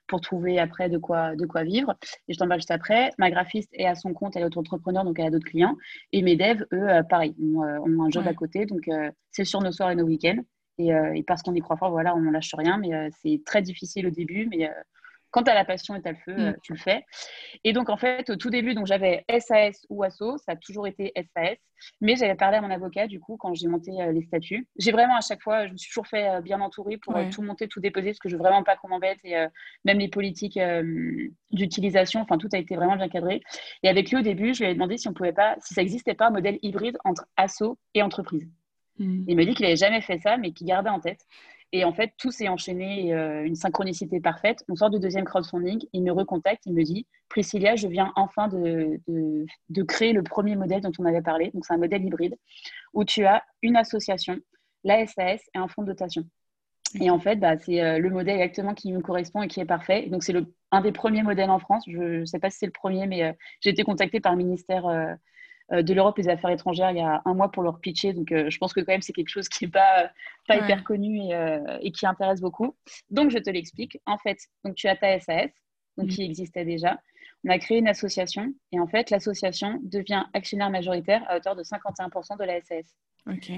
pour 0.06 0.20
trouver 0.20 0.58
après 0.58 0.88
de 0.88 0.98
quoi, 0.98 1.36
de 1.36 1.46
quoi 1.46 1.62
vivre. 1.62 1.94
Et 2.28 2.34
je 2.34 2.38
t'en 2.38 2.48
parle 2.48 2.60
juste 2.60 2.72
après. 2.72 3.10
Ma 3.18 3.30
graphiste 3.30 3.70
est 3.72 3.86
à 3.86 3.94
son 3.94 4.12
compte, 4.12 4.36
elle 4.36 4.42
est 4.42 4.46
auto-entrepreneur, 4.46 5.04
donc 5.04 5.18
elle 5.18 5.26
a 5.26 5.30
d'autres 5.30 5.48
clients. 5.48 5.76
Et 6.12 6.22
mes 6.22 6.36
devs, 6.36 6.66
eux, 6.72 6.88
pareil, 7.08 7.34
ont, 7.40 7.62
un 7.62 8.10
job 8.10 8.26
à 8.26 8.34
côté. 8.34 8.66
Donc, 8.66 8.90
c'est 9.30 9.44
sur 9.44 9.62
nos 9.62 9.72
soirs 9.72 9.92
et 9.92 9.94
nos 9.94 10.04
week-ends. 10.04 10.42
Et, 10.78 10.88
et 10.88 11.22
parce 11.22 11.42
qu'on 11.42 11.54
y 11.54 11.60
croit 11.60 11.76
fort, 11.76 11.90
voilà, 11.90 12.14
on 12.16 12.20
ne 12.20 12.32
lâche 12.32 12.54
rien. 12.54 12.76
Mais 12.76 13.08
c'est 13.22 13.40
très 13.46 13.62
difficile 13.62 14.08
au 14.08 14.10
début. 14.10 14.48
Mais 14.50 14.68
quand 15.30 15.44
tu 15.44 15.50
as 15.50 15.54
la 15.54 15.64
passion 15.64 15.94
et 15.94 16.02
tu 16.02 16.08
as 16.08 16.12
le 16.12 16.18
feu, 16.18 16.34
mm. 16.34 16.40
euh, 16.40 16.52
tu 16.62 16.72
le 16.72 16.78
fais. 16.78 17.04
Et 17.64 17.72
donc, 17.72 17.88
en 17.88 17.96
fait, 17.96 18.30
au 18.30 18.36
tout 18.36 18.50
début, 18.50 18.74
donc 18.74 18.86
j'avais 18.86 19.24
SAS 19.38 19.86
ou 19.88 20.02
ASSO, 20.02 20.38
ça 20.38 20.52
a 20.52 20.56
toujours 20.56 20.86
été 20.86 21.12
SAS, 21.16 21.58
mais 22.00 22.16
j'avais 22.16 22.34
parlé 22.34 22.58
à 22.58 22.60
mon 22.60 22.70
avocat, 22.70 23.06
du 23.06 23.20
coup, 23.20 23.36
quand 23.36 23.54
j'ai 23.54 23.68
monté 23.68 23.90
euh, 24.00 24.12
les 24.12 24.22
statuts. 24.22 24.68
J'ai 24.78 24.92
vraiment, 24.92 25.16
à 25.16 25.20
chaque 25.20 25.42
fois, 25.42 25.66
je 25.66 25.72
me 25.72 25.76
suis 25.76 25.88
toujours 25.90 26.06
fait 26.06 26.28
euh, 26.28 26.40
bien 26.40 26.60
entourer 26.60 26.98
pour 26.98 27.14
tout 27.30 27.42
monter, 27.42 27.68
tout 27.68 27.80
déposer, 27.80 28.10
parce 28.10 28.18
que 28.18 28.28
je 28.28 28.36
veux 28.36 28.42
vraiment 28.42 28.62
pas 28.62 28.76
qu'on 28.76 28.88
m'embête, 28.88 29.18
et 29.24 29.34
même 29.84 29.98
les 29.98 30.08
politiques 30.08 30.58
d'utilisation, 31.50 32.20
enfin, 32.20 32.38
tout 32.38 32.48
a 32.52 32.58
été 32.58 32.76
vraiment 32.76 32.96
bien 32.96 33.08
cadré. 33.08 33.42
Et 33.82 33.88
avec 33.88 34.10
lui, 34.10 34.18
au 34.18 34.22
début, 34.22 34.54
je 34.54 34.64
lui 34.64 34.70
ai 34.70 34.74
demandé 34.74 34.96
si 34.96 35.08
on 35.08 35.12
pouvait 35.12 35.32
pas, 35.32 35.56
si 35.60 35.74
ça 35.74 35.80
n'existait 35.80 36.14
pas 36.14 36.28
un 36.28 36.30
modèle 36.30 36.58
hybride 36.62 36.98
entre 37.04 37.26
ASSO 37.36 37.78
et 37.94 38.02
entreprise. 38.02 38.48
Mm. 38.98 39.24
Il 39.26 39.36
m'a 39.36 39.44
dit 39.44 39.54
qu'il 39.54 39.64
n'avait 39.64 39.76
jamais 39.76 40.00
fait 40.00 40.18
ça, 40.18 40.36
mais 40.36 40.52
qu'il 40.52 40.66
gardait 40.66 40.90
en 40.90 41.00
tête. 41.00 41.26
Et 41.72 41.84
en 41.84 41.92
fait, 41.92 42.12
tout 42.18 42.32
s'est 42.32 42.48
enchaîné, 42.48 43.14
euh, 43.14 43.44
une 43.44 43.54
synchronicité 43.54 44.20
parfaite. 44.20 44.64
On 44.68 44.74
sort 44.74 44.90
du 44.90 44.98
deuxième 44.98 45.24
crowdfunding, 45.24 45.86
il 45.92 46.02
me 46.02 46.10
recontacte, 46.10 46.66
il 46.66 46.74
me 46.74 46.82
dit 46.82 47.06
Priscilla, 47.28 47.76
je 47.76 47.86
viens 47.86 48.12
enfin 48.16 48.48
de, 48.48 48.98
créer 49.84 50.12
le 50.12 50.22
premier 50.22 50.56
modèle 50.56 50.80
dont 50.80 50.90
on 50.98 51.04
avait 51.04 51.22
parlé. 51.22 51.50
Donc, 51.54 51.64
c'est 51.64 51.74
un 51.74 51.78
modèle 51.78 52.04
hybride 52.04 52.36
où 52.92 53.04
tu 53.04 53.24
as 53.24 53.44
une 53.62 53.76
association, 53.76 54.38
la 54.82 55.06
SAS 55.06 55.40
et 55.54 55.58
un 55.58 55.68
fonds 55.68 55.82
de 55.82 55.88
dotation. 55.88 56.24
Et 57.00 57.08
en 57.08 57.20
fait, 57.20 57.36
bah, 57.36 57.56
c'est 57.56 57.80
euh, 57.80 57.98
le 58.00 58.10
modèle 58.10 58.40
exactement 58.40 58.74
qui 58.74 58.92
me 58.92 59.00
correspond 59.00 59.42
et 59.42 59.48
qui 59.48 59.60
est 59.60 59.64
parfait. 59.64 60.08
donc, 60.08 60.24
c'est 60.24 60.34
un 60.72 60.80
des 60.80 60.90
premiers 60.90 61.22
modèles 61.22 61.50
en 61.50 61.60
France. 61.60 61.84
Je 61.86 62.20
ne 62.20 62.24
sais 62.24 62.40
pas 62.40 62.50
si 62.50 62.58
c'est 62.58 62.66
le 62.66 62.72
premier, 62.72 63.06
mais 63.06 63.22
euh, 63.22 63.32
j'ai 63.60 63.70
été 63.70 63.84
contactée 63.84 64.18
par 64.18 64.32
le 64.32 64.38
ministère 64.38 64.86
de 65.70 65.94
l'Europe 65.94 66.18
et 66.18 66.22
des 66.22 66.28
Affaires 66.28 66.50
étrangères 66.50 66.90
il 66.90 66.98
y 66.98 67.00
a 67.00 67.22
un 67.24 67.34
mois 67.34 67.50
pour 67.50 67.62
leur 67.62 67.80
pitcher. 67.80 68.12
Donc, 68.12 68.32
euh, 68.32 68.50
je 68.50 68.58
pense 68.58 68.72
que 68.72 68.80
quand 68.80 68.92
même, 68.92 69.02
c'est 69.02 69.12
quelque 69.12 69.28
chose 69.28 69.48
qui 69.48 69.64
n'est 69.64 69.70
pas, 69.70 70.10
pas 70.48 70.56
hyper 70.56 70.84
connu 70.84 71.32
euh, 71.32 71.78
et, 71.80 71.92
qui 71.92 72.06
intéresse 72.06 72.40
beaucoup. 72.40 72.76
Donc, 73.10 73.30
je 73.30 73.38
te 73.38 73.50
l'explique. 73.50 74.00
En 74.06 74.18
fait, 74.18 74.38
donc, 74.64 74.74
tu 74.74 74.88
as 74.88 74.96
ta 74.96 75.18
SAS, 75.20 75.50
donc, 75.96 76.06
mm. 76.06 76.10
qui 76.10 76.24
existait 76.24 76.64
déjà. 76.64 76.98
On 77.44 77.50
a 77.50 77.58
créé 77.58 77.78
une 77.78 77.88
association 77.88 78.52
et 78.72 78.80
en 78.80 78.86
fait, 78.86 79.10
l'association 79.10 79.78
devient 79.82 80.24
actionnaire 80.34 80.70
majoritaire 80.70 81.24
à 81.28 81.36
hauteur 81.36 81.56
de 81.56 81.62
51% 81.62 82.38
de 82.38 82.44
la 82.44 82.60
SAS. 82.60 82.94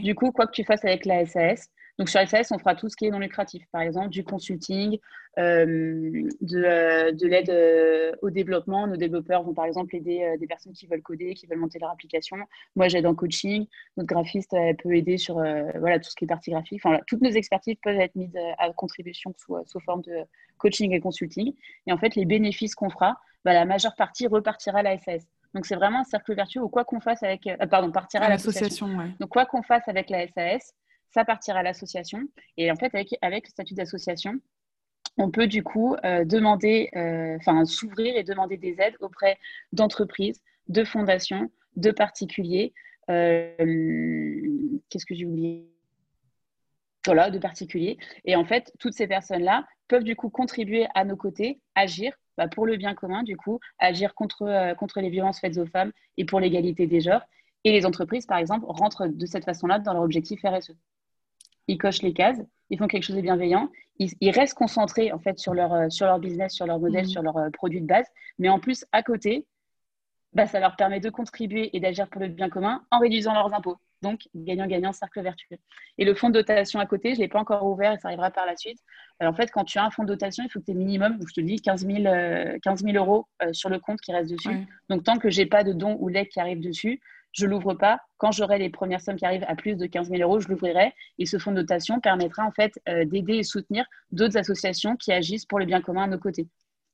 Du 0.02 0.14
coup, 0.14 0.30
quoi 0.30 0.46
que 0.46 0.52
tu 0.52 0.64
fasses 0.64 0.84
avec 0.84 1.04
la 1.04 1.26
SAS, 1.26 1.68
donc 2.02 2.08
sur 2.08 2.20
SAS, 2.28 2.50
on 2.50 2.58
fera 2.58 2.74
tout 2.74 2.88
ce 2.88 2.96
qui 2.96 3.06
est 3.06 3.10
non 3.10 3.20
lucratif, 3.20 3.64
par 3.70 3.80
exemple 3.80 4.08
du 4.08 4.24
consulting, 4.24 4.98
euh, 5.38 6.28
de, 6.40 6.64
euh, 6.64 7.12
de 7.12 7.26
l'aide 7.28 7.48
euh, 7.48 8.10
au 8.22 8.30
développement. 8.30 8.88
Nos 8.88 8.96
développeurs 8.96 9.44
vont 9.44 9.54
par 9.54 9.66
exemple 9.66 9.94
aider 9.94 10.34
des 10.40 10.48
personnes 10.48 10.72
qui 10.72 10.88
veulent 10.88 11.00
coder, 11.00 11.34
qui 11.34 11.46
veulent 11.46 11.60
monter 11.60 11.78
leur 11.78 11.90
application. 11.90 12.38
Moi, 12.74 12.88
j'aide 12.88 13.06
en 13.06 13.14
coaching. 13.14 13.68
Notre 13.96 14.08
graphiste 14.08 14.52
elle 14.52 14.74
peut 14.78 14.96
aider 14.96 15.16
sur 15.16 15.36
voilà, 15.36 16.00
tout 16.00 16.10
ce 16.10 16.16
qui 16.16 16.24
est 16.24 16.26
partie 16.26 16.50
graphique. 16.50 16.80
Enfin, 16.84 16.98
toutes 17.06 17.20
nos 17.20 17.30
expertises 17.30 17.76
peuvent 17.80 18.00
être 18.00 18.16
mises 18.16 18.36
à 18.58 18.68
contribution 18.72 19.32
sous, 19.38 19.56
sous, 19.64 19.78
forme 19.78 20.02
de 20.02 20.24
coaching 20.58 20.90
et 20.90 20.98
consulting. 20.98 21.54
Et 21.86 21.92
en 21.92 21.98
fait, 21.98 22.16
les 22.16 22.24
bénéfices 22.24 22.74
qu'on 22.74 22.90
fera, 22.90 23.16
bah, 23.44 23.52
la 23.52 23.64
majeure 23.64 23.94
partie 23.94 24.26
repartira 24.26 24.80
à 24.80 24.82
la 24.82 24.98
SAS. 24.98 25.22
Donc 25.54 25.66
c'est 25.66 25.76
vraiment 25.76 26.00
un 26.00 26.04
cercle 26.04 26.34
vertueux 26.34 26.62
ou 26.62 26.68
quoi 26.68 26.84
qu'on 26.84 26.98
fasse 26.98 27.22
avec, 27.22 27.48
pardon, 27.70 27.92
partira 27.92 28.24
à, 28.24 28.28
l'association. 28.28 28.88
Donc 29.20 29.28
quoi 29.28 29.46
qu'on 29.46 29.62
fasse 29.62 29.86
avec 29.86 30.10
la 30.10 30.26
SAS, 30.26 30.74
ça 31.12 31.24
partira 31.24 31.60
à 31.60 31.62
l'association. 31.62 32.22
Et 32.56 32.70
en 32.70 32.76
fait, 32.76 32.94
avec, 32.94 33.16
avec 33.22 33.46
le 33.46 33.50
statut 33.50 33.74
d'association, 33.74 34.40
on 35.18 35.30
peut 35.30 35.46
du 35.46 35.62
coup 35.62 35.94
euh, 36.04 36.24
demander, 36.24 36.90
euh, 36.96 37.36
enfin 37.36 37.64
s'ouvrir 37.64 38.16
et 38.16 38.24
demander 38.24 38.56
des 38.56 38.76
aides 38.80 38.96
auprès 39.00 39.38
d'entreprises, 39.72 40.40
de 40.68 40.84
fondations, 40.84 41.50
de 41.76 41.90
particuliers. 41.90 42.72
Euh, 43.10 43.56
qu'est-ce 44.88 45.06
que 45.06 45.14
j'ai 45.14 45.26
oublié? 45.26 45.68
Voilà, 47.04 47.30
de 47.30 47.38
particuliers. 47.38 47.98
Et 48.24 48.36
en 48.36 48.44
fait, 48.44 48.72
toutes 48.78 48.94
ces 48.94 49.08
personnes-là 49.08 49.66
peuvent 49.88 50.04
du 50.04 50.16
coup 50.16 50.30
contribuer 50.30 50.86
à 50.94 51.04
nos 51.04 51.16
côtés, 51.16 51.60
agir 51.74 52.16
bah, 52.38 52.48
pour 52.48 52.64
le 52.64 52.76
bien 52.76 52.94
commun, 52.94 53.24
du 53.24 53.36
coup, 53.36 53.58
agir 53.78 54.14
contre, 54.14 54.74
contre 54.76 55.00
les 55.00 55.10
violences 55.10 55.40
faites 55.40 55.58
aux 55.58 55.66
femmes 55.66 55.92
et 56.16 56.24
pour 56.24 56.38
l'égalité 56.38 56.86
des 56.86 57.00
genres. 57.00 57.22
Et 57.64 57.72
les 57.72 57.86
entreprises, 57.86 58.24
par 58.24 58.38
exemple, 58.38 58.66
rentrent 58.68 59.08
de 59.08 59.26
cette 59.26 59.44
façon-là 59.44 59.80
dans 59.80 59.92
leur 59.92 60.02
objectif 60.02 60.40
RSE 60.44 60.76
ils 61.68 61.78
cochent 61.78 62.02
les 62.02 62.12
cases, 62.12 62.40
ils 62.70 62.78
font 62.78 62.86
quelque 62.86 63.04
chose 63.04 63.16
de 63.16 63.20
bienveillant, 63.20 63.70
ils, 63.98 64.30
restent 64.30 64.54
concentrés 64.54 65.12
en 65.12 65.18
fait 65.18 65.38
sur 65.38 65.54
leur, 65.54 65.72
euh, 65.72 65.88
sur 65.88 66.06
leur 66.06 66.18
business, 66.18 66.52
sur 66.54 66.66
leur 66.66 66.80
modèle, 66.80 67.04
mhm. 67.04 67.10
sur 67.10 67.22
leurs 67.22 67.50
produits 67.52 67.80
de 67.80 67.86
base, 67.86 68.06
mais 68.38 68.48
en 68.48 68.58
plus, 68.58 68.84
à 68.92 69.02
côté, 69.02 69.46
bah, 70.32 70.46
ça 70.46 70.60
leur 70.60 70.76
permet 70.76 71.00
de 71.00 71.10
contribuer 71.10 71.76
et 71.76 71.80
d'agir 71.80 72.08
pour 72.08 72.20
le 72.20 72.28
bien 72.28 72.48
commun 72.48 72.82
en 72.90 72.98
réduisant 72.98 73.34
leurs 73.34 73.52
impôts. 73.54 73.76
Donc, 74.00 74.22
gagnant-gagnant, 74.34 74.92
cercle 74.92 75.22
vertueux. 75.22 75.58
Et 75.96 76.04
le 76.04 76.14
fonds 76.14 76.28
de 76.28 76.34
dotation 76.34 76.80
à 76.80 76.86
côté, 76.86 77.10
je 77.10 77.18
ne 77.18 77.20
l'ai 77.20 77.28
pas 77.28 77.38
encore 77.38 77.64
ouvert 77.64 77.92
et 77.92 77.98
ça 77.98 78.08
arrivera 78.08 78.30
par 78.30 78.46
la 78.46 78.56
suite. 78.56 78.78
en 79.20 79.32
fait, 79.32 79.50
quand 79.52 79.64
tu 79.64 79.78
as 79.78 79.84
un 79.84 79.90
fonds 79.90 80.02
de 80.02 80.08
dotation, 80.08 80.42
il 80.44 80.50
faut 80.50 80.58
que 80.58 80.64
tu 80.64 80.72
aies 80.72 80.74
minimum, 80.74 81.18
je 81.28 81.34
te 81.34 81.40
dis, 81.40 81.60
15 81.60 81.86
000, 81.86 82.06
euh, 82.06 82.58
euros 82.96 83.26
euh, 83.42 83.52
sur 83.52 83.68
le 83.68 83.78
compte 83.78 84.00
qui 84.00 84.12
reste 84.12 84.30
dessus. 84.30 84.66
Donc, 84.88 85.04
tant 85.04 85.18
que 85.18 85.30
je 85.30 85.40
n'ai 85.40 85.46
pas 85.46 85.62
de 85.62 85.72
dons 85.72 85.96
ou 86.00 86.08
legs 86.08 86.28
qui 86.28 86.40
arrivent 86.40 86.60
dessus, 86.60 87.00
je 87.32 87.46
l'ouvre 87.46 87.74
pas. 87.74 88.00
Quand 88.18 88.32
j'aurai 88.32 88.58
les 88.58 88.70
premières 88.70 89.00
sommes 89.00 89.16
qui 89.16 89.24
arrivent 89.24 89.44
à 89.48 89.54
plus 89.54 89.76
de 89.76 89.86
15 89.86 90.10
000 90.10 90.22
euros, 90.22 90.40
je 90.40 90.48
l'ouvrirai. 90.48 90.92
Et 91.18 91.26
ce 91.26 91.38
fonds 91.38 91.52
de 91.52 91.60
dotation 91.60 92.00
permettra 92.00 92.44
en 92.44 92.52
fait 92.52 92.80
euh, 92.88 93.04
d'aider 93.04 93.34
et 93.34 93.42
soutenir 93.42 93.84
d'autres 94.10 94.36
associations 94.36 94.96
qui 94.96 95.12
agissent 95.12 95.46
pour 95.46 95.58
le 95.58 95.64
bien 95.64 95.80
commun 95.80 96.04
à 96.04 96.06
nos 96.06 96.18
côtés. 96.18 96.48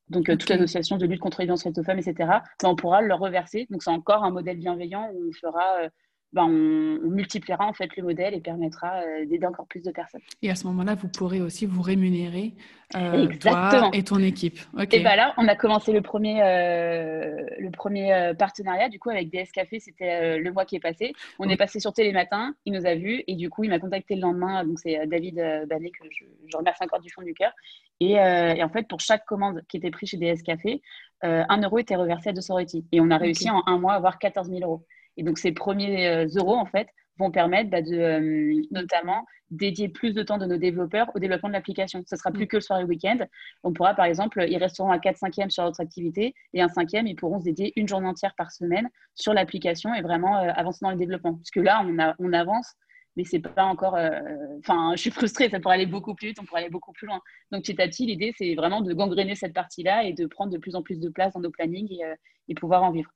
Donc, 0.08 0.28
euh, 0.28 0.36
toute 0.36 0.50
association 0.50 0.96
de 0.96 1.06
lutte 1.06 1.20
contre 1.20 1.40
les 1.40 1.46
violences 1.46 1.62
faites 1.62 1.76
aux 1.76 1.84
femmes, 1.84 1.98
etc., 1.98 2.14
ben, 2.18 2.68
on 2.70 2.76
pourra 2.76 3.02
leur 3.02 3.18
reverser. 3.18 3.66
Donc, 3.70 3.82
c'est 3.82 3.90
encore 3.90 4.24
un 4.24 4.30
modèle 4.30 4.56
bienveillant 4.56 5.10
où 5.12 5.28
on 5.28 5.32
fera 5.32 5.82
euh, 5.82 5.88
ben, 6.34 6.44
on, 6.44 7.08
multipliera 7.08 7.66
en 7.66 7.72
fait 7.72 7.96
le 7.96 8.02
modèle 8.02 8.34
et 8.34 8.40
permettra 8.40 9.00
euh, 9.00 9.24
d'aider 9.24 9.46
encore 9.46 9.66
plus 9.66 9.82
de 9.82 9.90
personnes. 9.90 10.20
Et 10.42 10.50
à 10.50 10.54
ce 10.54 10.66
moment-là, 10.66 10.94
vous 10.94 11.08
pourrez 11.08 11.40
aussi 11.40 11.64
vous 11.64 11.80
rémunérer 11.80 12.54
euh, 12.96 13.28
toi 13.40 13.90
et 13.94 14.04
ton 14.04 14.18
équipe. 14.18 14.58
Et 14.92 15.00
ben 15.00 15.16
là, 15.16 15.32
on 15.38 15.48
a 15.48 15.56
commencé 15.56 15.90
le 15.90 16.02
premier, 16.02 16.42
euh, 16.42 17.46
le 17.58 17.70
premier 17.70 18.32
partenariat 18.38 18.90
du 18.90 18.98
coup 18.98 19.08
avec 19.08 19.30
DS 19.30 19.52
Café. 19.52 19.80
C'était 19.80 20.38
le 20.38 20.52
mois 20.52 20.66
qui 20.66 20.76
est 20.76 20.80
passé. 20.80 21.14
On 21.38 21.48
est 21.48 21.56
passé 21.56 21.80
sur 21.80 21.94
Télématin. 21.94 22.54
Il 22.66 22.74
nous 22.74 22.84
a 22.84 22.94
vus 22.94 23.24
et 23.26 23.34
du 23.34 23.48
coup, 23.48 23.64
il 23.64 23.70
m'a 23.70 23.78
contacté 23.78 24.14
le 24.14 24.20
lendemain. 24.20 24.64
Donc 24.64 24.78
c'est 24.78 25.06
David 25.06 25.36
Banet 25.68 25.90
que 25.90 26.06
je, 26.10 26.24
je, 26.46 26.56
remercie 26.58 26.84
encore 26.84 27.00
du 27.00 27.10
fond 27.10 27.22
du 27.22 27.32
cœur. 27.32 27.52
Et, 28.00 28.12
et, 28.12 28.62
en 28.62 28.68
fait, 28.68 28.86
pour 28.86 29.00
chaque 29.00 29.24
commande 29.24 29.62
qui 29.68 29.78
était 29.78 29.90
prise 29.90 30.10
chez 30.10 30.18
DS 30.18 30.42
Café, 30.44 30.82
un 31.22 31.62
euro 31.62 31.78
était 31.78 31.96
reversé 31.96 32.28
à 32.28 32.32
De 32.32 32.40
Sorority. 32.42 32.86
Et 32.92 33.00
on 33.00 33.10
a 33.10 33.16
réussi 33.16 33.48
en 33.48 33.62
un 33.66 33.78
mois 33.78 33.94
à 33.94 33.96
avoir 33.96 34.18
14 34.18 34.48
000 34.48 34.60
euros. 34.60 34.84
Et 35.18 35.24
donc, 35.24 35.36
ces 35.36 35.52
premiers 35.52 36.08
euh, 36.08 36.26
euros, 36.36 36.54
en 36.54 36.64
fait, 36.64 36.88
vont 37.18 37.30
permettre 37.30 37.68
bah, 37.68 37.82
de 37.82 37.92
euh, 37.92 38.62
notamment 38.70 39.26
dédier 39.50 39.88
plus 39.88 40.14
de 40.14 40.22
temps 40.22 40.38
de 40.38 40.46
nos 40.46 40.56
développeurs 40.56 41.10
au 41.14 41.18
développement 41.18 41.48
de 41.48 41.54
l'application. 41.54 42.04
Ce 42.06 42.16
sera 42.16 42.30
plus 42.30 42.44
mm. 42.44 42.48
que 42.48 42.56
le 42.56 42.60
soir 42.60 42.78
et 42.78 42.82
le 42.82 42.88
week-end. 42.88 43.18
On 43.64 43.72
pourra, 43.72 43.94
par 43.94 44.04
exemple, 44.04 44.46
ils 44.48 44.56
resteront 44.56 44.90
à 44.92 44.98
4 45.00 45.16
5 45.16 45.50
sur 45.50 45.64
notre 45.64 45.80
activité 45.80 46.34
et 46.54 46.62
un 46.62 46.68
cinquième, 46.68 47.08
ils 47.08 47.16
pourront 47.16 47.40
se 47.40 47.44
dédier 47.44 47.72
une 47.74 47.88
journée 47.88 48.06
entière 48.06 48.34
par 48.36 48.52
semaine 48.52 48.88
sur 49.16 49.34
l'application 49.34 49.92
et 49.92 50.02
vraiment 50.02 50.38
euh, 50.38 50.52
avancer 50.54 50.78
dans 50.82 50.92
le 50.92 50.96
développement. 50.96 51.34
Parce 51.34 51.50
que 51.50 51.60
là, 51.60 51.82
on, 51.84 51.98
a, 51.98 52.14
on 52.20 52.32
avance, 52.32 52.74
mais 53.16 53.24
c'est 53.24 53.40
pas 53.40 53.64
encore. 53.64 53.98
Enfin, 54.60 54.92
je 54.94 55.00
suis 55.00 55.10
frustrée, 55.10 55.48
ça 55.48 55.58
pourrait 55.58 55.74
aller 55.74 55.86
beaucoup 55.86 56.14
plus 56.14 56.28
vite, 56.28 56.38
on 56.40 56.44
pourrait 56.44 56.60
aller 56.60 56.70
beaucoup 56.70 56.92
plus 56.92 57.08
loin. 57.08 57.20
Donc, 57.50 57.62
petit 57.62 57.82
à 57.82 57.88
petit, 57.88 58.06
l'idée, 58.06 58.32
c'est 58.38 58.54
vraiment 58.54 58.82
de 58.82 58.92
gangréner 58.92 59.34
cette 59.34 59.54
partie-là 59.54 60.04
et 60.04 60.12
de 60.12 60.26
prendre 60.26 60.52
de 60.52 60.58
plus 60.58 60.76
en 60.76 60.82
plus 60.82 61.00
de 61.00 61.08
place 61.08 61.32
dans 61.32 61.40
nos 61.40 61.50
plannings 61.50 61.90
et, 61.90 62.04
et 62.46 62.54
pouvoir 62.54 62.84
en 62.84 62.92
vivre. 62.92 63.10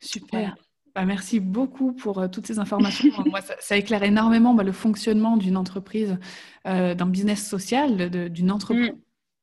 Super. 0.00 0.56
Bah, 0.94 1.06
merci 1.06 1.40
beaucoup 1.40 1.94
pour 1.94 2.18
euh, 2.18 2.28
toutes 2.28 2.46
ces 2.46 2.58
informations. 2.58 3.10
Moi, 3.26 3.40
ça, 3.60 3.76
éclaire 3.76 4.02
énormément 4.02 4.52
bah, 4.52 4.62
le 4.62 4.72
fonctionnement 4.72 5.36
d'une 5.38 5.56
entreprise, 5.56 6.18
euh, 6.66 6.94
d'un 6.94 7.06
business 7.06 7.46
social, 7.46 8.10
d'une 8.30 8.50
entreprise, 8.50 8.92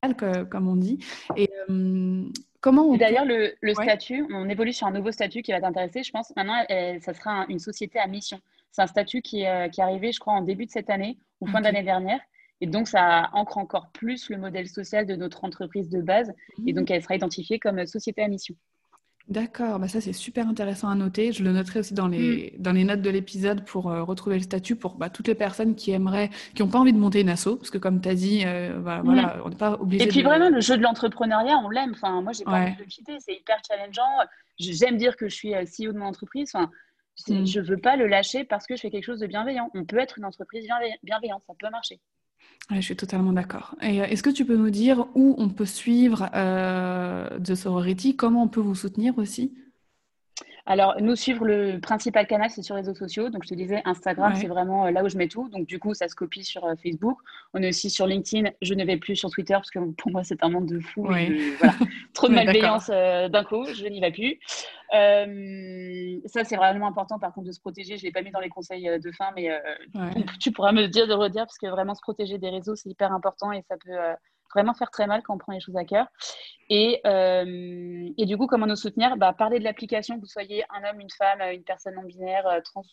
mm. 0.03 0.45
comme 0.49 0.67
on 0.67 0.75
dit. 0.75 0.99
Et 1.35 1.49
euh, 1.69 2.23
comment 2.61 2.95
D'ailleurs, 2.97 3.25
le, 3.25 3.55
statut, 3.73 4.27
on 4.31 4.47
évolue 4.47 4.73
sur 4.73 4.85
un 4.85 4.91
nouveau 4.91 5.11
statut 5.11 5.41
qui 5.41 5.51
va 5.51 5.59
t'intéresser, 5.59 6.03
je 6.03 6.11
pense. 6.11 6.31
Maintenant, 6.35 6.63
ça 7.01 7.13
sera 7.13 7.45
une 7.49 7.59
société 7.59 7.97
à 7.97 8.05
mission. 8.05 8.39
C'est 8.71 8.83
un 8.83 8.87
statut 8.87 9.21
qui, 9.23 9.41
est 9.41 9.79
arrivé, 9.79 10.11
je 10.11 10.19
crois, 10.19 10.33
en 10.33 10.41
début 10.41 10.67
de 10.67 10.71
cette 10.71 10.91
année 10.91 11.17
ou 11.41 11.47
fin 11.47 11.61
d'année 11.61 11.83
dernière. 11.83 12.19
Et 12.61 12.67
donc, 12.67 12.87
ça 12.87 13.29
ancre 13.33 13.57
encore 13.57 13.89
plus 13.91 14.29
le 14.29 14.37
modèle 14.37 14.67
social 14.67 15.07
de 15.07 15.15
notre 15.15 15.45
entreprise 15.45 15.89
de 15.89 16.01
base. 16.01 16.31
Et 16.67 16.73
donc, 16.73 16.91
elle 16.91 17.01
sera 17.01 17.15
identifiée 17.15 17.57
comme 17.57 17.87
société 17.87 18.21
à 18.21 18.27
mission. 18.27 18.53
D'accord, 19.29 19.77
bah 19.77 19.87
ça 19.87 20.01
c'est 20.01 20.11
super 20.11 20.47
intéressant 20.47 20.89
à 20.89 20.95
noter. 20.95 21.31
Je 21.31 21.43
le 21.43 21.51
noterai 21.51 21.81
aussi 21.81 21.93
dans 21.93 22.07
les, 22.07 22.55
mm. 22.57 22.61
dans 22.63 22.71
les 22.71 22.83
notes 22.83 23.03
de 23.03 23.11
l'épisode 23.11 23.63
pour 23.63 23.91
euh, 23.91 24.01
retrouver 24.01 24.37
le 24.37 24.41
statut 24.41 24.75
pour 24.75 24.95
bah, 24.95 25.11
toutes 25.11 25.27
les 25.27 25.35
personnes 25.35 25.75
qui 25.75 25.91
aimeraient, 25.91 26.31
qui 26.55 26.63
n'ont 26.63 26.67
pas 26.67 26.79
envie 26.79 26.93
de 26.93 26.97
monter 26.97 27.21
une 27.21 27.29
asso, 27.29 27.55
parce 27.55 27.69
que 27.69 27.77
comme 27.77 28.01
tu 28.01 28.09
as 28.09 28.15
dit, 28.15 28.41
euh, 28.43 28.79
bah, 28.79 29.01
voilà, 29.05 29.37
mm. 29.37 29.41
on 29.45 29.49
n'est 29.49 29.55
pas 29.55 29.73
obligé. 29.73 30.03
Et 30.03 30.07
puis 30.07 30.23
vraiment, 30.23 30.49
le 30.49 30.61
jeu 30.61 30.77
de 30.77 30.81
l'entrepreneuriat, 30.81 31.57
on 31.63 31.69
l'aime. 31.69 31.91
Enfin, 31.91 32.23
moi, 32.23 32.33
j'ai 32.33 32.43
pas 32.43 32.59
envie 32.59 32.73
de 32.73 32.79
le 32.79 32.85
quitter. 32.85 33.17
C'est 33.19 33.35
hyper 33.35 33.57
challengeant. 33.67 34.25
J'aime 34.57 34.97
dire 34.97 35.15
que 35.15 35.29
je 35.29 35.35
suis 35.35 35.53
euh, 35.53 35.63
CEO 35.63 35.93
de 35.93 35.99
mon 35.99 36.07
entreprise. 36.07 36.49
Enfin, 36.51 36.71
mm. 37.27 37.45
Je 37.45 37.59
ne 37.59 37.65
veux 37.65 37.77
pas 37.77 37.97
le 37.97 38.07
lâcher 38.07 38.45
parce 38.45 38.65
que 38.65 38.75
je 38.75 38.81
fais 38.81 38.89
quelque 38.89 39.05
chose 39.05 39.19
de 39.19 39.27
bienveillant. 39.27 39.69
On 39.75 39.85
peut 39.85 39.99
être 39.99 40.17
une 40.17 40.25
entreprise 40.25 40.67
bienveillante, 41.03 41.43
ça 41.45 41.53
peut 41.59 41.69
marcher 41.69 41.99
je 42.71 42.81
suis 42.81 42.95
totalement 42.95 43.33
d'accord. 43.33 43.75
Euh, 43.83 43.87
est-ce 44.05 44.23
que 44.23 44.29
tu 44.29 44.45
peux 44.45 44.55
nous 44.55 44.69
dire 44.69 45.07
où 45.15 45.35
on 45.37 45.49
peut 45.49 45.65
suivre 45.65 46.29
euh, 46.35 47.39
The 47.39 47.55
Sorority? 47.55 48.15
Comment 48.15 48.43
on 48.43 48.47
peut 48.47 48.61
vous 48.61 48.75
soutenir 48.75 49.17
aussi? 49.17 49.55
Alors, 50.69 51.01
nous 51.01 51.15
suivre 51.15 51.45
le 51.45 51.79
principal 51.79 52.27
canal, 52.27 52.51
c'est 52.51 52.61
sur 52.61 52.75
les 52.75 52.81
réseaux 52.81 52.93
sociaux. 52.93 53.29
Donc, 53.29 53.43
je 53.43 53.49
te 53.49 53.55
disais, 53.55 53.81
Instagram, 53.85 54.35
c'est 54.35 54.45
vraiment 54.45 54.85
euh, 54.85 54.91
là 54.91 55.03
où 55.03 55.09
je 55.09 55.17
mets 55.17 55.27
tout. 55.27 55.49
Donc, 55.49 55.65
du 55.65 55.79
coup, 55.79 55.95
ça 55.95 56.07
se 56.07 56.13
copie 56.13 56.43
sur 56.43 56.63
euh, 56.63 56.75
Facebook. 56.75 57.17
On 57.55 57.63
est 57.63 57.69
aussi 57.69 57.89
sur 57.89 58.05
LinkedIn. 58.05 58.51
Je 58.61 58.75
ne 58.75 58.85
vais 58.85 58.97
plus 58.97 59.15
sur 59.15 59.31
Twitter 59.31 59.55
parce 59.55 59.71
que 59.71 59.79
pour 59.79 60.11
moi, 60.11 60.23
c'est 60.23 60.43
un 60.43 60.49
monde 60.49 60.67
de 60.67 60.79
fou. 60.79 61.07
Trop 62.13 62.27
de 62.27 62.33
malveillance 62.35 62.91
euh, 62.93 63.29
d'un 63.29 63.43
coup. 63.43 63.65
Je 63.65 63.87
n'y 63.87 63.99
vais 63.99 64.11
plus. 64.11 64.39
ça, 64.91 66.43
c'est 66.43 66.55
vraiment 66.55 66.85
important, 66.85 67.17
par 67.17 67.33
contre, 67.33 67.47
de 67.47 67.51
se 67.51 67.59
protéger. 67.59 67.97
Je 67.97 68.03
ne 68.03 68.05
l'ai 68.05 68.11
pas 68.11 68.21
mis 68.21 68.29
dans 68.29 68.39
les 68.39 68.49
conseils 68.49 68.99
de 68.99 69.11
fin, 69.11 69.31
mais 69.35 69.49
tu 70.39 70.51
pourras 70.51 70.71
me 70.71 70.85
dire 70.85 71.07
de 71.07 71.13
redire 71.13 71.45
parce 71.45 71.57
que 71.57 71.65
vraiment, 71.65 71.95
se 71.95 72.01
protéger 72.01 72.37
des 72.37 72.49
réseaux, 72.49 72.75
c'est 72.75 72.89
hyper 72.89 73.11
important 73.11 73.51
et 73.51 73.63
ça 73.67 73.75
peut 73.83 73.97
vraiment 74.53 74.73
faire 74.73 74.91
très 74.91 75.07
mal 75.07 75.21
quand 75.23 75.35
on 75.35 75.37
prend 75.37 75.53
les 75.53 75.59
choses 75.59 75.77
à 75.77 75.85
cœur. 75.85 76.07
Et, 76.69 77.01
euh, 77.05 78.09
et 78.17 78.25
du 78.25 78.37
coup, 78.37 78.47
comment 78.47 78.67
nous 78.67 78.75
soutenir? 78.75 79.17
Bah, 79.17 79.33
Parler 79.33 79.59
de 79.59 79.63
l'application, 79.63 80.15
que 80.15 80.21
vous 80.21 80.27
soyez 80.27 80.63
un 80.69 80.89
homme, 80.89 80.99
une 80.99 81.09
femme, 81.09 81.41
une 81.53 81.63
personne 81.63 81.95
non 81.95 82.03
binaire, 82.03 82.47
euh, 82.47 82.59
trans, 82.61 82.83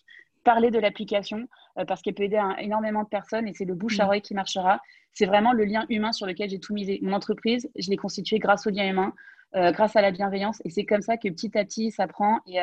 parler 0.44 0.70
de 0.70 0.78
l'application 0.78 1.48
euh, 1.78 1.84
parce 1.84 2.02
qu'elle 2.02 2.14
peut 2.14 2.22
aider 2.22 2.40
énormément 2.58 3.02
de 3.02 3.08
personnes 3.08 3.48
et 3.48 3.54
c'est 3.54 3.64
le 3.64 3.74
bouche 3.74 3.98
à 3.98 4.04
mmh. 4.04 4.06
oreille 4.06 4.22
qui 4.22 4.34
marchera. 4.34 4.80
C'est 5.12 5.26
vraiment 5.26 5.52
le 5.52 5.64
lien 5.64 5.84
humain 5.88 6.12
sur 6.12 6.26
lequel 6.26 6.50
j'ai 6.50 6.60
tout 6.60 6.72
misé. 6.72 7.00
Mon 7.02 7.12
entreprise, 7.14 7.68
je 7.76 7.90
l'ai 7.90 7.96
constituée 7.96 8.38
grâce 8.38 8.66
au 8.66 8.70
lien 8.70 8.88
humain, 8.88 9.12
grâce 9.54 9.96
à 9.96 10.02
la 10.02 10.10
bienveillance 10.10 10.60
et 10.66 10.70
c'est 10.70 10.84
comme 10.84 11.00
ça 11.00 11.16
que 11.16 11.28
petit 11.28 11.56
à 11.56 11.64
petit 11.64 11.90
ça 11.90 12.06
prend 12.06 12.40
et, 12.46 12.58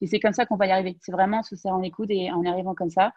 et 0.00 0.06
c'est 0.06 0.20
comme 0.20 0.32
ça 0.32 0.46
qu'on 0.46 0.54
va 0.54 0.68
y 0.68 0.70
arriver. 0.70 0.96
C'est 1.00 1.10
vraiment 1.10 1.42
se 1.42 1.56
serrant 1.56 1.80
les 1.80 1.90
coudes 1.90 2.12
et 2.12 2.30
en 2.30 2.44
arrivant 2.44 2.74
comme 2.74 2.90
ça. 2.90 3.12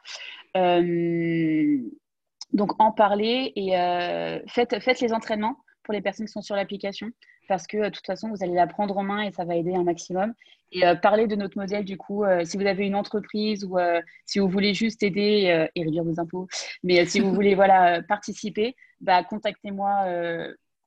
Donc, 2.54 2.82
en 2.82 2.92
parler 2.92 3.54
et 3.56 3.78
euh, 3.78 4.40
faites, 4.48 5.00
les 5.02 5.14
entraînements 5.14 5.58
pour 5.84 5.94
les 5.94 6.02
personnes 6.02 6.26
qui 6.26 6.32
sont 6.32 6.42
sur 6.42 6.56
l'application 6.56 7.10
parce 7.48 7.68
que 7.68 7.78
de 7.78 7.90
toute 7.90 8.06
façon, 8.06 8.30
vous 8.30 8.44
allez 8.44 8.54
la 8.54 8.68
prendre 8.68 8.96
en 8.98 9.04
main 9.04 9.24
et 9.24 9.32
ça 9.32 9.46
va 9.46 9.56
aider 9.56 9.74
un 9.74 9.84
maximum. 9.84 10.34
Et 10.72 10.86
euh, 10.86 10.96
parler 10.96 11.28
de 11.28 11.36
notre 11.36 11.58
modèle, 11.58 11.84
du 11.84 11.98
coup, 11.98 12.24
euh, 12.24 12.46
si 12.46 12.56
vous 12.56 12.66
avez 12.66 12.86
une 12.86 12.96
entreprise 12.96 13.66
ou 13.66 13.78
si 14.26 14.40
vous 14.40 14.48
voulez 14.48 14.74
juste 14.74 15.04
aider 15.04 15.68
et 15.76 15.84
réduire 15.84 16.04
vos 16.04 16.20
impôts, 16.20 16.48
mais 16.84 17.06
si 17.06 17.20
vous 17.20 17.34
voulez 17.34 17.56
voilà, 17.56 18.02
participer, 18.04 18.76
bah, 19.02 19.24
contactez-moi 19.24 20.06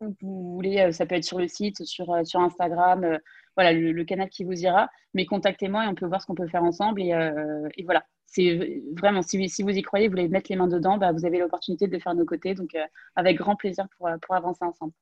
où 0.01 0.15
vous 0.23 0.55
voulez. 0.55 0.91
Ça 0.93 1.07
peut 1.07 1.17
être 1.17 1.25
sur 1.25 1.39
le 1.39 1.49
site, 1.49 1.85
sur, 1.85 2.15
Instagram, 2.15 3.19
voilà, 3.57 3.73
le, 3.73 4.05
canal 4.05 4.31
qui 4.31 4.45
vous 4.45 4.63
ira. 4.63 4.89
Mais 5.13 5.27
contactez-moi 5.27 5.85
et 5.85 5.89
on 5.89 5.95
peut 5.95 6.07
voir 6.07 6.23
ce 6.23 6.27
qu'on 6.27 6.35
peut 6.35 6.49
faire 6.49 6.65
ensemble. 6.65 7.03
Et 7.03 7.85
voilà, 7.85 8.05
c'est 8.35 8.83
vraiment, 9.01 9.23
si, 9.23 9.63
vous 9.63 9.71
y 9.71 9.83
croyez, 9.83 10.09
vous 10.09 10.13
voulez 10.13 10.29
mettre 10.29 10.51
les 10.51 10.57
mains 10.57 10.67
dedans, 10.67 10.99
bah, 10.99 11.13
vous 11.13 11.25
avez 11.25 11.39
l'opportunité 11.39 11.87
de 11.87 11.93
le 11.93 12.01
faire 12.01 12.15
de 12.15 12.19
nos 12.19 12.25
côtés. 12.25 12.55
Donc, 12.55 12.75
euh, 12.75 12.83
avec 13.15 13.37
grand 13.37 13.55
plaisir 13.55 13.87
pour, 13.97 14.09
euh, 14.09 14.17
pour 14.21 14.35
avancer 14.35 14.65
ensemble. 14.65 14.93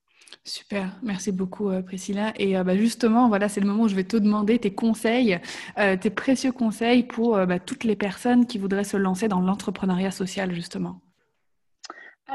Super, 0.44 0.88
merci 1.02 1.32
beaucoup 1.32 1.70
euh, 1.70 1.82
Priscilla. 1.82 2.32
Et 2.36 2.54
bah, 2.62 2.76
justement, 2.76 3.28
voilà, 3.28 3.48
c'est 3.48 3.60
le 3.60 3.66
moment 3.66 3.84
où 3.84 3.88
je 3.88 3.94
vais 3.94 4.04
te 4.04 4.16
demander 4.16 4.58
tes 4.58 4.74
conseils, 4.74 5.40
tes 5.76 6.10
précieux 6.10 6.52
conseils 6.52 7.04
pour 7.04 7.36
bah, 7.46 7.58
toutes 7.58 7.84
les 7.84 7.96
personnes 7.96 8.46
qui 8.46 8.58
voudraient 8.58 8.84
se 8.84 8.96
lancer 8.96 9.28
dans 9.28 9.40
l'entrepreneuriat 9.40 10.10
social, 10.10 10.52
justement. 10.52 11.00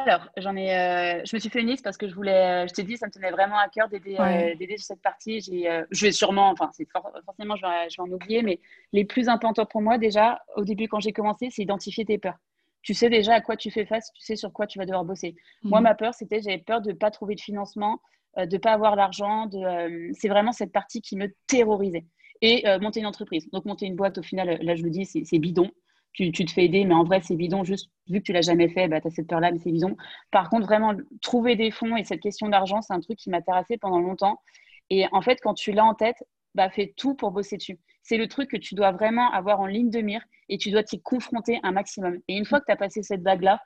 Alors, 0.05 0.29
j'en 0.37 0.55
ai, 0.55 0.73
euh, 0.73 1.21
je 1.25 1.35
me 1.35 1.39
suis 1.39 1.49
fait 1.49 1.61
une 1.61 1.67
liste 1.67 1.83
parce 1.83 1.97
que 1.97 2.07
je 2.07 2.13
voulais, 2.13 2.63
euh, 2.63 2.67
je 2.67 2.73
t'ai 2.73 2.83
dit, 2.83 2.97
ça 2.97 3.07
me 3.07 3.11
tenait 3.11 3.31
vraiment 3.31 3.57
à 3.57 3.67
cœur 3.67 3.89
d'aider, 3.89 4.15
euh, 4.19 4.55
sur 4.77 4.85
cette 4.85 5.01
partie. 5.01 5.41
Je 5.41 6.05
vais 6.05 6.11
sûrement, 6.11 6.49
enfin, 6.49 6.69
c'est 6.73 6.87
forcément, 7.25 7.55
je 7.55 7.65
vais, 7.65 7.89
je 7.89 7.97
vais, 7.97 8.07
en 8.07 8.11
oublier, 8.11 8.43
mais 8.43 8.59
les 8.93 9.05
plus 9.05 9.27
importants 9.27 9.65
pour 9.65 9.81
moi, 9.81 9.97
déjà, 9.97 10.41
au 10.55 10.63
début, 10.63 10.87
quand 10.87 10.99
j'ai 10.99 11.13
commencé, 11.13 11.49
c'est 11.49 11.63
identifier 11.63 12.05
tes 12.05 12.17
peurs. 12.17 12.37
Tu 12.83 12.93
sais 12.93 13.09
déjà 13.09 13.33
à 13.33 13.41
quoi 13.41 13.57
tu 13.57 13.71
fais 13.71 13.85
face, 13.85 14.11
tu 14.13 14.21
sais 14.21 14.35
sur 14.35 14.53
quoi 14.53 14.67
tu 14.67 14.77
vas 14.77 14.85
devoir 14.85 15.03
bosser. 15.03 15.35
Moi, 15.63 15.79
mmh. 15.79 15.83
ma 15.83 15.95
peur, 15.95 16.13
c'était, 16.13 16.41
j'avais 16.41 16.59
peur 16.59 16.81
de 16.81 16.91
ne 16.91 16.95
pas 16.95 17.11
trouver 17.11 17.35
de 17.35 17.41
financement, 17.41 17.99
de 18.37 18.45
ne 18.45 18.57
pas 18.57 18.71
avoir 18.71 18.95
l'argent. 18.95 19.49
C'est 20.13 20.29
vraiment 20.29 20.51
cette 20.51 20.71
partie 20.71 21.01
qui 21.01 21.17
me 21.17 21.33
terrorisait. 21.47 22.05
Et 22.41 22.63
monter 22.79 22.99
une 22.99 23.07
entreprise. 23.07 23.49
Donc, 23.49 23.65
monter 23.65 23.87
une 23.87 23.95
boîte, 23.95 24.19
au 24.19 24.21
final, 24.21 24.59
là, 24.61 24.75
je 24.75 24.83
le 24.83 24.91
dis, 24.91 25.05
c'est 25.05 25.39
bidon 25.39 25.71
tu, 26.18 26.45
te 26.45 26.51
fais 26.51 26.65
aider, 26.65 26.84
mais 26.84 26.95
en 26.95 27.03
vrai, 27.03 27.22
c'est 27.22 27.36
bidon. 27.36 27.63
Juste 27.63 27.91
vu 28.07 28.20
que 28.20 28.24
tu 28.26 28.34
l'as 28.34 28.41
jamais 28.41 28.70
fait, 28.70 28.88
bah, 28.88 28.99
tu 28.99 29.07
as 29.07 29.11
cette 29.11 29.28
peur-là, 29.28 29.51
mais 29.51 29.59
c'est 29.59 29.72
bidon. 29.72 29.95
Par 30.32 30.49
contre, 30.49 30.65
vraiment, 30.65 30.95
trouver 31.22 31.55
des 31.55 31.70
fonds 31.70 31.95
et 31.95 32.03
cette 32.03 32.22
question 32.22 32.49
d'argent, 32.49 32.82
c'est 32.82 32.93
un 32.93 32.99
truc 32.99 33.20
qui 33.20 33.30
m'a 33.30 33.41
terrassé 33.41 33.78
pendant 33.78 33.99
longtemps. 33.99 34.39
Et 34.89 35.05
en 35.11 35.22
fait, 35.22 35.39
quand 35.41 35.53
tu 35.53 35.72
l'as 35.74 35.86
en 35.86 35.93
tête, 35.93 36.24
bah, 36.55 36.70
fais 36.72 36.93
tout 36.97 37.13
pour 37.13 37.32
bosser 37.32 37.57
dessus. 37.57 37.80
C'est 38.01 38.18
le 38.18 38.28
truc 38.28 38.49
que 38.49 38.57
tu 38.57 38.74
dois 38.74 38.91
vraiment 38.91 39.32
avoir 39.32 39.59
en 39.59 39.68
ligne 39.68 39.91
de 39.91 39.99
mire 39.99 40.24
et 40.49 40.57
tu 40.57 40.72
dois 40.72 40.84
t'y 40.84 40.99
confronter 41.01 41.59
un 41.61 41.72
maximum. 41.72 42.18
Et 42.28 42.36
une 42.36 42.45
fois 42.45 42.59
que 42.61 42.65
tu 42.65 42.72
as 42.72 42.78
passé 42.78 43.03
cette 43.03 43.22
vague-là, 43.22 43.61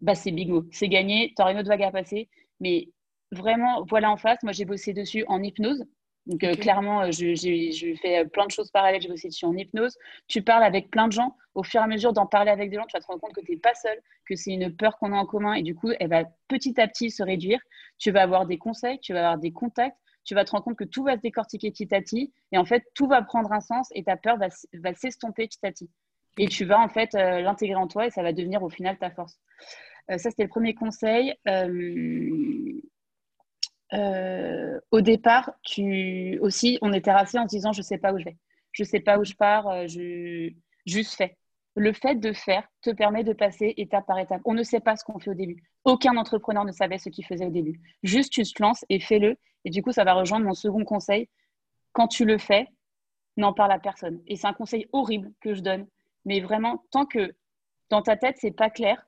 bah, 0.00 0.16
c'est 0.16 0.32
bingo, 0.32 0.66
c'est 0.72 0.88
gagné, 0.88 1.32
tu 1.36 1.42
auras 1.42 1.52
une 1.52 1.58
autre 1.58 1.68
vague 1.68 1.82
à 1.82 1.92
passer. 1.92 2.28
Mais 2.58 2.88
vraiment, 3.30 3.84
voilà 3.88 4.10
en 4.10 4.16
face, 4.16 4.42
moi 4.42 4.52
j'ai 4.52 4.64
bossé 4.64 4.92
dessus 4.92 5.24
en 5.28 5.40
hypnose. 5.42 5.84
Donc, 6.26 6.44
euh, 6.44 6.54
clairement, 6.54 7.02
euh, 7.02 7.10
je, 7.10 7.94
fais 8.00 8.18
euh, 8.18 8.24
plein 8.24 8.46
de 8.46 8.50
choses 8.50 8.70
parallèles. 8.70 9.00
J'ai 9.00 9.08
bossé 9.08 9.28
dessus 9.28 9.46
en 9.46 9.56
hypnose. 9.56 9.96
Tu 10.28 10.42
parles 10.42 10.62
avec 10.62 10.90
plein 10.90 11.08
de 11.08 11.12
gens. 11.12 11.36
Au 11.54 11.62
fur 11.62 11.80
et 11.80 11.84
à 11.84 11.86
mesure 11.86 12.12
d'en 12.12 12.26
parler 12.26 12.50
avec 12.50 12.70
des 12.70 12.76
gens, 12.76 12.86
tu 12.86 12.96
vas 12.96 13.00
te 13.00 13.06
rendre 13.06 13.20
compte 13.20 13.32
que 13.32 13.40
tu 13.40 13.52
n'es 13.52 13.58
pas 13.58 13.74
seul, 13.74 13.98
que 14.26 14.36
c'est 14.36 14.52
une 14.52 14.74
peur 14.74 14.98
qu'on 14.98 15.12
a 15.12 15.16
en 15.16 15.26
commun. 15.26 15.54
Et 15.54 15.62
du 15.62 15.74
coup, 15.74 15.90
elle 15.98 16.08
va 16.08 16.24
petit 16.48 16.80
à 16.80 16.86
petit 16.86 17.10
se 17.10 17.22
réduire. 17.22 17.60
Tu 17.98 18.10
vas 18.10 18.22
avoir 18.22 18.46
des 18.46 18.58
conseils, 18.58 19.00
tu 19.00 19.12
vas 19.12 19.20
avoir 19.20 19.38
des 19.38 19.52
contacts. 19.52 19.96
Tu 20.24 20.34
vas 20.34 20.44
te 20.44 20.50
rendre 20.50 20.64
compte 20.64 20.76
que 20.76 20.84
tout 20.84 21.02
va 21.02 21.16
se 21.16 21.22
décortiquer 21.22 21.70
petit 21.70 21.92
à 21.94 22.00
petit. 22.00 22.32
Et 22.52 22.58
en 22.58 22.66
fait, 22.66 22.84
tout 22.94 23.08
va 23.08 23.22
prendre 23.22 23.50
un 23.52 23.60
sens 23.60 23.88
et 23.94 24.04
ta 24.04 24.16
peur 24.16 24.36
va, 24.36 24.94
s'estomper 24.94 25.48
petit 25.48 25.58
à 25.64 25.72
petit. 25.72 25.90
Et 26.38 26.46
tu 26.46 26.64
vas 26.64 26.78
en 26.78 26.88
fait 26.88 27.14
l'intégrer 27.14 27.76
en 27.76 27.88
toi 27.88 28.06
et 28.06 28.10
ça 28.10 28.22
va 28.22 28.32
devenir 28.32 28.62
au 28.62 28.68
final 28.68 28.98
ta 28.98 29.10
force. 29.10 29.40
ça, 30.08 30.18
c'était 30.18 30.44
le 30.44 30.48
premier 30.48 30.74
conseil. 30.74 31.34
Euh, 33.92 34.78
au 34.90 35.00
départ, 35.00 35.52
tu 35.62 36.38
aussi, 36.40 36.78
on 36.82 36.92
est 36.92 37.04
terrassé 37.04 37.38
en 37.38 37.44
se 37.44 37.48
disant 37.48 37.72
je 37.72 37.82
sais 37.82 37.98
pas 37.98 38.12
où 38.12 38.18
je 38.18 38.24
vais, 38.24 38.36
je 38.72 38.84
sais 38.84 39.00
pas 39.00 39.18
où 39.18 39.24
je 39.24 39.34
pars. 39.34 39.68
Euh, 39.68 39.86
je... 39.86 40.52
Juste 40.86 41.14
fais. 41.14 41.36
Le 41.76 41.92
fait 41.92 42.16
de 42.16 42.32
faire 42.32 42.66
te 42.82 42.90
permet 42.90 43.22
de 43.22 43.32
passer 43.32 43.74
étape 43.76 44.06
par 44.06 44.18
étape. 44.18 44.40
On 44.44 44.54
ne 44.54 44.62
sait 44.62 44.80
pas 44.80 44.96
ce 44.96 45.04
qu'on 45.04 45.18
fait 45.18 45.30
au 45.30 45.34
début. 45.34 45.62
Aucun 45.84 46.16
entrepreneur 46.16 46.64
ne 46.64 46.72
savait 46.72 46.98
ce 46.98 47.08
qu'il 47.10 47.24
faisait 47.24 47.46
au 47.46 47.50
début. 47.50 47.80
Juste, 48.02 48.32
tu 48.32 48.42
te 48.42 48.62
lances 48.62 48.84
et 48.88 48.98
fais-le. 48.98 49.36
Et 49.64 49.70
du 49.70 49.82
coup, 49.82 49.92
ça 49.92 50.04
va 50.04 50.14
rejoindre 50.14 50.46
mon 50.46 50.54
second 50.54 50.84
conseil. 50.84 51.28
Quand 51.92 52.08
tu 52.08 52.24
le 52.24 52.38
fais, 52.38 52.68
n'en 53.36 53.52
parle 53.52 53.72
à 53.72 53.78
personne. 53.78 54.20
Et 54.26 54.36
c'est 54.36 54.46
un 54.46 54.52
conseil 54.52 54.88
horrible 54.92 55.32
que 55.40 55.54
je 55.54 55.60
donne. 55.60 55.86
Mais 56.24 56.40
vraiment, 56.40 56.84
tant 56.90 57.06
que 57.06 57.34
dans 57.88 58.02
ta 58.02 58.16
tête, 58.16 58.36
c'est 58.38 58.50
pas 58.50 58.70
clair 58.70 59.06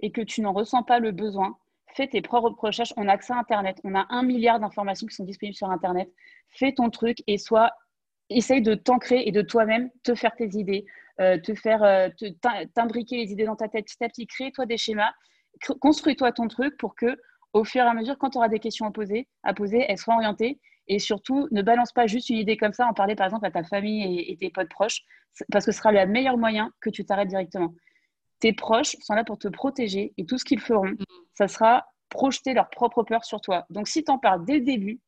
et 0.00 0.10
que 0.10 0.20
tu 0.20 0.40
n'en 0.40 0.52
ressens 0.52 0.82
pas 0.82 0.98
le 0.98 1.12
besoin, 1.12 1.56
fais 1.94 2.06
tes 2.06 2.22
propres 2.22 2.54
recherches. 2.58 2.92
On 2.96 3.08
a 3.08 3.12
accès 3.12 3.32
à 3.32 3.38
Internet. 3.38 3.80
On 3.84 3.94
a 3.94 4.06
un 4.10 4.22
milliard 4.22 4.60
d'informations 4.60 5.06
qui 5.06 5.14
sont 5.14 5.24
disponibles 5.24 5.56
sur 5.56 5.70
Internet. 5.70 6.10
Fais 6.48 6.72
ton 6.72 6.90
truc 6.90 7.18
et 7.26 7.38
sois, 7.38 7.70
essaye 8.30 8.62
de 8.62 8.74
t'ancrer 8.74 9.22
et 9.26 9.32
de 9.32 9.42
toi-même 9.42 9.90
te 10.02 10.14
faire 10.14 10.34
tes 10.34 10.48
idées, 10.56 10.86
euh, 11.20 11.38
te 11.38 11.54
faire 11.54 11.82
euh, 11.82 12.08
t'imbriquer 12.74 13.16
les 13.16 13.32
idées 13.32 13.44
dans 13.44 13.56
ta 13.56 13.68
tête 13.68 13.86
petit 13.86 14.02
à 14.04 14.08
petit. 14.08 14.26
Crée-toi 14.26 14.66
des 14.66 14.76
schémas, 14.76 15.12
construis-toi 15.80 16.32
ton 16.32 16.48
truc 16.48 16.76
pour 16.76 16.94
que, 16.94 17.16
au 17.52 17.64
fur 17.64 17.82
et 17.82 17.86
à 17.86 17.94
mesure, 17.94 18.16
quand 18.18 18.30
tu 18.30 18.38
auras 18.38 18.48
des 18.48 18.58
questions 18.58 18.86
à 18.86 18.90
poser, 18.90 19.28
à 19.42 19.52
poser, 19.54 19.84
elles 19.88 19.98
soient 19.98 20.14
orientées. 20.14 20.60
Et 20.88 20.98
surtout, 20.98 21.46
ne 21.52 21.62
balance 21.62 21.92
pas 21.92 22.06
juste 22.06 22.28
une 22.30 22.38
idée 22.38 22.56
comme 22.56 22.72
ça 22.72 22.86
en 22.86 22.92
parler 22.92 23.14
par 23.14 23.26
exemple 23.26 23.46
à 23.46 23.50
ta 23.52 23.62
famille 23.62 24.18
et, 24.28 24.36
tes 24.36 24.50
potes 24.50 24.68
proches, 24.68 25.02
parce 25.52 25.64
que 25.64 25.72
ce 25.72 25.78
sera 25.78 25.92
le 25.92 26.04
meilleur 26.06 26.36
moyen 26.36 26.72
que 26.80 26.90
tu 26.90 27.04
t'arrêtes 27.04 27.28
directement 27.28 27.72
tes 28.42 28.52
proches 28.52 28.96
sont 29.00 29.14
là 29.14 29.22
pour 29.22 29.38
te 29.38 29.46
protéger 29.46 30.12
et 30.18 30.26
tout 30.26 30.36
ce 30.36 30.44
qu'ils 30.44 30.60
feront, 30.60 30.88
mm. 30.88 30.96
Ça 31.48 31.54
sera 31.54 31.86
projeter 32.08 32.54
leur 32.54 32.70
propre 32.70 33.02
peur 33.02 33.24
sur 33.24 33.40
toi. 33.40 33.66
Donc 33.70 33.88
si 33.88 34.04
tu 34.04 34.10
en 34.10 34.18
parles 34.18 34.44
dès 34.44 34.54
le 34.54 34.64
début, 34.64 35.00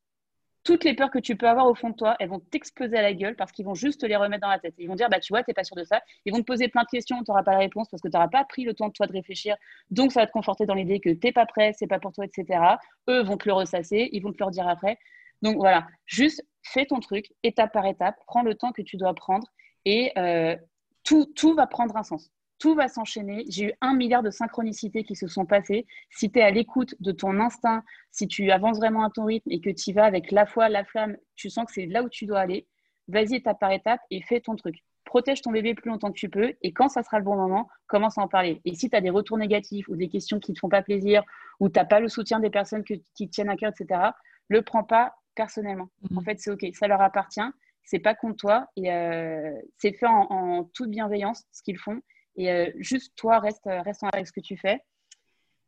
toutes 0.63 0.83
les 0.83 0.95
peurs 0.95 1.11
que 1.11 1.19
tu 1.19 1.35
peux 1.35 1.47
avoir 1.47 1.67
au 1.67 1.75
fond 1.75 1.91
de 1.91 1.95
toi, 1.95 2.15
elles 2.19 2.27
vont 2.27 2.39
t'exploser 2.39 2.97
à 2.97 3.03
la 3.03 3.13
gueule 3.13 3.35
parce 3.35 3.51
qu'ils 3.51 3.65
vont 3.65 3.75
juste 3.75 4.01
te 4.01 4.05
les 4.07 4.15
remettre 4.15 4.41
dans 4.41 4.49
la 4.49 4.57
tête. 4.57 4.73
Ils 4.79 4.87
vont 4.87 4.95
dire, 4.95 5.09
bah 5.09 5.19
tu 5.19 5.31
vois, 5.31 5.43
tu 5.43 5.51
n'es 5.51 5.53
pas 5.53 5.63
sûr 5.63 5.75
de 5.75 5.83
ça. 5.83 6.01
Ils 6.25 6.33
vont 6.33 6.39
te 6.39 6.43
poser 6.43 6.67
plein 6.67 6.81
de 6.81 6.87
questions, 6.87 7.17
tu 7.17 7.25
n'auras 7.29 7.43
pas 7.43 7.51
la 7.51 7.59
réponse 7.59 7.87
parce 7.89 8.01
que 8.01 8.07
tu 8.07 8.13
n'auras 8.13 8.29
pas 8.29 8.43
pris 8.45 8.63
le 8.63 8.73
temps 8.73 8.87
de 8.87 8.93
toi 8.93 9.05
de 9.05 9.13
réfléchir. 9.13 9.55
Donc 9.91 10.11
ça 10.11 10.21
va 10.21 10.27
te 10.27 10.31
conforter 10.31 10.65
dans 10.65 10.73
l'idée 10.73 10.99
que 10.99 11.09
tu 11.09 11.19
n'es 11.23 11.31
pas 11.31 11.45
prêt, 11.45 11.73
c'est 11.77 11.85
pas 11.85 11.99
pour 11.99 12.11
toi, 12.13 12.25
etc. 12.25 12.59
Eux 13.07 13.21
vont 13.21 13.37
te 13.37 13.47
le 13.47 13.53
ressasser, 13.53 14.09
ils 14.11 14.21
vont 14.21 14.31
te 14.31 14.39
le 14.39 14.45
redire 14.45 14.67
après. 14.67 14.97
Donc 15.43 15.57
voilà, 15.57 15.85
juste 16.07 16.43
fais 16.63 16.85
ton 16.85 16.99
truc, 16.99 17.31
étape 17.43 17.71
par 17.71 17.85
étape, 17.85 18.15
prends 18.25 18.41
le 18.41 18.55
temps 18.55 18.71
que 18.71 18.81
tu 18.81 18.97
dois 18.97 19.13
prendre 19.13 19.47
et 19.85 20.11
euh, 20.17 20.55
tout, 21.03 21.25
tout 21.35 21.53
va 21.53 21.67
prendre 21.67 21.95
un 21.95 22.03
sens 22.03 22.31
tout 22.59 22.75
va 22.75 22.87
s'enchaîner. 22.87 23.45
J'ai 23.49 23.65
eu 23.65 23.73
un 23.81 23.93
milliard 23.93 24.23
de 24.23 24.29
synchronicités 24.29 25.03
qui 25.03 25.15
se 25.15 25.27
sont 25.27 25.45
passées. 25.45 25.85
Si 26.09 26.31
tu 26.31 26.39
es 26.39 26.41
à 26.41 26.51
l'écoute 26.51 26.95
de 26.99 27.11
ton 27.11 27.39
instinct, 27.39 27.83
si 28.11 28.27
tu 28.27 28.51
avances 28.51 28.77
vraiment 28.77 29.03
à 29.03 29.09
ton 29.09 29.25
rythme 29.25 29.51
et 29.51 29.59
que 29.59 29.69
tu 29.69 29.89
y 29.89 29.93
vas 29.93 30.05
avec 30.05 30.31
la 30.31 30.45
foi, 30.45 30.69
la 30.69 30.83
flamme, 30.83 31.17
tu 31.35 31.49
sens 31.49 31.65
que 31.65 31.73
c'est 31.73 31.85
là 31.85 32.03
où 32.03 32.09
tu 32.09 32.25
dois 32.25 32.39
aller, 32.39 32.67
vas-y 33.07 33.35
étape 33.35 33.59
par 33.59 33.71
étape 33.71 33.99
et 34.09 34.21
fais 34.21 34.39
ton 34.39 34.55
truc. 34.55 34.77
Protège 35.03 35.41
ton 35.41 35.51
bébé 35.51 35.75
plus 35.75 35.89
longtemps 35.89 36.11
que 36.11 36.17
tu 36.17 36.29
peux 36.29 36.53
et 36.61 36.73
quand 36.73 36.89
ça 36.89 37.03
sera 37.03 37.19
le 37.19 37.25
bon 37.25 37.35
moment, 37.35 37.67
commence 37.87 38.17
à 38.17 38.21
en 38.21 38.27
parler. 38.27 38.61
Et 38.65 38.73
si 38.73 38.89
tu 38.89 38.95
as 38.95 39.01
des 39.01 39.09
retours 39.09 39.37
négatifs 39.37 39.87
ou 39.87 39.95
des 39.95 40.09
questions 40.09 40.39
qui 40.39 40.51
ne 40.51 40.55
te 40.55 40.59
font 40.59 40.69
pas 40.69 40.81
plaisir 40.81 41.23
ou 41.59 41.69
tu 41.69 41.77
n'as 41.77 41.85
pas 41.85 41.99
le 41.99 42.07
soutien 42.07 42.39
des 42.39 42.49
personnes 42.49 42.83
qui 42.83 42.99
te 42.99 43.31
tiennent 43.31 43.49
à 43.49 43.55
cœur, 43.55 43.71
etc., 43.77 44.01
le 44.47 44.61
prends 44.61 44.83
pas 44.83 45.15
personnellement. 45.35 45.89
Mmh. 46.09 46.17
En 46.17 46.21
fait, 46.21 46.39
c'est 46.39 46.49
OK, 46.49 46.65
ça 46.73 46.87
leur 46.87 47.01
appartient, 47.01 47.41
c'est 47.83 47.99
pas 47.99 48.15
contre 48.15 48.37
toi 48.37 48.67
et 48.75 48.91
euh, 48.91 49.53
c'est 49.77 49.93
fait 49.93 50.07
en 50.07 50.63
toute 50.73 50.89
bienveillance 50.89 51.43
ce 51.51 51.61
qu'ils 51.61 51.77
font 51.77 52.01
et 52.35 52.51
euh, 52.51 52.71
juste 52.77 53.13
toi, 53.15 53.39
reste, 53.39 53.67
euh, 53.67 53.81
reste 53.81 54.03
avec 54.11 54.27
ce 54.27 54.31
que 54.31 54.39
tu 54.39 54.57
fais. 54.57 54.81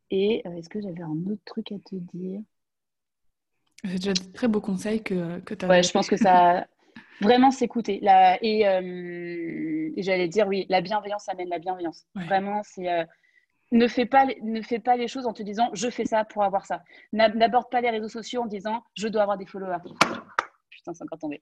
Et 0.10 0.42
euh, 0.46 0.58
est-ce 0.58 0.70
que 0.70 0.82
j'avais 0.82 1.02
un 1.02 1.32
autre 1.32 1.42
truc 1.46 1.72
à 1.72 1.76
te 1.80 1.96
dire? 1.96 2.42
J'ai 3.84 3.96
déjà 3.96 4.14
de 4.14 4.32
très 4.34 4.48
beaux 4.48 4.62
conseils 4.62 5.04
que, 5.04 5.40
que 5.40 5.54
tu 5.54 5.66
as. 5.66 5.70
Ouais, 5.70 5.84
je 5.84 5.92
pense 5.92 6.10
que 6.10 6.18
ça. 6.18 6.68
Vraiment 7.22 7.50
s'écouter. 7.50 8.00
Et, 8.44 8.62
et 8.62 10.04
j'allais 10.04 10.28
dire, 10.28 10.48
oui, 10.48 10.68
la 10.70 10.82
bienveillance 10.82 11.28
amène 11.30 11.50
la 11.50 11.58
bienveillance. 11.58 12.06
Vraiment, 12.14 12.62
c'est. 12.64 13.08
ne 13.72 13.88
fais, 13.88 14.06
pas, 14.06 14.28
ne 14.44 14.62
fais 14.62 14.78
pas 14.78 14.98
les 14.98 15.08
choses 15.08 15.26
en 15.26 15.34
te 15.34 15.42
disant 15.42 15.72
je 15.74 15.90
fais 15.90 16.06
ça 16.06 16.26
pour 16.26 16.44
avoir 16.44 16.68
ça. 16.68 16.84
N'aborde 17.14 17.72
pas 17.72 17.82
les 17.82 17.90
réseaux 17.90 18.10
sociaux 18.10 18.44
en 18.44 18.46
disant 18.46 18.84
je 18.96 19.08
dois 19.08 19.24
avoir 19.24 19.38
des 19.38 19.48
followers. 19.48 19.78
Putain, 20.88 20.94
c'est 20.94 21.04
encore 21.04 21.20
tombé. 21.20 21.42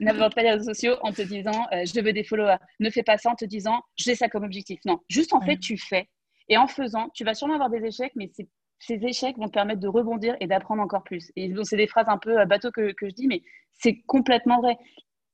N'aborde 0.00 0.34
pas 0.34 0.42
les 0.42 0.52
réseaux 0.52 0.72
sociaux 0.72 0.96
en 1.02 1.12
te 1.12 1.22
disant 1.22 1.66
euh, 1.72 1.84
je 1.84 2.00
veux 2.00 2.12
des 2.12 2.24
followers. 2.24 2.56
Ne 2.80 2.90
fais 2.90 3.02
pas 3.02 3.18
ça 3.18 3.30
en 3.30 3.34
te 3.34 3.44
disant 3.44 3.82
j'ai 3.96 4.14
ça 4.14 4.28
comme 4.28 4.44
objectif. 4.44 4.80
Non, 4.86 5.00
juste 5.08 5.34
en 5.34 5.40
fait, 5.40 5.58
tu 5.58 5.76
fais. 5.76 6.08
Et 6.48 6.56
en 6.56 6.66
faisant, 6.66 7.10
tu 7.14 7.24
vas 7.24 7.34
sûrement 7.34 7.54
avoir 7.54 7.70
des 7.70 7.84
échecs, 7.84 8.12
mais 8.14 8.30
ces 8.78 9.04
échecs 9.04 9.36
vont 9.36 9.48
te 9.48 9.52
permettre 9.52 9.80
de 9.80 9.88
rebondir 9.88 10.36
et 10.40 10.46
d'apprendre 10.46 10.82
encore 10.82 11.02
plus. 11.02 11.32
Et 11.36 11.52
c'est 11.64 11.76
des 11.76 11.86
phrases 11.86 12.08
un 12.08 12.18
peu 12.18 12.40
euh, 12.40 12.44
bateau 12.46 12.70
que, 12.70 12.92
que 12.92 13.08
je 13.08 13.14
dis, 13.14 13.26
mais 13.26 13.42
c'est 13.72 14.00
complètement 14.06 14.60
vrai. 14.60 14.78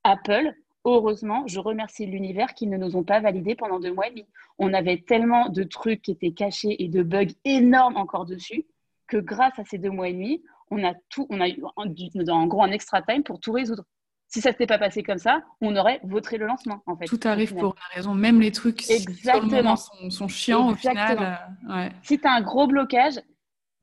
Apple, 0.04 0.52
heureusement, 0.84 1.46
je 1.46 1.60
remercie 1.60 2.06
l'univers 2.06 2.54
qu'ils 2.54 2.70
ne 2.70 2.78
nous 2.78 2.96
ont 2.96 3.04
pas 3.04 3.20
validés 3.20 3.54
pendant 3.54 3.78
deux 3.78 3.92
mois 3.92 4.08
et 4.08 4.10
demi. 4.10 4.26
On 4.58 4.74
avait 4.74 5.04
tellement 5.06 5.48
de 5.48 5.62
trucs 5.62 6.02
qui 6.02 6.12
étaient 6.12 6.32
cachés 6.32 6.82
et 6.82 6.88
de 6.88 7.02
bugs 7.02 7.34
énormes 7.44 7.96
encore 7.96 8.24
dessus 8.24 8.64
que 9.06 9.18
grâce 9.18 9.58
à 9.58 9.64
ces 9.64 9.78
deux 9.78 9.90
mois 9.90 10.08
et 10.08 10.14
demi, 10.14 10.42
on 10.72 10.84
a 10.84 10.94
tout, 11.10 11.26
on 11.30 11.40
a 11.40 11.48
eu 11.48 11.62
en 11.76 12.46
gros 12.46 12.62
un 12.62 12.70
extra 12.70 13.02
time 13.02 13.22
pour 13.22 13.40
tout 13.40 13.52
résoudre. 13.52 13.84
Si 14.28 14.40
ça 14.40 14.48
ne 14.48 14.54
s'était 14.54 14.66
pas 14.66 14.78
passé 14.78 15.02
comme 15.02 15.18
ça, 15.18 15.42
on 15.60 15.76
aurait 15.76 16.00
voté 16.04 16.38
le 16.38 16.46
lancement, 16.46 16.82
en 16.86 16.96
fait. 16.96 17.04
Tout 17.04 17.20
arrive 17.24 17.54
pour 17.54 17.74
une 17.76 17.96
raison. 17.96 18.14
Même 18.14 18.40
les 18.40 18.50
trucs 18.50 18.88
Exactement. 18.90 19.76
sont, 19.76 20.28
chiants 20.28 20.70
au 20.70 20.74
final. 20.74 21.38
Euh, 21.68 21.88
si 22.02 22.18
tu 22.18 22.26
as 22.26 22.32
un 22.32 22.40
gros 22.40 22.66
blocage, 22.66 23.20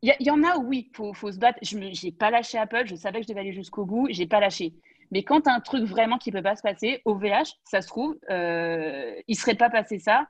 il 0.02 0.16
y, 0.20 0.32
en 0.32 0.44
a 0.44 0.58
où 0.58 0.64
oui, 0.64 0.90
il 0.90 0.96
faut, 0.96 1.14
faut, 1.14 1.32
se 1.32 1.38
battre. 1.38 1.60
Je 1.62 1.78
n'ai 1.78 2.12
pas 2.12 2.32
lâché 2.32 2.58
Apple, 2.58 2.84
je 2.86 2.96
savais 2.96 3.20
que 3.20 3.26
je 3.26 3.28
devais 3.28 3.42
aller 3.42 3.54
jusqu'au 3.54 3.86
bout, 3.86 4.08
j'ai 4.10 4.26
pas 4.26 4.40
lâché. 4.40 4.74
Mais 5.12 5.24
quand 5.24 5.42
tu 5.42 5.50
as 5.50 5.54
un 5.54 5.60
truc 5.60 5.84
vraiment 5.84 6.18
qui 6.18 6.32
ne 6.32 6.38
peut 6.38 6.44
pas 6.44 6.56
se 6.56 6.62
passer, 6.62 7.02
au 7.06 7.16
VH, 7.16 7.54
ça 7.66 7.82
se 7.82 7.88
trouve, 7.88 8.18
euh, 8.30 9.14
il 9.28 9.34
ne 9.34 9.40
serait 9.40 9.56
pas 9.56 9.70
passé 9.70 10.00
ça, 10.00 10.26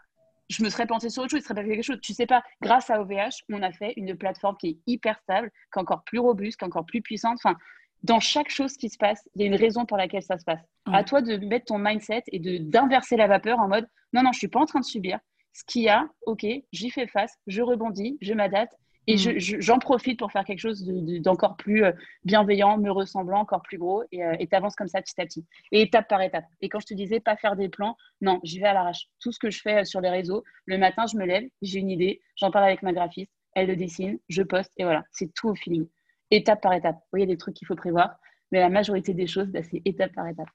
je 0.49 0.63
me 0.63 0.69
serais 0.69 0.87
pensé 0.87 1.09
sur 1.09 1.23
autre 1.23 1.31
chose, 1.31 1.41
il 1.41 1.43
serait 1.43 1.55
passé 1.55 1.69
quelque 1.69 1.83
chose. 1.83 1.99
Tu 2.01 2.13
sais 2.13 2.25
pas, 2.25 2.43
grâce 2.61 2.89
à 2.89 3.01
OVH, 3.01 3.43
on 3.51 3.61
a 3.61 3.71
fait 3.71 3.93
une 3.97 4.15
plateforme 4.15 4.57
qui 4.57 4.67
est 4.67 4.77
hyper 4.87 5.19
stable, 5.19 5.51
qui 5.71 5.79
est 5.79 5.81
encore 5.81 6.03
plus 6.03 6.19
robuste, 6.19 6.57
qui 6.59 6.65
est 6.65 6.67
encore 6.67 6.85
plus 6.85 7.01
puissante. 7.01 7.39
Enfin, 7.43 7.57
dans 8.03 8.19
chaque 8.19 8.49
chose 8.49 8.75
qui 8.77 8.89
se 8.89 8.97
passe, 8.97 9.21
il 9.35 9.41
y 9.41 9.43
a 9.43 9.47
une 9.47 9.55
raison 9.55 9.85
pour 9.85 9.97
laquelle 9.97 10.23
ça 10.23 10.37
se 10.37 10.45
passe. 10.45 10.61
À 10.91 11.03
toi 11.03 11.21
de 11.21 11.37
mettre 11.37 11.65
ton 11.65 11.77
mindset 11.77 12.23
et 12.27 12.39
de 12.39 12.57
d'inverser 12.57 13.15
la 13.15 13.27
vapeur 13.27 13.59
en 13.59 13.67
mode 13.67 13.87
non, 14.13 14.23
non, 14.23 14.31
je 14.31 14.39
suis 14.39 14.47
pas 14.47 14.59
en 14.59 14.65
train 14.65 14.79
de 14.79 14.85
subir. 14.85 15.19
Ce 15.53 15.63
qu'il 15.65 15.83
y 15.83 15.89
a, 15.89 16.07
ok, 16.25 16.45
j'y 16.71 16.89
fais 16.89 17.05
face, 17.07 17.37
je 17.47 17.61
rebondis, 17.61 18.17
je 18.21 18.33
m'adapte 18.33 18.73
et 19.09 19.15
mm. 19.15 19.39
j'en 19.59 19.79
profite 19.79 20.19
pour 20.19 20.31
faire 20.31 20.45
quelque 20.45 20.59
chose 20.59 20.85
d'encore 20.85 21.57
plus 21.57 21.83
euh, 21.83 21.91
bienveillant, 22.25 22.77
me 22.77 22.91
ressemblant, 22.91 23.39
encore 23.39 23.63
plus 23.63 23.77
gros 23.77 24.03
et 24.11 24.23
euh, 24.23 24.35
tu 24.39 24.55
avances 24.55 24.75
comme 24.75 24.87
ça 24.87 25.01
petit 25.01 25.19
à 25.19 25.25
petit 25.25 25.45
et 25.71 25.81
étape 25.81 26.07
par 26.07 26.21
étape. 26.21 26.45
Et 26.61 26.69
quand 26.69 26.79
je 26.79 26.85
te 26.85 26.93
disais 26.93 27.19
pas 27.19 27.35
faire 27.35 27.55
des 27.55 27.69
plans, 27.69 27.97
non, 28.21 28.39
j'y 28.43 28.59
vais 28.59 28.67
à 28.67 28.73
l'arrache. 28.73 29.07
Tout 29.19 29.31
ce 29.31 29.39
que 29.39 29.49
je 29.49 29.61
fais 29.61 29.81
euh, 29.81 29.83
sur 29.83 29.99
les 29.99 30.09
réseaux, 30.09 30.43
le 30.65 30.77
matin, 30.77 31.05
je 31.07 31.17
me 31.17 31.25
lève, 31.25 31.43
j'ai 31.63 31.79
une 31.79 31.89
idée, 31.89 32.21
j'en 32.35 32.51
parle 32.51 32.65
avec 32.65 32.83
ma 32.83 32.93
graphiste, 32.93 33.31
elle 33.55 33.67
le 33.67 33.75
dessine, 33.75 34.19
je 34.29 34.43
poste 34.43 34.71
et 34.77 34.83
voilà, 34.83 35.03
c'est 35.11 35.33
tout 35.33 35.49
au 35.49 35.55
feeling 35.55 35.87
étape 36.31 36.61
par 36.61 36.73
étape. 36.73 36.97
Oui, 37.11 37.21
il 37.21 37.23
y 37.27 37.31
a 37.31 37.33
des 37.33 37.37
trucs 37.37 37.55
qu'il 37.55 37.67
faut 37.67 37.75
prévoir, 37.75 38.15
mais 38.51 38.59
la 38.59 38.69
majorité 38.69 39.15
des 39.15 39.25
choses, 39.25 39.47
bah, 39.47 39.63
c'est 39.63 39.81
étape 39.85 40.13
par 40.13 40.27
étape. 40.27 40.49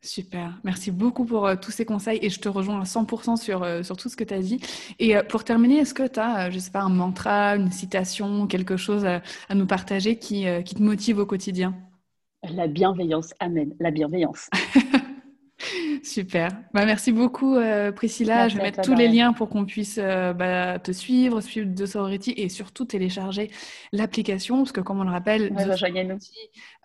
Super, 0.00 0.60
merci 0.62 0.92
beaucoup 0.92 1.24
pour 1.24 1.46
euh, 1.46 1.56
tous 1.60 1.72
ces 1.72 1.84
conseils 1.84 2.20
et 2.22 2.30
je 2.30 2.38
te 2.38 2.48
rejoins 2.48 2.80
à 2.80 2.84
100% 2.84 3.36
sur, 3.36 3.64
euh, 3.64 3.82
sur 3.82 3.96
tout 3.96 4.08
ce 4.08 4.16
que 4.16 4.22
tu 4.22 4.32
as 4.32 4.38
dit. 4.38 4.60
Et 5.00 5.16
euh, 5.16 5.24
pour 5.24 5.42
terminer, 5.42 5.78
est-ce 5.78 5.92
que 5.92 6.06
tu 6.06 6.20
as, 6.20 6.50
je 6.50 6.58
sais 6.60 6.70
pas, 6.70 6.82
un 6.82 6.88
mantra, 6.88 7.56
une 7.56 7.72
citation, 7.72 8.46
quelque 8.46 8.76
chose 8.76 9.04
à, 9.04 9.20
nous 9.54 9.66
partager 9.66 10.16
qui, 10.16 10.46
qui 10.64 10.74
te 10.76 10.82
motive 10.82 11.18
au 11.18 11.26
quotidien? 11.26 11.74
La 12.48 12.68
bienveillance, 12.68 13.34
amen, 13.40 13.74
la 13.80 13.90
bienveillance. 13.90 14.48
Super. 16.02 16.50
Bah, 16.72 16.84
merci 16.84 17.12
beaucoup, 17.12 17.56
euh, 17.56 17.92
Priscilla. 17.92 18.48
je 18.48 18.56
vais 18.56 18.62
mettre 18.62 18.80
tous 18.82 18.94
les 18.94 19.08
liens 19.08 19.32
pour 19.32 19.48
qu'on 19.48 19.64
puisse 19.64 19.98
euh, 20.02 20.32
bah, 20.32 20.78
te 20.78 20.92
suivre, 20.92 21.40
suivre 21.40 21.68
de 21.74 21.86
Sorority 21.86 22.32
et 22.36 22.48
surtout 22.48 22.84
télécharger 22.84 23.50
l'application. 23.92 24.58
Parce 24.58 24.72
que, 24.72 24.80
comme 24.80 25.00
on 25.00 25.04
le 25.04 25.10
rappelle, 25.10 25.52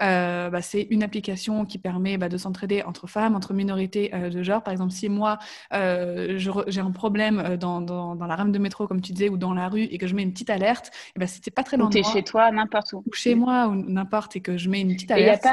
euh, 0.02 0.50
bah, 0.50 0.62
c'est 0.62 0.88
une 0.90 1.04
application 1.04 1.66
qui 1.66 1.78
permet 1.78 2.18
de 2.18 2.38
s'entraider 2.38 2.84
entre 2.84 3.08
femmes, 3.08 3.36
entre 3.36 3.54
minorités 3.54 4.10
de 4.10 4.44
genre. 4.44 4.64
Par 4.64 4.72
exemple, 4.72 4.92
si 4.92 5.10
moi, 5.10 5.40
j'ai 5.72 6.82
un 6.82 6.92
problème 6.92 7.58
dans, 7.58 7.82
dans, 7.82 8.16
la 8.16 8.36
rame 8.36 8.52
de 8.52 8.60
métro, 8.60 8.88
comme 8.88 9.02
tu 9.02 9.14
disais, 9.14 9.30
ou 9.30 9.38
dans 9.38 9.54
la 9.54 9.70
rue, 9.70 9.84
et 9.84 9.98
que 9.98 10.08
je 10.08 10.16
mets 10.16 10.24
une 10.24 10.34
petite 10.34 10.50
alerte, 10.50 10.92
et 11.16 11.20
ben, 11.20 11.28
si 11.28 11.40
pas 11.52 11.64
très 11.64 11.78
loin. 11.78 11.90
Ou 11.94 11.98
es 11.98 12.04
chez 12.04 12.24
toi, 12.24 12.52
n'importe 12.52 12.94
où. 12.94 13.04
Ou 13.06 13.14
chez 13.14 13.36
moi, 13.36 13.68
ou 13.68 13.76
n'importe, 13.76 14.36
et 14.36 14.42
que 14.42 14.58
je 14.58 14.70
mets 14.70 14.82
une 14.82 14.94
petite 14.94 15.12
alerte. 15.12 15.46
Et 15.46 15.50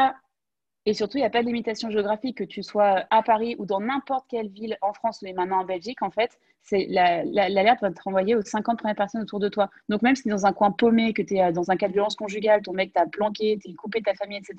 surtout, 0.95 1.19
il 1.19 1.21
n'y 1.21 1.27
a 1.27 1.31
pas 1.31 1.43
de 1.43 1.47
limitation 1.47 1.91
géographique, 1.91 2.39
que 2.39 2.45
tu 2.45 2.63
sois 2.63 3.05
à 3.11 3.23
Paris 3.23 3.55
ou 3.59 3.67
dans 3.67 3.81
n'importe 3.81 4.27
quelle 4.29 4.49
ville 4.49 4.77
en 4.81 4.93
France 4.93 5.23
ou 5.23 5.35
maintenant 5.35 5.61
en 5.61 5.65
Belgique, 5.65 6.03
en 6.03 6.11
fait, 6.11 6.39
l'alerte 6.73 7.81
va 7.81 7.91
te 7.91 8.03
renvoyer 8.03 8.35
aux 8.35 8.43
50 8.43 8.79
premières 8.79 8.97
personnes 8.97 9.23
autour 9.23 9.41
de 9.41 9.49
toi. 9.49 9.71
Donc 9.89 10.03
même 10.03 10.15
si 10.15 10.29
dans 10.29 10.47
un 10.47 10.53
coin 10.53 10.71
paumé, 10.71 11.13
que 11.13 11.23
tu 11.23 11.37
es 11.37 11.53
dans 11.53 11.71
un 11.71 11.77
cas 11.77 11.89
de 11.89 11.93
violence 11.93 12.17
conjugale, 12.17 12.63
ton 12.63 12.73
mec 12.73 12.93
t'a 12.93 13.07
planqué, 13.07 13.59
t'es 13.63 13.73
coupé 13.75 14.01
de 14.01 14.05
ta 14.05 14.15
famille, 14.15 14.39
etc., 14.39 14.57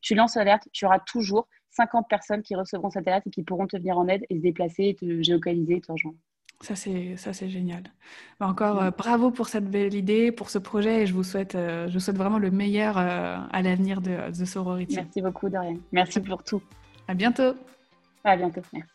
tu 0.00 0.14
lances 0.14 0.36
l'alerte, 0.36 0.68
tu 0.72 0.86
auras 0.86 1.00
toujours 1.00 1.48
50 1.70 2.08
personnes 2.08 2.42
qui 2.42 2.54
recevront 2.54 2.90
cette 2.90 3.08
alerte 3.08 3.26
et 3.26 3.30
qui 3.30 3.42
pourront 3.42 3.66
te 3.66 3.76
venir 3.76 3.96
en 3.98 4.08
aide 4.08 4.24
et 4.28 4.36
se 4.36 4.42
déplacer, 4.42 4.96
te 4.98 5.22
géocaliser, 5.22 5.80
te 5.80 5.92
rejoindre. 5.92 6.18
Ça, 6.62 6.76
c'est, 6.76 7.16
ça, 7.16 7.32
c'est 7.32 7.50
génial. 7.50 7.82
Bah, 8.40 8.46
encore 8.46 8.82
euh, 8.82 8.90
bravo 8.96 9.30
pour 9.30 9.48
cette 9.48 9.68
belle 9.68 9.94
idée, 9.94 10.32
pour 10.32 10.48
ce 10.48 10.58
projet, 10.58 11.02
et 11.02 11.06
je 11.06 11.12
vous 11.12 11.24
souhaite, 11.24 11.54
euh, 11.54 11.88
je 11.88 11.98
souhaite 11.98 12.16
vraiment 12.16 12.38
le 12.38 12.50
meilleur 12.50 12.96
euh, 12.98 13.36
à 13.50 13.62
l'avenir 13.62 14.00
de 14.00 14.16
The 14.30 14.44
Sorority. 14.44 14.96
Merci 14.96 15.22
beaucoup, 15.22 15.48
Dorian. 15.48 15.78
Merci 15.90 16.20
pour 16.20 16.42
tout. 16.44 16.62
À 17.08 17.14
bientôt. 17.14 17.54
À 18.24 18.36
bientôt. 18.36 18.62
Merci. 18.72 18.92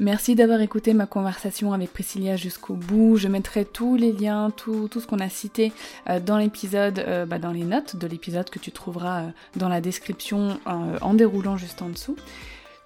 Merci 0.00 0.34
d'avoir 0.34 0.60
écouté 0.60 0.92
ma 0.92 1.06
conversation 1.06 1.72
avec 1.72 1.92
Priscilla 1.92 2.34
jusqu'au 2.34 2.74
bout. 2.74 3.16
Je 3.16 3.28
mettrai 3.28 3.64
tous 3.64 3.94
les 3.94 4.10
liens, 4.10 4.50
tout, 4.50 4.88
tout 4.88 4.98
ce 4.98 5.06
qu'on 5.06 5.20
a 5.20 5.28
cité 5.28 5.72
euh, 6.10 6.18
dans 6.18 6.36
l'épisode, 6.36 6.98
euh, 6.98 7.26
bah, 7.26 7.38
dans 7.38 7.52
les 7.52 7.62
notes 7.62 7.94
de 7.94 8.08
l'épisode 8.08 8.50
que 8.50 8.58
tu 8.58 8.72
trouveras 8.72 9.22
euh, 9.22 9.28
dans 9.54 9.68
la 9.68 9.80
description 9.80 10.58
en 10.66 11.14
déroulant 11.14 11.56
juste 11.56 11.80
en 11.80 11.90
dessous. 11.90 12.16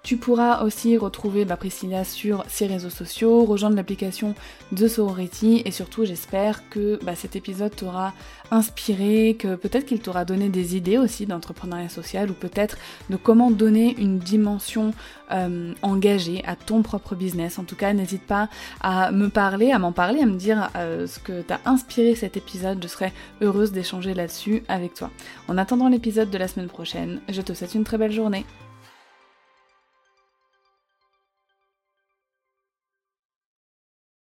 Tu 0.09 0.17
pourras 0.17 0.63
aussi 0.63 0.97
retrouver 0.97 1.45
Priscilla 1.45 2.03
sur 2.03 2.43
ses 2.47 2.65
réseaux 2.65 2.89
sociaux, 2.89 3.45
rejoindre 3.45 3.75
l'application 3.75 4.33
de 4.71 4.87
Sorority 4.87 5.61
et 5.65 5.69
surtout 5.69 6.03
j'espère 6.03 6.67
que 6.69 6.97
bah, 7.03 7.13
cet 7.13 7.35
épisode 7.35 7.75
t'aura 7.75 8.13
inspiré, 8.49 9.35
que 9.37 9.53
peut-être 9.53 9.85
qu'il 9.85 9.99
t'aura 9.99 10.25
donné 10.25 10.49
des 10.49 10.75
idées 10.75 10.97
aussi 10.97 11.27
d'entrepreneuriat 11.27 11.89
social 11.89 12.31
ou 12.31 12.33
peut-être 12.33 12.79
de 13.11 13.17
comment 13.17 13.51
donner 13.51 13.95
une 13.99 14.17
dimension 14.17 14.95
euh, 15.31 15.75
engagée 15.83 16.43
à 16.43 16.55
ton 16.55 16.81
propre 16.81 17.13
business. 17.13 17.59
En 17.59 17.63
tout 17.63 17.75
cas, 17.75 17.93
n'hésite 17.93 18.23
pas 18.23 18.49
à 18.81 19.11
me 19.11 19.29
parler, 19.29 19.71
à 19.71 19.77
m'en 19.77 19.91
parler, 19.91 20.23
à 20.23 20.25
me 20.25 20.37
dire 20.37 20.71
euh, 20.75 21.05
ce 21.05 21.19
que 21.19 21.43
t'as 21.43 21.59
inspiré 21.65 22.15
cet 22.15 22.35
épisode. 22.35 22.79
Je 22.81 22.87
serais 22.87 23.13
heureuse 23.41 23.71
d'échanger 23.71 24.15
là-dessus 24.15 24.63
avec 24.69 24.95
toi. 24.95 25.11
En 25.47 25.55
attendant 25.59 25.87
l'épisode 25.87 26.31
de 26.31 26.37
la 26.39 26.47
semaine 26.47 26.67
prochaine, 26.67 27.21
je 27.29 27.43
te 27.43 27.53
souhaite 27.53 27.75
une 27.75 27.83
très 27.83 27.99
belle 27.99 28.11
journée. 28.11 28.43